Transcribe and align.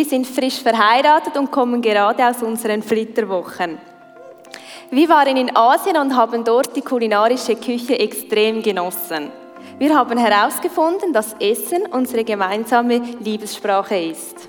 wir 0.00 0.06
sind 0.06 0.26
frisch 0.26 0.62
verheiratet 0.62 1.36
und 1.36 1.50
kommen 1.50 1.82
gerade 1.82 2.26
aus 2.26 2.42
unseren 2.42 2.82
Flitterwochen. 2.82 3.76
Wir 4.90 5.08
waren 5.10 5.36
in 5.36 5.54
Asien 5.54 5.98
und 5.98 6.16
haben 6.16 6.42
dort 6.42 6.74
die 6.74 6.80
kulinarische 6.80 7.54
Küche 7.54 7.98
extrem 7.98 8.62
genossen. 8.62 9.30
Wir 9.78 9.94
haben 9.94 10.16
herausgefunden, 10.16 11.12
dass 11.12 11.36
Essen 11.38 11.82
unsere 11.92 12.24
gemeinsame 12.24 13.02
Liebessprache 13.22 13.98
ist. 13.98 14.48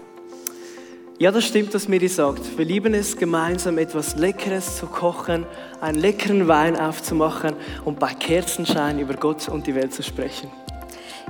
Ja, 1.19 1.31
das 1.31 1.43
stimmt, 1.43 1.73
was 1.73 1.85
Miri 1.85 2.07
sagt. 2.07 2.57
Wir 2.57 2.63
lieben 2.63 2.93
es, 2.93 3.17
gemeinsam 3.17 3.77
etwas 3.77 4.15
Leckeres 4.15 4.77
zu 4.77 4.87
kochen, 4.87 5.45
einen 5.81 5.99
leckeren 5.99 6.47
Wein 6.47 6.79
aufzumachen 6.79 7.57
und 7.83 7.99
bei 7.99 8.13
Kerzenschein 8.13 8.99
über 8.99 9.15
Gott 9.15 9.49
und 9.49 9.67
die 9.67 9.75
Welt 9.75 9.93
zu 9.93 10.01
sprechen. 10.01 10.49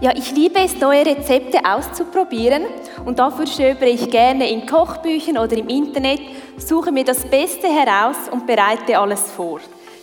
Ja, 0.02 0.12
ich 0.16 0.32
liebe 0.32 0.60
es, 0.60 0.80
neue 0.80 1.06
Rezepte 1.06 1.60
auszuprobieren 1.64 2.64
und 3.06 3.20
dafür 3.20 3.46
stöbere 3.46 3.90
ich 3.90 4.10
gerne 4.10 4.50
in 4.50 4.66
Kochbüchern 4.66 5.38
oder 5.38 5.56
im 5.56 5.70
Internet, 5.70 6.22
suche 6.58 6.92
mir 6.92 7.04
das 7.04 7.24
Beste 7.24 7.68
heraus 7.68 8.16
und 8.32 8.48
bereite 8.48 8.98
alles 8.98 9.22
vor. 9.22 9.60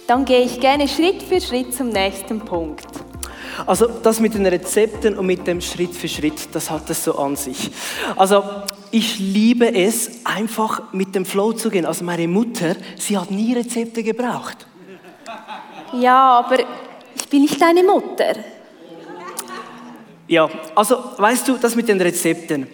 Dann 0.07 0.25
gehe 0.25 0.43
ich 0.43 0.61
gerne 0.61 0.87
Schritt 0.87 1.21
für 1.25 1.41
Schritt 1.41 1.75
zum 1.75 1.89
nächsten 1.89 2.39
Punkt. 2.39 2.87
Also 3.67 3.89
das 3.89 4.21
mit 4.21 4.35
den 4.35 4.47
Rezepten 4.47 5.19
und 5.19 5.27
mit 5.27 5.45
dem 5.49 5.61
Schritt 5.61 5.97
für 5.97 6.07
Schritt, 6.07 6.55
das 6.55 6.71
hat 6.71 6.89
es 6.91 7.03
so 7.03 7.19
an 7.19 7.35
sich. 7.35 7.69
Also 8.15 8.45
ich 8.93 9.19
liebe 9.19 9.75
es, 9.75 10.25
einfach 10.25 10.93
mit 10.93 11.17
dem 11.17 11.25
Flow 11.25 11.55
zu 11.55 11.71
gehen. 11.71 11.85
Also 11.85 12.05
meine 12.05 12.29
Mutter, 12.29 12.77
sie 12.97 13.19
hat 13.19 13.33
nie 13.33 13.53
Rezepte 13.53 14.05
gebraucht. 14.05 14.65
Ja, 15.95 16.39
aber 16.39 16.61
ich 17.17 17.29
bin 17.29 17.43
nicht 17.43 17.61
deine 17.61 17.83
Mutter. 17.83 18.37
Ja, 20.29 20.49
also 20.75 20.97
weißt 21.17 21.49
du, 21.49 21.57
das 21.57 21.75
mit 21.75 21.89
den 21.89 22.01
Rezepten. 22.01 22.67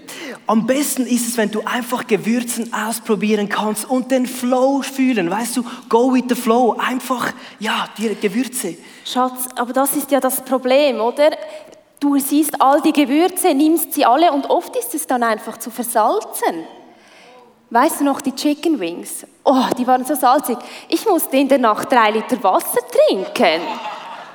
Am 0.47 0.67
besten 0.67 1.07
ist 1.07 1.29
es, 1.29 1.37
wenn 1.37 1.51
du 1.51 1.63
einfach 1.65 2.07
Gewürzen 2.07 2.71
ausprobieren 2.75 3.49
kannst 3.49 3.89
und 3.89 4.11
den 4.11 4.27
Flow 4.27 4.83
fühlen. 4.83 5.31
Weißt 5.31 5.57
du, 5.57 5.65
go 5.89 6.13
with 6.13 6.25
the 6.29 6.35
flow. 6.35 6.77
Einfach, 6.77 7.33
ja, 7.61 7.89
die 7.97 8.15
Gewürze. 8.17 8.77
Schatz, 9.05 9.47
aber 9.57 9.73
das 9.73 9.95
ist 9.95 10.11
ja 10.11 10.21
das 10.21 10.43
Problem, 10.43 11.01
oder? 11.01 11.31
Du 12.01 12.19
siehst 12.19 12.61
all 12.61 12.83
die 12.83 12.93
Gewürze, 12.93 13.55
nimmst 13.55 13.95
sie 13.95 14.05
alle 14.05 14.33
und 14.33 14.51
oft 14.51 14.77
ist 14.77 14.93
es 14.95 15.07
dann 15.07 15.23
einfach 15.23 15.57
zu 15.57 15.71
versalzen. 15.71 16.65
Weißt 17.71 18.01
du 18.01 18.05
noch 18.05 18.21
die 18.21 18.35
Chicken 18.35 18.79
Wings? 18.79 19.25
Oh, 19.45 19.65
die 19.79 19.87
waren 19.87 20.05
so 20.05 20.15
salzig. 20.15 20.59
Ich 20.89 21.07
musste 21.07 21.37
in 21.37 21.49
der 21.49 21.59
Nacht 21.59 21.91
drei 21.91 22.11
Liter 22.11 22.43
Wasser 22.43 22.81
trinken. 23.09 23.63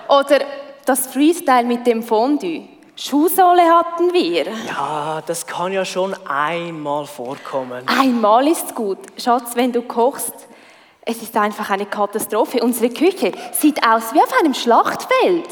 Oder 0.08 0.40
das 0.86 1.08
Freestyle 1.08 1.66
mit 1.66 1.86
dem 1.86 2.02
Fondue. 2.02 2.79
Schuhsohle 3.02 3.62
hatten 3.62 4.12
wir. 4.12 4.46
Ja, 4.68 5.24
das 5.26 5.48
kann 5.48 5.72
ja 5.72 5.86
schon 5.86 6.14
einmal 6.28 7.06
vorkommen. 7.06 7.88
Einmal 7.88 8.46
ist 8.50 8.76
gut. 8.76 8.98
Schatz, 9.18 9.56
wenn 9.56 9.72
du 9.72 9.84
kochst, 9.84 10.34
es 11.06 11.22
ist 11.22 11.38
einfach 11.38 11.70
eine 11.70 11.86
Katastrophe. 11.86 12.62
Unsere 12.62 12.90
Küche 12.90 13.32
sieht 13.54 13.82
aus 13.88 14.14
wie 14.14 14.20
auf 14.20 14.38
einem 14.38 14.54
Schlachtfeld. 14.54 15.48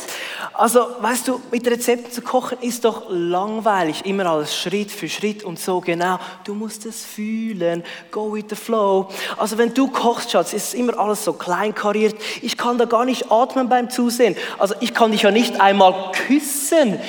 Also, 0.56 0.88
weißt 1.00 1.30
du, 1.30 1.42
mit 1.50 1.66
Rezepten 1.66 2.12
zu 2.12 2.22
kochen 2.22 2.58
ist 2.60 2.84
doch 2.84 3.04
langweilig. 3.08 4.06
Immer 4.06 4.26
alles 4.26 4.54
Schritt 4.54 4.92
für 4.92 5.08
Schritt 5.08 5.46
und 5.46 5.58
so 5.58 5.80
genau. 5.80 6.20
Du 6.44 6.54
musst 6.54 6.86
es 6.86 7.06
fühlen. 7.06 7.82
Go 8.12 8.34
with 8.34 8.46
the 8.50 8.58
flow. 8.58 9.08
Also, 9.38 9.58
wenn 9.58 9.74
du 9.74 9.88
kochst, 9.88 10.32
Schatz, 10.32 10.52
ist 10.52 10.74
immer 10.74 11.00
alles 11.00 11.24
so 11.24 11.32
kleinkariert. 11.32 12.16
Ich 12.42 12.58
kann 12.58 12.78
da 12.78 12.84
gar 12.84 13.06
nicht 13.06 13.32
atmen 13.32 13.70
beim 13.70 13.90
Zusehen. 13.90 14.36
Also, 14.58 14.76
ich 14.82 14.94
kann 14.94 15.14
dich 15.14 15.22
ja 15.22 15.32
nicht 15.32 15.62
einmal 15.62 16.12
küssen. 16.28 17.00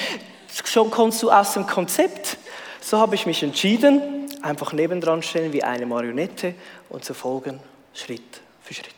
Schon 0.65 0.91
kommst 0.91 1.23
du 1.23 1.31
aus 1.31 1.55
dem 1.55 1.67
Konzept. 1.67 2.39
So 2.81 2.99
habe 2.99 3.15
ich 3.15 3.27
mich 3.27 3.43
entschieden, 3.43 4.29
einfach 4.43 4.73
nebendran 4.73 5.23
stellen 5.23 5.53
wie 5.53 5.63
eine 5.63 5.87
Marionette 5.87 6.55
und 6.89 7.05
zu 7.05 7.15
folgen 7.15 7.61
Schritt 7.95 8.41
für 8.63 8.75
Schritt. 8.75 8.95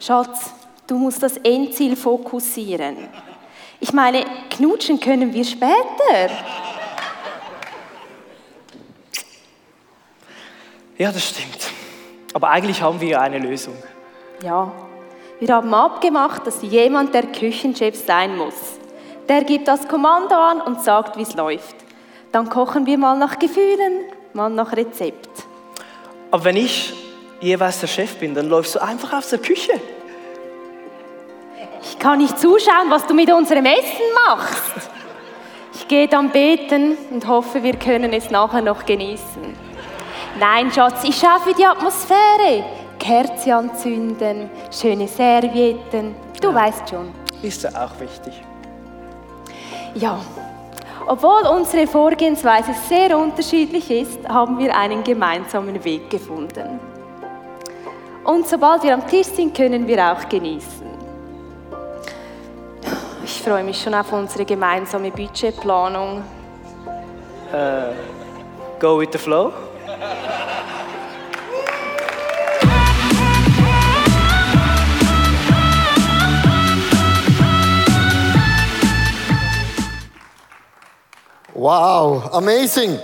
Schatz, 0.00 0.52
du 0.86 0.98
musst 0.98 1.22
das 1.22 1.36
Endziel 1.38 1.96
fokussieren. 1.96 3.08
Ich 3.80 3.92
meine, 3.92 4.24
knutschen 4.50 5.00
können 5.00 5.32
wir 5.32 5.44
später. 5.44 6.30
Ja, 10.96 11.10
das 11.10 11.28
stimmt. 11.28 11.70
Aber 12.32 12.50
eigentlich 12.50 12.80
haben 12.82 13.00
wir 13.00 13.20
eine 13.20 13.38
Lösung. 13.38 13.74
Ja, 14.42 14.72
wir 15.40 15.54
haben 15.54 15.72
abgemacht, 15.74 16.46
dass 16.46 16.62
jemand 16.62 17.14
der 17.14 17.24
Küchenchef 17.24 17.96
sein 17.96 18.36
muss. 18.36 18.54
Der 19.28 19.42
gibt 19.44 19.68
das 19.68 19.88
Kommando 19.88 20.34
an 20.34 20.60
und 20.60 20.82
sagt, 20.82 21.16
wie 21.16 21.22
es 21.22 21.34
läuft. 21.34 21.76
Dann 22.32 22.48
kochen 22.50 22.84
wir 22.84 22.98
mal 22.98 23.16
nach 23.16 23.38
Gefühlen, 23.38 24.04
mal 24.32 24.50
nach 24.50 24.76
Rezept. 24.76 25.30
Aber 26.30 26.44
wenn 26.44 26.56
ich 26.56 26.92
jeweils 27.40 27.80
der 27.80 27.86
Chef 27.86 28.16
bin, 28.18 28.34
dann 28.34 28.48
läufst 28.48 28.74
du 28.74 28.82
einfach 28.82 29.12
aus 29.12 29.30
der 29.30 29.38
Küche. 29.38 29.80
Ich 31.82 31.98
kann 31.98 32.18
nicht 32.18 32.38
zuschauen, 32.38 32.90
was 32.90 33.06
du 33.06 33.14
mit 33.14 33.32
unserem 33.32 33.64
Essen 33.66 34.04
machst. 34.26 34.90
Ich 35.74 35.88
gehe 35.88 36.08
dann 36.08 36.30
beten 36.30 36.96
und 37.10 37.26
hoffe, 37.26 37.62
wir 37.62 37.76
können 37.76 38.12
es 38.12 38.30
nachher 38.30 38.62
noch 38.62 38.84
genießen. 38.84 39.54
Nein, 40.38 40.72
Schatz, 40.72 41.04
ich 41.04 41.16
schaue 41.16 41.40
für 41.40 41.54
die 41.54 41.64
Atmosphäre. 41.64 42.64
Kerze 42.98 43.54
anzünden, 43.54 44.50
schöne 44.70 45.06
Servietten. 45.06 46.14
Du 46.40 46.48
ja. 46.48 46.54
weißt 46.54 46.88
schon. 46.88 47.12
Ist 47.42 47.62
ja 47.62 47.70
auch 47.70 48.00
wichtig. 48.00 48.34
Ja, 49.94 50.18
obwohl 51.06 51.46
unsere 51.46 51.86
Vorgehensweise 51.86 52.72
sehr 52.88 53.16
unterschiedlich 53.16 53.90
ist, 53.90 54.28
haben 54.28 54.58
wir 54.58 54.74
einen 54.76 55.04
gemeinsamen 55.04 55.84
Weg 55.84 56.10
gefunden. 56.10 56.80
Und 58.24 58.48
sobald 58.48 58.82
wir 58.82 58.94
am 58.94 59.06
Tisch 59.06 59.26
sind, 59.26 59.54
können 59.54 59.86
wir 59.86 60.12
auch 60.12 60.28
genießen. 60.28 60.86
Ich 63.22 63.42
freue 63.42 63.62
mich 63.62 63.82
schon 63.82 63.94
auf 63.94 64.12
unsere 64.12 64.44
gemeinsame 64.44 65.10
Budgetplanung. 65.10 66.22
Uh, 67.52 67.92
go 68.80 68.98
with 68.98 69.10
the 69.12 69.18
flow. 69.18 69.52
Wow, 81.54 82.32
amazing. 82.32 82.98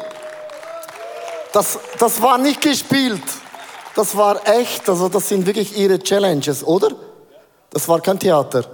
Das, 1.53 1.78
das 1.98 2.21
war 2.21 2.36
nicht 2.36 2.60
gespielt. 2.60 3.22
Das 3.95 4.16
war 4.16 4.47
echt. 4.48 4.89
Also 4.89 5.09
das 5.09 5.28
sind 5.28 5.47
wirklich 5.47 5.77
ihre 5.77 5.98
Challenges, 6.01 6.65
oder? 6.65 6.89
Das 7.71 7.89
war 7.89 8.01
kein 8.01 8.19
Theater. 8.19 8.65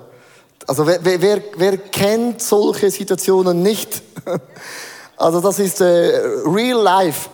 Also 0.67 0.87
wer, 0.87 0.99
wer, 1.03 1.43
wer 1.57 1.77
kennt 1.79 2.43
solche 2.43 2.91
Situationen 2.91 3.63
nicht? 3.63 4.03
Also 5.19 5.41
das 5.41 5.59
ist 5.59 5.81
äh, 5.81 6.13
real 6.45 6.79
life. 6.83 7.31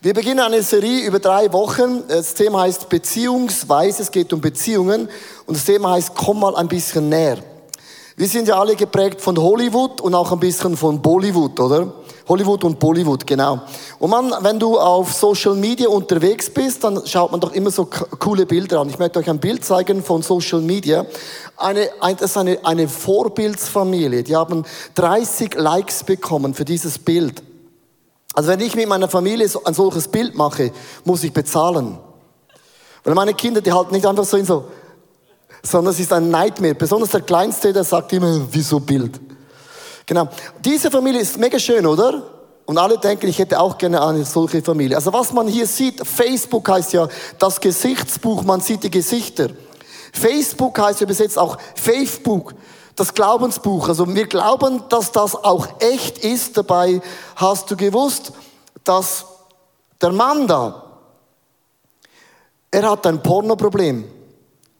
Wir 0.00 0.14
beginnen 0.14 0.38
eine 0.38 0.62
Serie 0.62 1.04
über 1.04 1.18
drei 1.18 1.52
Wochen. 1.52 2.04
Das 2.06 2.32
Thema 2.32 2.60
heißt 2.60 2.88
Beziehungsweise, 2.88 4.02
es 4.02 4.10
geht 4.12 4.32
um 4.32 4.40
Beziehungen. 4.40 5.08
Und 5.44 5.56
das 5.56 5.64
Thema 5.64 5.94
heißt 5.94 6.12
Komm 6.14 6.38
mal 6.38 6.54
ein 6.54 6.68
bisschen 6.68 7.08
näher. 7.08 7.38
Wir 8.16 8.28
sind 8.28 8.46
ja 8.46 8.60
alle 8.60 8.76
geprägt 8.76 9.20
von 9.20 9.36
Hollywood 9.36 10.00
und 10.00 10.14
auch 10.14 10.30
ein 10.30 10.38
bisschen 10.38 10.76
von 10.76 11.02
Bollywood, 11.02 11.58
oder? 11.58 11.92
Hollywood 12.28 12.62
und 12.62 12.78
Bollywood, 12.78 13.26
genau. 13.26 13.62
Und 13.98 14.10
man, 14.10 14.32
wenn 14.40 14.60
du 14.60 14.78
auf 14.78 15.12
Social 15.12 15.56
Media 15.56 15.88
unterwegs 15.88 16.48
bist, 16.48 16.84
dann 16.84 17.04
schaut 17.06 17.32
man 17.32 17.40
doch 17.40 17.52
immer 17.52 17.72
so 17.72 17.86
coole 17.86 18.46
Bilder 18.46 18.80
an. 18.80 18.88
Ich 18.88 19.00
möchte 19.00 19.18
euch 19.18 19.28
ein 19.28 19.40
Bild 19.40 19.64
zeigen 19.64 20.00
von 20.02 20.22
Social 20.22 20.60
Media. 20.60 21.04
Eine, 21.56 21.90
das 22.00 22.30
ist 22.30 22.36
eine, 22.36 22.64
eine 22.64 22.86
Vorbildsfamilie. 22.86 24.22
Die 24.22 24.36
haben 24.36 24.64
30 24.94 25.56
Likes 25.56 26.04
bekommen 26.04 26.54
für 26.54 26.64
dieses 26.64 27.00
Bild. 27.00 27.42
Also 28.32 28.48
wenn 28.48 28.60
ich 28.60 28.76
mit 28.76 28.88
meiner 28.88 29.08
Familie 29.08 29.48
so 29.48 29.64
ein 29.64 29.74
solches 29.74 30.06
Bild 30.06 30.36
mache, 30.36 30.70
muss 31.04 31.24
ich 31.24 31.32
bezahlen. 31.32 31.98
Weil 33.02 33.14
meine 33.14 33.34
Kinder, 33.34 33.60
die 33.60 33.72
halten 33.72 33.92
nicht 33.92 34.06
einfach 34.06 34.24
so 34.24 34.36
in 34.36 34.46
so, 34.46 34.64
sondern 35.64 35.94
es 35.94 36.00
ist 36.00 36.12
ein 36.12 36.30
Nightmare. 36.30 36.74
Besonders 36.74 37.10
der 37.10 37.22
Kleinste, 37.22 37.72
der 37.72 37.84
sagt 37.84 38.12
immer, 38.12 38.46
wieso 38.50 38.78
Bild? 38.78 39.18
Genau. 40.06 40.28
Diese 40.62 40.90
Familie 40.90 41.22
ist 41.22 41.38
mega 41.38 41.58
schön, 41.58 41.86
oder? 41.86 42.22
Und 42.66 42.78
alle 42.78 42.98
denken, 42.98 43.26
ich 43.28 43.38
hätte 43.38 43.58
auch 43.58 43.76
gerne 43.76 44.02
eine 44.04 44.24
solche 44.24 44.62
Familie. 44.62 44.96
Also 44.96 45.12
was 45.12 45.32
man 45.32 45.48
hier 45.48 45.66
sieht, 45.66 46.06
Facebook 46.06 46.68
heißt 46.68 46.92
ja 46.92 47.08
das 47.38 47.60
Gesichtsbuch, 47.60 48.42
man 48.42 48.60
sieht 48.60 48.82
die 48.82 48.90
Gesichter. 48.90 49.48
Facebook 50.12 50.78
heißt 50.78 51.00
übersetzt 51.00 51.38
auch 51.38 51.58
Faithbook, 51.74 52.54
das 52.94 53.12
Glaubensbuch. 53.12 53.88
Also 53.88 54.14
wir 54.14 54.26
glauben, 54.26 54.82
dass 54.88 55.12
das 55.12 55.34
auch 55.34 55.66
echt 55.80 56.18
ist. 56.18 56.56
Dabei 56.56 57.00
hast 57.36 57.70
du 57.70 57.76
gewusst, 57.76 58.32
dass 58.84 59.26
der 60.00 60.12
Mann 60.12 60.46
da, 60.46 60.84
er 62.70 62.90
hat 62.90 63.06
ein 63.06 63.22
Pornoproblem. 63.22 64.13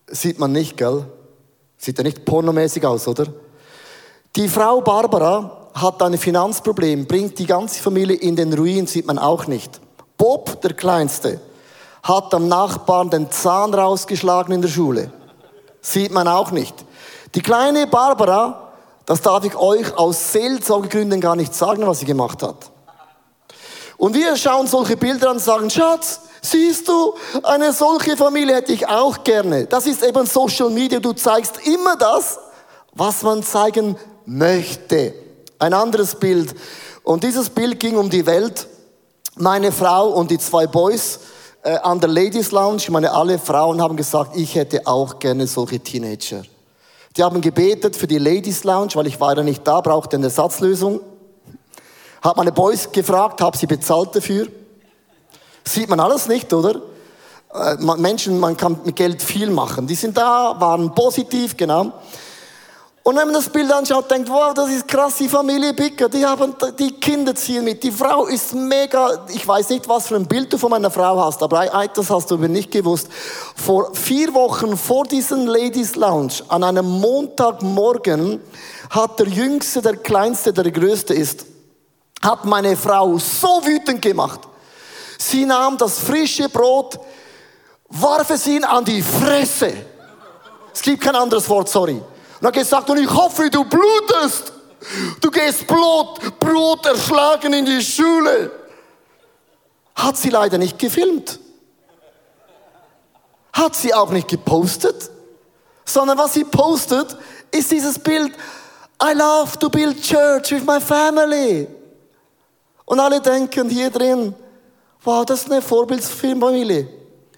Sieht 0.07 0.39
man 0.39 0.53
nicht, 0.53 0.77
gell? 0.77 1.07
Sieht 1.79 1.99
ja 1.99 2.05
nicht 2.05 2.25
pornomäßig 2.25 2.85
aus, 2.87 3.09
oder? 3.09 3.27
Die 4.37 4.49
Frau 4.49 4.81
Barbara 4.81 5.69
hat 5.75 6.03
ein 6.03 6.19
Finanzproblem, 6.19 7.07
bringt 7.07 7.39
die 7.39 7.47
ganze 7.47 7.83
Familie 7.83 8.17
in 8.17 8.37
den 8.37 8.53
Ruin, 8.53 8.87
sieht 8.87 9.07
man 9.07 9.19
auch 9.19 9.47
nicht. 9.47 9.81
Bob, 10.17 10.61
der 10.61 10.75
Kleinste, 10.75 11.41
hat 12.03 12.33
am 12.35 12.49
Nachbarn 12.49 13.11
den 13.11 13.31
Zahn 13.31 13.75
rausgeschlagen 13.75 14.55
in 14.55 14.63
der 14.63 14.69
Schule. 14.69 15.11
Sieht 15.81 16.13
man 16.13 16.29
auch 16.29 16.51
nicht. 16.51 16.75
Die 17.35 17.43
kleine 17.43 17.87
Barbara, 17.87 18.73
das 19.07 19.23
darf 19.23 19.45
ich 19.45 19.57
euch 19.57 19.97
aus 19.97 20.33
Seelsorgegründen 20.33 21.21
gar 21.21 21.37
nicht 21.37 21.55
sagen, 21.55 21.87
was 21.87 22.01
sie 22.01 22.07
gemacht 22.07 22.43
hat. 22.43 22.71
Und 24.05 24.15
wir 24.15 24.37
schauen 24.37 24.67
solche 24.67 24.99
Bilder 24.99 25.31
an 25.31 25.37
und 25.37 25.43
sagen, 25.43 25.71
Schatz, 25.71 26.21
siehst 26.43 26.89
du, 26.89 27.15
eine 27.43 27.73
solche 27.73 28.19
Familie 28.19 28.57
hätte 28.57 28.75
ich 28.75 28.87
auch 28.87 29.25
gerne. 29.25 29.65
Das 29.65 29.87
ist 29.87 30.03
eben 30.03 30.27
Social 30.27 30.69
Media. 30.69 31.01
Du 31.01 31.15
zeigst 31.15 31.67
immer 31.67 31.97
das, 31.97 32.39
was 32.93 33.23
man 33.23 33.43
zeigen 33.43 33.97
möchte. 34.27 35.15
Ein 35.59 35.73
anderes 35.73 36.17
Bild. 36.17 36.55
Und 37.03 37.25
dieses 37.25 37.49
Bild 37.49 37.81
ging 37.81 37.97
um 37.97 38.11
die 38.11 38.27
Welt. 38.27 38.67
Meine 39.37 39.73
Frau 39.73 40.11
und 40.11 40.31
die 40.31 40.39
zwei 40.39 40.67
Boys 40.67 41.21
äh, 41.63 41.79
an 41.79 41.99
der 41.99 42.11
Ladies 42.11 42.51
Lounge. 42.51 42.77
Ich 42.81 42.91
meine, 42.91 43.11
alle 43.11 43.39
Frauen 43.39 43.81
haben 43.81 43.97
gesagt, 43.97 44.37
ich 44.37 44.55
hätte 44.55 44.87
auch 44.87 45.19
gerne 45.19 45.47
solche 45.47 45.81
Teenager. 45.81 46.43
Die 47.17 47.23
haben 47.23 47.41
gebetet 47.41 47.97
für 47.97 48.07
die 48.07 48.19
Ladies 48.19 48.65
Lounge, 48.65 48.97
weil 48.97 49.07
ich 49.07 49.19
war 49.19 49.35
ja 49.35 49.43
nicht 49.43 49.67
da, 49.67 49.81
brauchte 49.81 50.17
eine 50.17 50.27
Ersatzlösung. 50.27 51.01
Hab 52.25 52.39
meine 52.39 52.53
Boys 52.53 52.91
gefragt, 52.91 53.43
hab 53.43 53.55
sie 53.55 53.67
bezahlt 53.67 54.17
dafür. 54.17 54.49
Sieht 55.63 55.91
man 55.91 56.01
alles 56.01 56.27
nicht, 56.27 56.51
oder? 56.55 56.81
Äh, 57.53 57.77
Menschen, 57.99 58.41
man 58.41 58.57
kann 58.57 58.81
mit 58.83 58.97
Geld 58.97 59.23
viel 59.23 59.51
machen. 59.51 59.87
Die 59.87 59.95
sind 59.95 60.17
da, 60.17 60.59
waren 60.59 60.95
positiv, 60.95 61.55
genau. 61.55 61.93
Und 63.03 63.19
wenn 63.19 63.27
man 63.27 63.35
das 63.35 63.51
Bild 63.51 63.71
anschaut, 63.71 64.11
denkt, 64.11 64.31
wow, 64.31 64.55
das 64.55 64.71
ist 64.71 64.89
krass, 64.89 65.17
die 65.17 65.29
Familie 65.29 65.75
Bicker, 65.75 66.09
die 66.09 66.25
haben, 66.25 66.55
die 66.79 66.93
Kinder 66.93 67.35
ziehen 67.35 67.63
mit, 67.63 67.83
die 67.83 67.93
Frau 67.93 68.25
ist 68.25 68.55
mega, 68.55 69.27
ich 69.29 69.47
weiß 69.47 69.69
nicht, 69.69 69.87
was 69.87 70.07
für 70.07 70.17
ein 70.17 70.25
Bild 70.25 70.51
du 70.51 70.57
von 70.57 70.71
meiner 70.71 70.91
Frau 70.91 71.23
hast, 71.23 71.43
aber 71.43 71.71
das 71.95 72.09
hast 72.09 72.31
du 72.31 72.39
mir 72.39 72.49
nicht 72.49 72.71
gewusst. 72.71 73.09
Vor 73.55 73.95
vier 73.95 74.33
Wochen 74.33 74.79
vor 74.79 75.05
diesem 75.05 75.47
Ladies 75.47 75.97
Lounge, 75.97 76.33
an 76.49 76.65
einem 76.65 76.87
Montagmorgen, 76.87 78.41
hat 78.89 79.21
der 79.21 79.29
Jüngste, 79.29 79.83
der 79.83 79.97
Kleinste, 79.99 80.55
der 80.55 80.71
Größte 80.71 81.13
ist, 81.13 81.45
hat 82.25 82.45
meine 82.47 82.77
Frau 82.77 83.19
so 83.19 83.65
wütend 83.65 84.01
gemacht. 84.01 84.41
Sie 85.19 85.45
nahm 85.45 85.77
das 85.77 85.99
frische 85.99 86.49
Brot, 86.49 86.99
warf 87.89 88.31
es 88.31 88.47
ihn 88.47 88.65
an 88.65 88.85
die 88.85 89.03
Fresse. 89.03 89.73
Es 90.73 90.83
gibt 90.83 91.03
kein 91.03 91.15
anderes 91.15 91.49
Wort, 91.49 91.69
sorry. 91.69 92.03
Und 92.41 92.47
hat 92.47 92.55
gesagt, 92.55 92.91
und 92.91 92.99
ich 92.99 93.11
hoffe, 93.11 93.49
du 93.51 93.65
blutest. 93.65 94.53
Du 95.21 95.31
gehst 95.31 95.67
Blut, 95.67 96.39
Brot 96.39 96.85
erschlagen 96.85 97.53
in 97.53 97.65
die 97.65 97.83
Schule. 97.83 98.51
Hat 99.95 100.17
sie 100.17 100.31
leider 100.31 100.59
nicht 100.59 100.79
gefilmt. 100.79 101.39
Hat 103.53 103.75
sie 103.77 103.95
auch 103.95 104.11
nicht 104.11 104.29
gepostet. 104.29 105.11
Sondern 105.85 106.19
was 106.19 106.35
sie 106.35 106.45
postet, 106.45 107.17
ist 107.51 107.71
dieses 107.71 107.99
Bild, 107.99 108.33
I 109.03 109.13
love 109.15 109.59
to 109.59 109.71
build 109.71 110.03
church 110.03 110.51
with 110.51 110.65
my 110.65 110.81
family. 110.81 111.69
Und 112.85 113.01
alle 113.01 113.21
denken 113.21 113.69
hier 113.69 113.91
drin, 113.91 114.35
wow, 115.03 115.25
das 115.25 115.43
ist 115.43 115.51
eine 115.51 115.63
Vorbildsfilmfamilie. 115.63 116.89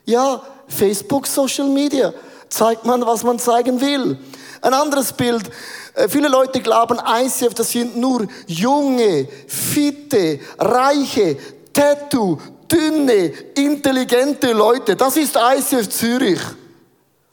Ja, 0.04 0.42
Facebook, 0.68 1.26
Social 1.26 1.68
Media, 1.68 2.12
zeigt 2.48 2.84
man, 2.84 3.04
was 3.06 3.22
man 3.22 3.38
zeigen 3.38 3.80
will. 3.80 4.18
Ein 4.62 4.74
anderes 4.74 5.12
Bild. 5.12 5.50
Äh, 5.94 6.08
viele 6.08 6.28
Leute 6.28 6.60
glauben, 6.60 6.98
ICF, 6.98 7.54
das 7.54 7.70
sind 7.70 7.96
nur 7.96 8.26
junge, 8.46 9.28
fitte, 9.46 10.40
reiche, 10.58 11.36
tattoo, 11.72 12.38
dünne, 12.70 13.32
intelligente 13.54 14.52
Leute. 14.52 14.96
Das 14.96 15.16
ist 15.16 15.36
ICF 15.36 15.88
Zürich. 15.88 16.40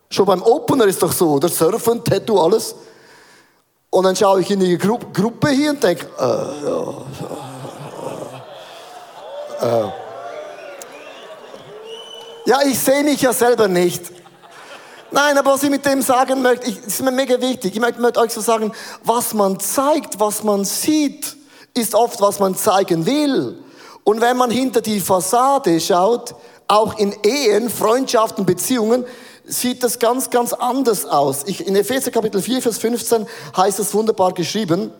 Schon 0.09 0.25
beim 0.25 0.43
Opener 0.43 0.85
ist 0.85 1.01
doch 1.01 1.11
so, 1.11 1.31
oder? 1.31 1.49
Surfen, 1.49 2.03
Tattoo, 2.03 2.39
alles. 2.39 2.75
Und 3.89 4.03
dann 4.03 4.15
schaue 4.15 4.41
ich 4.41 4.51
in 4.51 4.59
die 4.59 4.77
Gru 4.77 4.99
Gruppe 5.11 5.49
hier 5.49 5.71
und 5.71 5.83
denke, 5.83 6.05
äh, 6.19 6.21
ja, 6.21 7.52
äh, 9.63 9.91
ja, 12.45 12.59
ich 12.65 12.77
sehe 12.77 13.03
mich 13.03 13.21
ja 13.21 13.31
selber 13.31 13.67
nicht. 13.67 14.11
Nein, 15.11 15.37
aber 15.37 15.53
was 15.53 15.63
ich 15.63 15.69
mit 15.69 15.85
dem 15.85 16.01
sagen 16.01 16.41
möchte, 16.41 16.67
ich, 16.67 16.85
ist 16.85 17.01
mir 17.01 17.11
mega 17.11 17.39
wichtig. 17.39 17.73
Ich 17.73 17.79
möchte 17.79 18.01
mit 18.01 18.17
euch 18.17 18.31
so 18.31 18.41
sagen, 18.41 18.73
was 19.03 19.33
man 19.33 19.59
zeigt, 19.59 20.19
was 20.19 20.43
man 20.43 20.65
sieht, 20.65 21.37
ist 21.75 21.95
oft, 21.95 22.19
was 22.19 22.39
man 22.39 22.55
zeigen 22.55 23.05
will. 23.05 23.63
Und 24.03 24.21
wenn 24.21 24.35
man 24.37 24.51
hinter 24.51 24.81
die 24.81 24.99
Fassade 24.99 25.79
schaut, 25.79 26.35
auch 26.67 26.97
in 26.97 27.15
Ehen, 27.23 27.69
Freundschaften, 27.69 28.45
Beziehungen, 28.45 29.05
sieht 29.45 29.83
das 29.83 29.99
ganz, 29.99 30.29
ganz 30.29 30.53
anders 30.53 31.05
aus. 31.05 31.43
Ich, 31.45 31.65
in 31.65 31.75
Epheser 31.75 32.11
Kapitel 32.11 32.41
4, 32.41 32.61
Vers 32.61 32.77
15 32.79 33.27
heißt 33.55 33.79
es 33.79 33.93
wunderbar 33.93 34.33
geschrieben, 34.33 34.91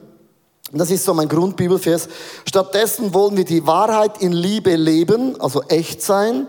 das 0.79 0.89
ist 0.89 1.05
so 1.05 1.13
mein 1.13 1.29
Grundbibelvers. 1.29 2.09
Stattdessen 2.45 3.13
wollen 3.13 3.37
wir 3.37 3.45
die 3.45 3.67
Wahrheit 3.67 4.21
in 4.21 4.31
Liebe 4.31 4.75
leben, 4.75 5.39
also 5.39 5.61
echt 5.63 6.01
sein 6.01 6.47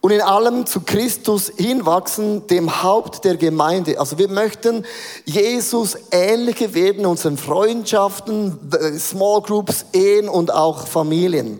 und 0.00 0.12
in 0.12 0.20
allem 0.20 0.66
zu 0.66 0.82
Christus 0.82 1.50
hinwachsen, 1.56 2.46
dem 2.46 2.82
Haupt 2.84 3.24
der 3.24 3.36
Gemeinde. 3.36 3.98
Also 3.98 4.18
wir 4.18 4.28
möchten 4.28 4.84
Jesus 5.24 5.96
ähnlicher 6.12 6.74
werden 6.74 7.00
in 7.00 7.06
unseren 7.06 7.36
Freundschaften, 7.36 8.56
Small 8.98 9.42
Groups, 9.42 9.86
Ehen 9.92 10.28
und 10.28 10.54
auch 10.54 10.86
Familien. 10.86 11.58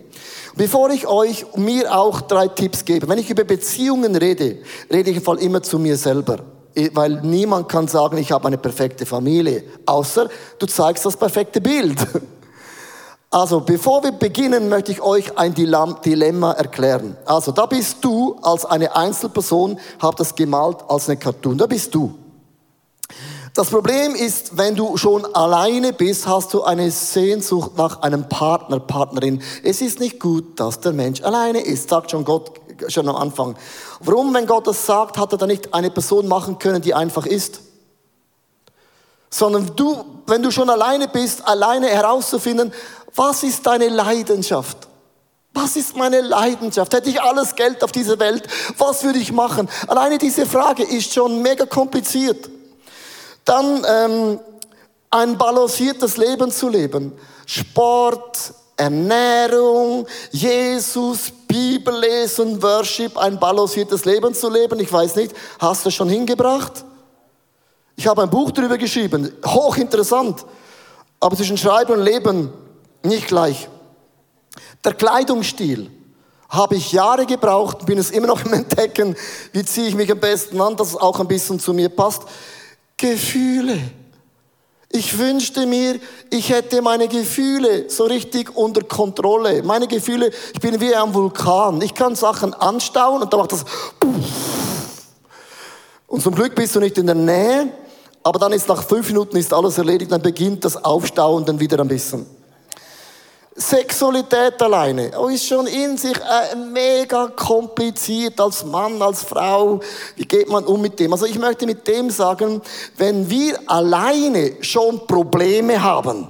Bevor 0.55 0.89
ich 0.91 1.07
euch 1.07 1.45
mir 1.57 1.93
auch 1.93 2.21
drei 2.21 2.47
Tipps 2.47 2.85
gebe, 2.85 3.09
wenn 3.09 3.19
ich 3.19 3.29
über 3.29 3.43
Beziehungen 3.43 4.15
rede, 4.15 4.59
rede 4.89 5.11
ich 5.11 5.17
im 5.17 5.23
Fall 5.23 5.39
immer 5.39 5.61
zu 5.61 5.77
mir 5.77 5.97
selber 5.97 6.39
weil 6.93 7.21
niemand 7.21 7.69
kann 7.69 7.87
sagen, 7.87 8.17
ich 8.17 8.31
habe 8.31 8.47
eine 8.47 8.57
perfekte 8.57 9.05
Familie, 9.05 9.63
außer 9.85 10.29
du 10.59 10.65
zeigst 10.65 11.05
das 11.05 11.17
perfekte 11.17 11.61
Bild. 11.61 11.97
Also, 13.29 13.59
bevor 13.59 14.05
wir 14.05 14.13
beginnen, 14.13 14.69
möchte 14.69 14.93
ich 14.93 15.01
euch 15.01 15.37
ein 15.37 15.53
Dilemma 15.53 16.53
erklären. 16.53 17.17
Also, 17.25 17.51
da 17.51 17.65
bist 17.65 17.97
du 17.99 18.37
als 18.41 18.63
eine 18.63 18.95
Einzelperson, 18.95 19.77
hab 19.99 20.15
das 20.15 20.33
gemalt 20.33 20.77
als 20.87 21.09
eine 21.09 21.17
Cartoon. 21.17 21.57
Da 21.57 21.65
bist 21.65 21.93
du. 21.93 22.15
Das 23.53 23.69
Problem 23.69 24.15
ist, 24.15 24.55
wenn 24.55 24.75
du 24.75 24.95
schon 24.95 25.25
alleine 25.35 25.91
bist, 25.91 26.25
hast 26.25 26.53
du 26.53 26.63
eine 26.63 26.89
Sehnsucht 26.89 27.75
nach 27.75 28.01
einem 28.01 28.29
Partner, 28.29 28.79
Partnerin. 28.79 29.41
Es 29.61 29.81
ist 29.81 29.99
nicht 29.99 30.19
gut, 30.19 30.59
dass 30.59 30.79
der 30.79 30.93
Mensch 30.93 31.21
alleine 31.21 31.59
ist, 31.59 31.89
sagt 31.89 32.11
schon 32.11 32.23
Gott 32.23 32.51
schon 32.87 33.07
am 33.07 33.15
Anfang. 33.15 33.55
Warum, 33.99 34.33
wenn 34.33 34.45
Gott 34.45 34.67
das 34.67 34.85
sagt, 34.85 35.17
hat 35.17 35.31
er 35.31 35.37
dann 35.37 35.49
nicht 35.49 35.73
eine 35.73 35.89
Person 35.89 36.27
machen 36.27 36.59
können, 36.59 36.81
die 36.81 36.93
einfach 36.93 37.25
ist? 37.25 37.61
Sondern 39.29 39.75
du, 39.75 40.05
wenn 40.25 40.41
du 40.41 40.51
schon 40.51 40.69
alleine 40.69 41.07
bist, 41.07 41.45
alleine 41.47 41.87
herauszufinden, 41.87 42.73
was 43.15 43.43
ist 43.43 43.65
deine 43.65 43.89
Leidenschaft? 43.89 44.87
Was 45.53 45.75
ist 45.75 45.95
meine 45.95 46.21
Leidenschaft? 46.21 46.93
Hätte 46.93 47.09
ich 47.09 47.21
alles 47.21 47.55
Geld 47.55 47.83
auf 47.83 47.91
dieser 47.91 48.19
Welt, 48.19 48.47
was 48.77 49.03
würde 49.03 49.17
ich 49.17 49.31
machen? 49.31 49.67
Alleine 49.87 50.19
diese 50.19 50.45
Frage 50.45 50.83
ist 50.83 51.13
schon 51.13 51.41
mega 51.41 51.65
kompliziert. 51.65 52.49
Dann 53.43 53.83
ähm, 53.87 54.39
ein 55.09 55.37
balanciertes 55.37 56.17
Leben 56.17 56.51
zu 56.51 56.69
leben. 56.69 57.17
Sport, 57.45 58.53
Ernährung, 58.77 60.05
Jesus, 60.31 61.31
Bibel 61.47 61.99
lesen, 61.99 62.61
Worship, 62.61 63.17
ein 63.17 63.39
balanciertes 63.39 64.05
Leben 64.05 64.35
zu 64.35 64.49
leben. 64.49 64.79
Ich 64.79 64.93
weiß 64.93 65.15
nicht, 65.15 65.35
hast 65.57 65.85
du 65.85 65.89
schon 65.89 66.09
hingebracht? 66.09 66.85
Ich 67.95 68.05
habe 68.05 68.21
ein 68.21 68.29
Buch 68.29 68.51
darüber 68.51 68.77
geschrieben, 68.77 69.33
hochinteressant, 69.43 70.45
aber 71.19 71.35
zwischen 71.35 71.57
Schreiben 71.57 71.93
und 71.93 72.03
Leben 72.03 72.53
nicht 73.01 73.27
gleich. 73.27 73.67
Der 74.85 74.93
Kleidungsstil 74.93 75.89
habe 76.47 76.75
ich 76.75 76.91
Jahre 76.91 77.25
gebraucht, 77.25 77.85
bin 77.87 77.97
es 77.97 78.11
immer 78.11 78.27
noch 78.27 78.45
im 78.45 78.53
Entdecken, 78.53 79.15
wie 79.51 79.65
ziehe 79.65 79.87
ich 79.87 79.95
mich 79.95 80.11
am 80.11 80.19
besten 80.19 80.61
an, 80.61 80.75
dass 80.77 80.89
es 80.89 80.95
auch 80.95 81.19
ein 81.19 81.27
bisschen 81.27 81.59
zu 81.59 81.73
mir 81.73 81.89
passt. 81.89 82.21
Gefühle. 82.95 83.79
Ich 84.89 85.17
wünschte 85.17 85.65
mir, 85.65 85.99
ich 86.29 86.49
hätte 86.49 86.81
meine 86.81 87.07
Gefühle 87.07 87.89
so 87.89 88.05
richtig 88.05 88.55
unter 88.55 88.81
Kontrolle. 88.83 89.61
Meine 89.63 89.87
Gefühle, 89.87 90.31
ich 90.53 90.59
bin 90.59 90.79
wie 90.79 90.95
ein 90.95 91.13
Vulkan. 91.13 91.81
Ich 91.81 91.93
kann 91.93 92.15
Sachen 92.15 92.53
anstauen 92.53 93.21
und 93.21 93.31
dann 93.31 93.39
macht 93.39 93.51
das. 93.51 93.65
Und 96.07 96.21
zum 96.21 96.33
Glück 96.33 96.55
bist 96.55 96.75
du 96.75 96.79
nicht 96.79 96.97
in 96.97 97.05
der 97.05 97.15
Nähe, 97.15 97.69
aber 98.23 98.39
dann 98.39 98.53
ist 98.53 98.69
nach 98.69 98.81
fünf 98.81 99.07
Minuten 99.09 99.35
ist 99.35 99.53
alles 99.53 99.77
erledigt, 99.77 100.11
dann 100.11 100.21
beginnt 100.21 100.63
das 100.63 100.81
Aufstauen 100.83 101.45
dann 101.45 101.59
wieder 101.59 101.79
ein 101.79 101.87
bisschen. 101.87 102.25
Sexualität 103.59 104.61
alleine 104.61 105.11
ist 105.31 105.47
schon 105.47 105.65
in 105.65 105.97
sich 105.97 106.15
äh, 106.15 106.55
mega 106.55 107.27
kompliziert 107.29 108.39
als 108.39 108.63
Mann, 108.63 109.01
als 109.01 109.23
Frau. 109.23 109.79
Wie 110.15 110.25
geht 110.25 110.47
man 110.47 110.63
um 110.63 110.79
mit 110.79 110.99
dem? 110.99 111.11
Also 111.11 111.25
ich 111.25 111.39
möchte 111.39 111.65
mit 111.65 111.87
dem 111.87 112.11
sagen, 112.11 112.61
wenn 112.97 113.27
wir 113.27 113.59
alleine 113.65 114.57
schon 114.61 115.07
Probleme 115.07 115.81
haben? 115.81 116.29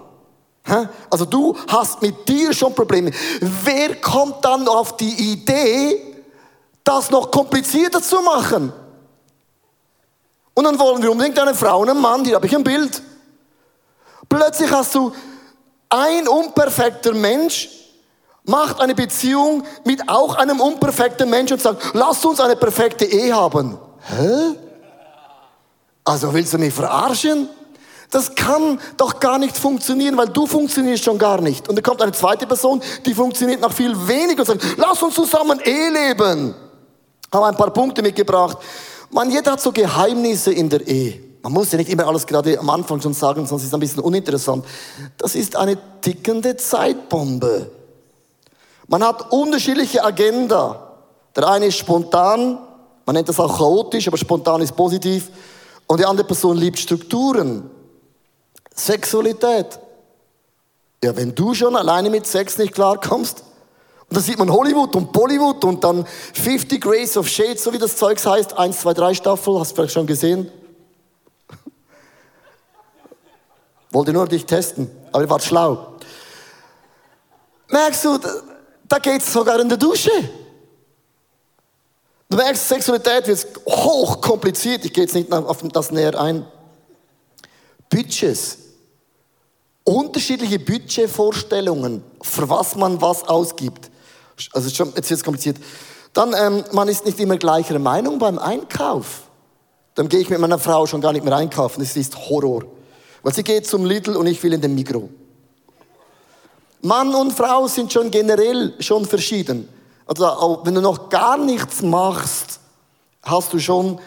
Also 1.10 1.26
du 1.26 1.56
hast 1.68 2.02
mit 2.02 2.28
dir 2.28 2.54
schon 2.54 2.74
Probleme. 2.74 3.12
Wer 3.42 3.96
kommt 3.96 4.44
dann 4.44 4.68
auf 4.68 4.98
die 4.98 5.32
Idee, 5.32 6.16
das 6.84 7.10
noch 7.10 7.32
komplizierter 7.32 8.02
zu 8.02 8.22
machen? 8.22 8.72
Und 10.54 10.64
dann 10.64 10.80
wollen 10.80 11.02
wir 11.04 11.12
unbedingt 11.12 11.38
eine 11.40 11.54
Frau 11.54 11.82
und 11.82 11.90
einen 11.90 12.02
Mann, 12.02 12.26
hier 12.26 12.36
habe 12.36 12.48
ich 12.48 12.56
ein 12.56 12.64
Bild. 12.64 13.02
Plötzlich 14.28 14.72
hast 14.72 14.96
du 14.96 15.12
ein 15.90 16.28
unperfekter 16.28 17.14
Mensch, 17.14 17.70
macht 18.44 18.80
eine 18.80 18.96
Beziehung 18.96 19.64
mit 19.84 20.08
auch 20.08 20.36
einem 20.36 20.60
unperfekten 20.60 21.30
Menschen 21.30 21.54
und 21.54 21.62
sagt, 21.62 21.92
lass 21.94 22.24
uns 22.26 22.40
eine 22.40 22.56
perfekte 22.56 23.06
Ehe 23.06 23.36
haben. 23.36 23.78
Hä? 24.08 24.56
Also 26.06 26.34
willst 26.34 26.54
du 26.54 26.58
mich 26.58 26.74
verarschen? 26.74 27.50
Das 28.10 28.34
kann 28.34 28.80
doch 28.96 29.20
gar 29.20 29.38
nicht 29.38 29.58
funktionieren, 29.58 30.16
weil 30.16 30.30
du 30.30 30.48
funktionierst 30.48 31.04
schon 31.04 31.18
gar 31.18 31.42
nicht. 31.42 31.68
Und 31.68 31.76
dann 31.76 31.84
kommt 31.84 32.02
eine 32.02 32.14
zweite 32.14 32.48
Person, 32.48 32.82
die 33.06 33.14
funktioniert 33.14 33.60
noch 33.60 33.74
viel 33.74 33.94
weniger 34.08 34.40
und 34.40 34.46
sagt, 34.46 34.78
lass 34.78 35.04
uns 35.04 35.16
zusammen 35.16 35.60
Ehe 35.60 35.90
leben. 35.90 36.56
Habe 37.34 37.48
ein 37.48 37.58
paar 37.58 37.72
Punkte 37.72 38.02
mitgebracht. 38.02 38.58
Man, 39.12 39.30
jeder 39.30 39.52
hat 39.52 39.62
so 39.62 39.74
Geheimnisse 39.74 40.54
in 40.54 40.70
der 40.70 40.88
Ehe. 40.88 41.27
Man 41.42 41.54
muss 41.54 41.72
ja 41.72 41.78
nicht 41.78 41.90
immer 41.90 42.08
alles 42.08 42.26
gerade 42.26 42.60
am 42.60 42.70
Anfang 42.70 43.00
schon 43.02 43.14
sagen, 43.14 43.46
sonst 43.46 43.64
ist 43.64 43.70
es 43.70 43.74
ein 43.74 43.80
bisschen 43.80 44.02
uninteressant. 44.02 44.66
Das 45.18 45.36
ist 45.36 45.56
eine 45.56 45.78
tickende 46.02 46.58
Zeitbombe. 46.58 47.72
Man 48.88 49.04
hat 49.04 49.32
unterschiedliche 49.32 50.04
Agenda. 50.04 50.94
Der 51.36 51.48
eine 51.48 51.68
ist 51.68 51.78
spontan, 51.78 52.58
man 53.06 53.16
nennt 53.16 53.30
das 53.30 53.40
auch 53.40 53.58
chaotisch, 53.58 54.08
aber 54.08 54.18
spontan 54.18 54.62
ist 54.62 54.76
positiv. 54.76 55.30
Und 55.86 56.00
die 56.00 56.06
andere 56.06 56.28
Person 56.28 56.58
liebt 56.58 56.80
Strukturen. 56.80 57.70
Sexualität. 58.74 59.80
Ja, 61.04 61.16
wenn 61.16 61.34
du 61.34 61.54
schon 61.54 61.76
alleine 61.76 62.10
mit 62.10 62.26
Sex 62.26 62.58
nicht 62.58 62.74
klarkommst, 62.74 63.44
und 64.10 64.16
da 64.16 64.22
sieht 64.22 64.40
man 64.40 64.52
Hollywood 64.52 64.96
und 64.96 65.12
Bollywood 65.12 65.64
und 65.66 65.84
dann 65.84 66.06
50 66.34 66.82
Grace 66.82 67.18
of 67.18 67.28
Shades, 67.28 67.64
so 67.64 67.74
wie 67.74 67.78
das 67.78 67.98
Zeugs 67.98 68.26
heißt, 68.26 68.58
1, 68.58 68.80
2, 68.80 68.94
3 68.94 69.14
Staffel, 69.14 69.60
hast 69.60 69.72
du 69.72 69.76
vielleicht 69.76 69.94
schon 69.94 70.08
gesehen? 70.08 70.50
Wollte 73.92 74.14
nur 74.14 74.28
dich 74.28 74.46
testen, 74.46 74.90
aber 75.12 75.24
ihr 75.24 75.30
wart 75.30 75.44
schlau. 75.44 75.96
Merkst 77.70 78.06
du, 78.06 78.20
da 78.88 79.00
geht 79.00 79.22
es 79.22 79.32
sogar 79.32 79.60
in 79.60 79.70
der 79.70 79.78
Dusche. 79.78 80.12
Du 82.30 82.36
merkst, 82.36 82.68
Sexualität 82.68 83.28
wird 83.28 83.48
hoch 83.66 84.20
kompliziert. 84.22 84.84
Ich 84.86 84.94
gehe 84.94 85.04
jetzt 85.04 85.16
nicht 85.16 85.32
auf 85.32 85.62
das 85.72 85.92
näher 85.92 86.20
ein. 86.20 86.46
Budgets. 87.90 88.58
Unterschiedliche 89.86 90.60
Budgetvorstellungen, 90.60 92.04
für 92.22 92.50
was 92.50 92.76
man 92.76 93.02
was 93.02 93.24
ausgibt. 93.24 93.90
Also 94.52 94.70
schon, 94.70 94.88
jetzt 94.96 95.10
wird 95.10 95.20
es 95.20 95.24
kompliziert. 95.24 95.58
Dann, 96.12 96.34
ähm, 96.38 96.66
man 96.74 96.90
ist 96.90 97.06
nicht 97.06 97.20
immer 97.20 97.38
gleicher 97.38 97.80
Meinung 97.80 98.20
beim 98.20 98.38
Einkauf. 98.38 99.22
Dann 99.96 100.10
gehe 100.10 100.20
ich 100.20 100.30
mit 100.30 100.40
meiner 100.40 100.60
Frau 100.60 100.86
schon 100.86 101.00
gar 101.00 101.14
nicht 101.14 101.24
mehr 101.24 101.36
einkaufen. 101.36 101.80
Das 101.80 101.96
ist 101.96 102.18
Horror. 102.30 102.66
Weil 103.28 103.34
sie 103.34 103.44
geht 103.44 103.68
zum 103.68 103.84
Lidl 103.84 104.16
und 104.16 104.26
ich 104.26 104.42
will 104.42 104.54
in 104.54 104.62
den 104.62 104.74
Mikro. 104.74 105.10
Mann 106.82 107.14
und 107.14 107.34
Frau 107.34 107.68
sind 107.68 107.92
schon 107.92 108.10
generell 108.10 108.74
schon 108.80 109.04
verschieden. 109.04 109.68
Also 110.06 110.62
wenn 110.64 110.74
du 110.74 110.80
noch 110.80 111.10
gar 111.10 111.38
nichts 111.38 111.82
machst, 111.82 112.62
hast 113.24 113.52
du 113.52 113.60
schon 113.60 114.00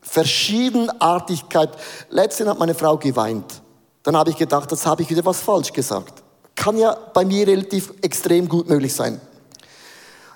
Verschiedenartigkeit. 0.00 1.68
Letztens 2.08 2.48
hat 2.48 2.58
meine 2.58 2.74
Frau 2.74 2.96
geweint. 2.96 3.60
Dann 4.04 4.16
habe 4.16 4.30
ich 4.30 4.38
gedacht, 4.38 4.72
das 4.72 4.86
habe 4.86 5.02
ich 5.02 5.10
wieder 5.10 5.26
was 5.26 5.40
falsch 5.40 5.74
gesagt. 5.74 6.22
Kann 6.54 6.78
ja 6.78 6.96
bei 7.12 7.26
mir 7.26 7.46
relativ 7.46 7.92
extrem 8.00 8.48
gut 8.48 8.70
möglich 8.70 8.94
sein. 8.94 9.20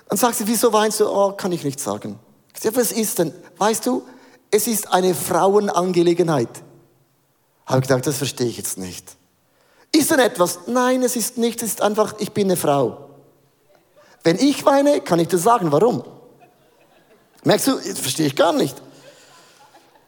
Dann 0.09 0.17
sagt 0.19 0.35
sie, 0.35 0.47
wieso 0.47 0.71
weinst 0.71 0.99
du? 0.99 1.07
Oh, 1.07 1.31
kann 1.31 1.51
ich 1.53 1.63
nicht 1.63 1.79
sagen. 1.79 2.19
Ich 2.53 2.61
sage, 2.61 2.75
was 2.75 2.91
ist 2.91 3.17
denn? 3.17 3.33
Weißt 3.57 3.83
du, 3.87 4.03
es 4.51 4.67
ist 4.67 4.93
eine 4.93 5.15
Frauenangelegenheit. 5.15 6.66
Habe 7.67 7.81
gedacht, 7.81 8.07
das 8.07 8.17
verstehe 8.17 8.47
ich 8.47 8.57
jetzt 8.57 8.77
nicht. 8.77 9.05
Ist 9.91 10.09
denn 10.09 10.19
etwas? 10.19 10.59
Nein, 10.67 11.03
es 11.03 11.15
ist 11.15 11.37
nichts, 11.37 11.61
es 11.63 11.69
ist 11.69 11.81
einfach, 11.81 12.15
ich 12.17 12.31
bin 12.31 12.47
eine 12.47 12.57
Frau. 12.57 13.09
Wenn 14.23 14.37
ich 14.39 14.65
weine, 14.65 15.01
kann 15.01 15.19
ich 15.19 15.27
dir 15.27 15.37
sagen, 15.37 15.71
warum. 15.71 16.03
Merkst 17.43 17.67
du, 17.67 17.75
das 17.75 17.99
verstehe 17.99 18.27
ich 18.27 18.35
gar 18.35 18.53
nicht. 18.53 18.75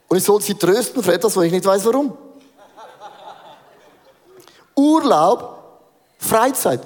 Und 0.08 0.18
ich 0.18 0.24
soll 0.24 0.42
sie 0.42 0.56
trösten 0.56 1.04
für 1.04 1.14
etwas, 1.14 1.36
wo 1.36 1.42
ich 1.42 1.52
nicht 1.52 1.66
weiß, 1.66 1.86
warum. 1.86 2.18
Urlaub, 4.76 5.82
Freizeit. 6.18 6.82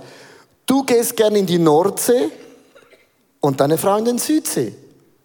Du 0.66 0.84
gehst 0.84 1.16
gerne 1.16 1.40
in 1.40 1.46
die 1.46 1.60
Nordsee 1.60 2.32
und 3.40 3.60
deine 3.60 3.78
Frau 3.78 3.98
in 3.98 4.06
den 4.06 4.18
Südsee. 4.18 4.76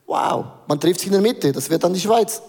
Wow, 0.07 0.45
man 0.67 0.81
trifft 0.81 1.01
sich 1.01 1.09
in 1.09 1.13
der 1.13 1.23
Mitte, 1.23 1.53
das 1.53 1.69
wird 1.69 1.85
dann 1.85 1.95
die 1.95 2.01
Schweiz. 2.01 2.43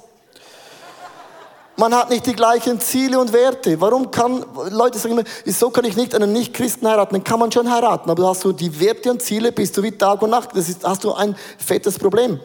Man 1.79 1.95
hat 1.95 2.09
nicht 2.09 2.25
die 2.25 2.33
gleichen 2.33 2.81
Ziele 2.81 3.17
und 3.17 3.31
Werte. 3.31 3.79
Warum 3.79 4.12
kann, 4.12 4.43
Leute 4.69 5.00
sagen 5.00 5.13
immer, 5.13 5.24
wieso 5.45 5.69
kann 5.69 5.86
ich 5.86 5.95
nicht 5.95 6.13
einen 6.13 6.33
Nicht-Christen 6.33 6.86
heiraten? 6.86 7.13
Dann 7.13 7.24
kann 7.24 7.39
man 7.39 7.53
schon 7.53 7.71
heiraten, 7.71 8.09
aber 8.09 8.27
hast 8.27 8.43
du 8.43 8.51
die 8.51 8.81
Werte 8.81 9.09
und 9.09 9.21
Ziele, 9.21 9.53
bist 9.53 9.77
du 9.77 9.83
wie 9.83 9.91
Tag 9.91 10.21
und 10.21 10.31
Nacht. 10.31 10.50
Das 10.53 10.67
ist, 10.67 10.83
hast 10.83 11.05
du 11.05 11.13
ein 11.13 11.38
fettes 11.57 11.98
Problem. 11.98 12.38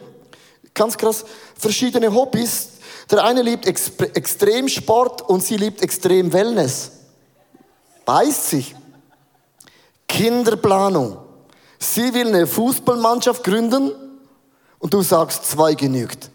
Ganz 0.73 0.95
krass, 0.95 1.25
verschiedene 1.57 2.13
Hobbys. 2.13 2.69
Der 3.11 3.25
eine 3.25 3.41
liebt 3.41 3.67
Extremsport 3.67 5.23
und 5.23 5.43
sie 5.43 5.57
liebt 5.57 5.81
Extrem 5.81 6.31
Wellness. 6.31 6.91
Beißt 8.05 8.51
sich. 8.51 8.73
Kinderplanung. 10.07 11.17
Sie 11.77 12.13
will 12.13 12.29
eine 12.29 12.47
Fußballmannschaft 12.47 13.43
gründen 13.43 13.91
und 14.79 14.93
du 14.93 15.01
sagst, 15.01 15.43
zwei 15.43 15.73
genügt. 15.73 16.31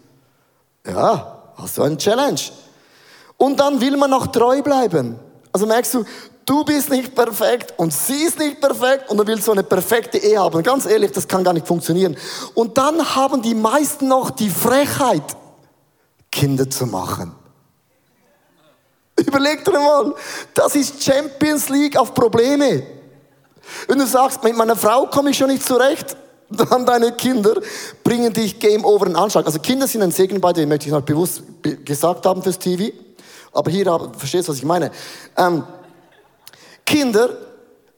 Ja, 0.85 1.51
hast 1.57 1.79
du 1.79 1.81
eine 1.81 1.97
Challenge. 1.97 2.39
Und 3.41 3.59
dann 3.59 3.81
will 3.81 3.97
man 3.97 4.11
noch 4.11 4.27
treu 4.27 4.61
bleiben. 4.61 5.19
Also 5.51 5.65
merkst 5.65 5.95
du, 5.95 6.05
du 6.45 6.63
bist 6.63 6.91
nicht 6.91 7.15
perfekt 7.15 7.73
und 7.75 7.91
sie 7.91 8.21
ist 8.21 8.37
nicht 8.37 8.61
perfekt 8.61 9.09
und 9.09 9.17
du 9.17 9.25
willst 9.25 9.45
so 9.45 9.51
eine 9.51 9.63
perfekte 9.63 10.19
Ehe 10.19 10.39
haben. 10.39 10.61
Ganz 10.61 10.85
ehrlich, 10.85 11.11
das 11.11 11.27
kann 11.27 11.43
gar 11.43 11.51
nicht 11.51 11.65
funktionieren. 11.65 12.15
Und 12.53 12.77
dann 12.77 13.15
haben 13.15 13.41
die 13.41 13.55
meisten 13.55 14.07
noch 14.07 14.29
die 14.29 14.51
Frechheit, 14.51 15.23
Kinder 16.31 16.69
zu 16.69 16.85
machen. 16.85 17.31
Überleg 19.17 19.65
dir 19.65 19.71
mal, 19.71 20.13
das 20.53 20.75
ist 20.75 21.03
Champions 21.03 21.67
League 21.69 21.97
auf 21.97 22.13
Probleme. 22.13 22.83
Wenn 23.87 23.97
du 23.97 24.05
sagst, 24.05 24.43
mit 24.43 24.55
meiner 24.55 24.75
Frau 24.75 25.07
komme 25.07 25.31
ich 25.31 25.37
schon 25.39 25.49
nicht 25.49 25.65
zurecht, 25.65 26.15
dann 26.47 26.85
deine 26.85 27.11
Kinder 27.13 27.55
bringen 28.03 28.31
dich 28.31 28.59
Game 28.59 28.85
Over 28.85 29.07
in 29.07 29.15
Anschlag. 29.15 29.47
Also 29.47 29.57
Kinder 29.57 29.87
sind 29.87 30.03
ein 30.03 30.11
Segen 30.11 30.39
bei 30.39 30.53
dir, 30.53 30.67
möchte 30.67 30.85
ich 30.85 30.91
noch 30.91 31.01
bewusst 31.01 31.41
gesagt 31.83 32.23
haben 32.27 32.43
fürs 32.43 32.59
TV. 32.59 32.91
Aber 33.51 33.69
hier, 33.69 33.85
verstehst 34.17 34.47
du, 34.47 34.51
was 34.51 34.59
ich 34.59 34.65
meine? 34.65 34.91
Ähm, 35.37 35.63
Kinder, 36.85 37.29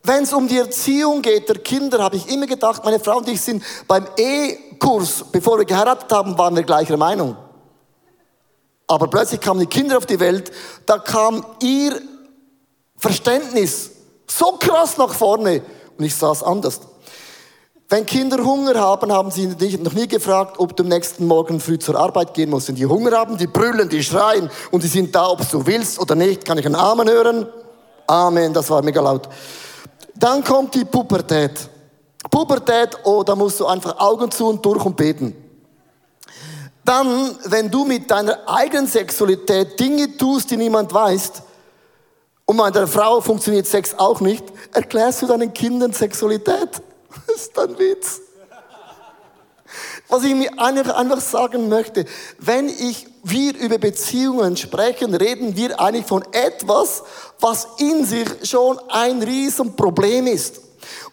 wenn 0.04 0.24
es 0.24 0.34
um 0.34 0.48
die 0.48 0.58
Erziehung 0.58 1.22
geht 1.22 1.48
der 1.48 1.60
Kinder, 1.60 2.04
habe 2.04 2.18
ich 2.18 2.28
immer 2.30 2.46
gedacht, 2.46 2.84
meine 2.84 3.00
Frau 3.00 3.18
und 3.18 3.30
ich 3.30 3.40
sind 3.40 3.64
beim 3.88 4.06
E-Kurs, 4.18 5.26
bevor 5.32 5.58
wir 5.58 5.66
geheiratet 5.66 6.12
haben, 6.12 6.38
waren 6.38 6.56
wir 6.56 6.64
gleicher 6.64 6.98
Meinung. 6.98 7.38
Aber 8.88 9.08
plötzlich 9.08 9.40
kamen 9.40 9.62
die 9.62 9.68
Kinder 9.68 9.98
auf 9.98 10.06
die 10.06 10.20
Welt, 10.20 10.52
da 10.86 10.98
kam 10.98 11.46
ihr 11.62 12.02
Verständnis 12.98 13.92
so 14.28 14.58
krass 14.60 14.98
nach 14.98 15.14
vorne 15.14 15.62
und 15.98 16.06
ich 16.06 16.16
sah 16.16 16.32
es 16.32 16.44
anders. 16.44 16.82
Wenn 17.94 18.08
Kinder 18.08 18.44
Hunger 18.44 18.74
haben, 18.74 19.12
haben 19.12 19.30
sie 19.30 19.50
dich 19.50 19.80
noch 19.80 19.94
nie 19.94 20.08
gefragt, 20.08 20.56
ob 20.58 20.76
du 20.76 20.82
am 20.82 20.90
nächsten 20.90 21.28
Morgen 21.28 21.60
früh 21.60 21.78
zur 21.78 21.96
Arbeit 21.96 22.34
gehen 22.34 22.50
musst. 22.50 22.68
Wenn 22.68 22.74
die 22.74 22.88
Hunger 22.88 23.12
haben, 23.12 23.38
die 23.38 23.46
brüllen, 23.46 23.88
die 23.88 24.04
schreien 24.04 24.50
und 24.72 24.82
die 24.82 24.88
sind 24.88 25.14
da, 25.14 25.30
ob 25.30 25.48
du 25.48 25.64
willst 25.64 26.00
oder 26.00 26.16
nicht. 26.16 26.44
Kann 26.44 26.58
ich 26.58 26.66
einen 26.66 26.74
Amen 26.74 27.08
hören? 27.08 27.46
Amen, 28.08 28.52
das 28.52 28.68
war 28.72 28.82
mega 28.82 29.00
laut. 29.00 29.30
Dann 30.16 30.44
kommt 30.44 30.74
die 30.74 30.86
Pubertät. 30.86 31.70
Pubertät, 32.32 32.98
oh, 33.04 33.22
da 33.22 33.36
musst 33.36 33.60
du 33.60 33.68
einfach 33.68 34.00
Augen 34.00 34.32
zu 34.32 34.48
und 34.48 34.66
durch 34.66 34.84
und 34.84 34.98
beten. 34.98 35.36
Dann, 36.84 37.38
wenn 37.46 37.70
du 37.70 37.86
mit 37.86 38.10
deiner 38.10 38.40
eigenen 38.48 38.88
Sexualität 38.88 39.80
Dinge 39.80 40.18
tust, 40.18 40.50
die 40.50 40.58
niemand 40.58 40.92
weiß, 40.92 41.32
und 42.46 42.58
bei 42.58 42.72
der 42.72 42.88
Frau 42.88 43.22
funktioniert 43.22 43.68
Sex 43.68 43.94
auch 44.00 44.20
nicht, 44.20 44.46
erklärst 44.74 45.22
du 45.22 45.28
deinen 45.28 45.54
Kindern 45.54 45.94
Sexualität. 45.94 46.82
Das 47.28 47.42
ist 47.42 47.60
ein 47.60 47.78
Witz. 47.78 48.22
Was 50.08 50.24
ich 50.24 50.36
mir 50.36 50.60
einfach 50.60 51.22
sagen 51.22 51.70
möchte, 51.70 52.06
wenn 52.38 52.70
ich, 52.70 53.08
wir 53.24 53.58
über 53.58 53.78
Beziehungen 53.78 54.58
sprechen, 54.58 55.16
reden 55.16 55.56
wir 55.56 55.80
eigentlich 55.80 56.06
von 56.06 56.24
etwas, 56.32 57.04
was 57.40 57.68
in 57.80 58.06
sich 58.06 58.28
schon 58.44 58.78
ein 58.90 59.24
Riesenproblem 59.24 60.28
ist. 60.28 60.62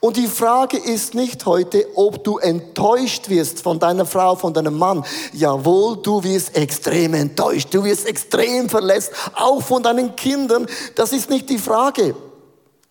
Und 0.01 0.17
die 0.17 0.27
Frage 0.27 0.77
ist 0.77 1.15
nicht 1.15 1.47
heute, 1.47 1.87
ob 1.95 2.25
du 2.25 2.39
enttäuscht 2.39 3.29
wirst 3.29 3.61
von 3.61 3.79
deiner 3.79 4.05
Frau, 4.05 4.35
von 4.35 4.53
deinem 4.53 4.77
Mann. 4.77 5.05
Jawohl, 5.33 5.99
du 6.03 6.23
wirst 6.25 6.57
extrem 6.57 7.15
enttäuscht, 7.15 7.69
du 7.73 7.85
wirst 7.85 8.07
extrem 8.07 8.69
verletzt, 8.69 9.13
auch 9.35 9.63
von 9.63 9.83
deinen 9.83 10.17
Kindern. 10.17 10.67
Das 10.97 11.13
ist 11.13 11.31
nicht 11.31 11.49
die 11.49 11.59
Frage. 11.59 12.15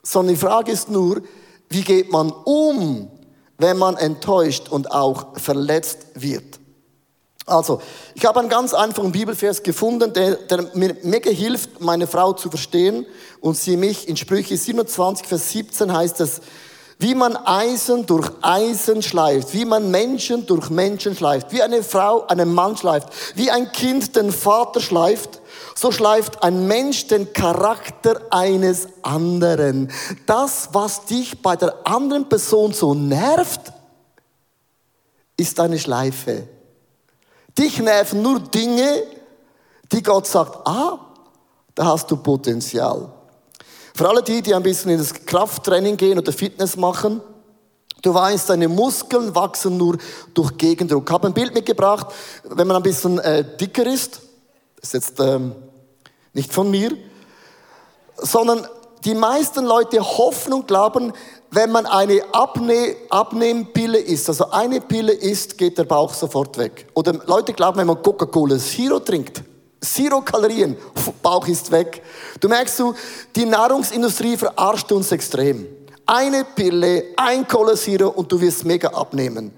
sondern 0.01 0.35
die 0.35 0.39
Frage 0.39 0.71
ist 0.71 0.89
nur, 0.89 1.21
wie 1.69 1.83
geht 1.83 2.11
man 2.11 2.31
um, 2.31 3.09
wenn 3.57 3.77
man 3.77 3.97
enttäuscht 3.97 4.69
und 4.69 4.91
auch 4.91 5.37
verletzt 5.37 6.07
wird. 6.15 6.59
Also, 7.45 7.81
ich 8.13 8.25
habe 8.25 8.39
einen 8.39 8.49
ganz 8.49 8.73
einfachen 8.73 9.11
Bibelvers 9.11 9.63
gefunden, 9.63 10.13
der, 10.13 10.35
der 10.35 10.69
mir 10.75 10.95
mega 11.03 11.31
hilft, 11.31 11.81
meine 11.81 12.05
Frau 12.05 12.33
zu 12.33 12.49
verstehen 12.49 13.05
und 13.41 13.57
sie 13.57 13.75
mich 13.75 14.07
in 14.07 14.17
Sprüche 14.17 14.55
27, 14.55 15.25
Vers 15.27 15.51
17 15.51 15.91
heißt 15.91 16.21
es, 16.21 16.41
wie 16.99 17.15
man 17.15 17.37
Eisen 17.37 18.05
durch 18.05 18.29
Eisen 18.41 19.01
schleift, 19.01 19.53
wie 19.53 19.65
man 19.65 19.89
Menschen 19.89 20.45
durch 20.45 20.69
Menschen 20.69 21.15
schleift, 21.15 21.51
wie 21.51 21.63
eine 21.63 21.81
Frau 21.81 22.27
einen 22.27 22.53
Mann 22.53 22.77
schleift, 22.77 23.07
wie 23.35 23.49
ein 23.49 23.71
Kind 23.71 24.15
den 24.15 24.31
Vater 24.31 24.81
schleift, 24.81 25.41
so 25.79 25.93
schleift 25.93 26.43
ein 26.43 26.67
Mensch 26.67 27.07
den 27.07 27.31
Charakter 27.31 28.19
eines 28.31 28.89
anderen. 29.01 29.89
Das, 30.25 30.67
was 30.73 31.05
dich 31.05 31.41
bei 31.41 31.55
der 31.55 31.73
anderen 31.87 32.27
Person 32.27 32.73
so 32.73 32.93
nervt, 32.93 33.71
ist 35.37 35.57
eine 35.57 35.79
Schleife. 35.79 36.49
Dich 37.57 37.79
nerven 37.79 38.21
nur 38.21 38.41
Dinge, 38.41 39.03
die 39.89 40.03
Gott 40.03 40.27
sagt, 40.27 40.67
ah, 40.67 40.99
da 41.75 41.85
hast 41.85 42.11
du 42.11 42.17
Potenzial. 42.17 43.09
Für 43.95 44.09
alle 44.09 44.21
die, 44.21 44.41
die 44.41 44.53
ein 44.53 44.63
bisschen 44.63 44.91
in 44.91 44.97
das 44.97 45.13
Krafttraining 45.13 45.95
gehen 45.95 46.19
oder 46.19 46.33
Fitness 46.33 46.75
machen, 46.75 47.21
du 48.01 48.13
weißt, 48.13 48.49
deine 48.49 48.67
Muskeln 48.67 49.33
wachsen 49.33 49.77
nur 49.77 49.97
durch 50.33 50.57
Gegendruck. 50.57 51.05
Ich 51.07 51.13
habe 51.13 51.27
ein 51.27 51.33
Bild 51.33 51.53
mitgebracht, 51.53 52.07
wenn 52.43 52.67
man 52.67 52.75
ein 52.75 52.83
bisschen 52.83 53.17
äh, 53.19 53.45
dicker 53.57 53.85
ist, 53.85 54.19
ist 54.81 54.93
jetzt 54.93 55.19
ähm, 55.21 55.55
nicht 56.33 56.53
von 56.53 56.69
mir, 56.69 56.91
sondern 58.17 58.67
die 59.05 59.13
meisten 59.13 59.65
Leute 59.65 60.01
hoffen 60.01 60.53
und 60.53 60.67
glauben, 60.67 61.13
wenn 61.51 61.71
man 61.71 61.85
eine 61.85 62.21
Abne 62.31 62.95
Abnehmpille 63.09 63.97
isst, 63.97 64.29
also 64.29 64.51
eine 64.51 64.81
Pille 64.81 65.13
isst, 65.13 65.57
geht 65.57 65.77
der 65.77 65.85
Bauch 65.85 66.13
sofort 66.13 66.57
weg. 66.57 66.87
Oder 66.93 67.13
Leute 67.25 67.53
glauben, 67.53 67.77
wenn 67.79 67.87
man 67.87 68.01
Coca-Cola 68.01 68.57
Zero 68.59 68.99
trinkt, 68.99 69.41
Zero 69.81 70.21
Kalorien, 70.21 70.75
Bauch 71.23 71.47
ist 71.47 71.71
weg. 71.71 72.03
Du 72.39 72.49
merkst 72.49 72.79
du, 72.79 72.93
die 73.35 73.45
Nahrungsindustrie 73.45 74.35
verarscht 74.35 74.91
uns 74.91 75.11
extrem. 75.11 75.65
Eine 76.05 76.43
Pille, 76.43 77.05
ein 77.15 77.47
Cola 77.47 77.75
Zero 77.75 78.09
und 78.09 78.31
du 78.31 78.39
wirst 78.41 78.65
mega 78.65 78.89
abnehmen. 78.89 79.51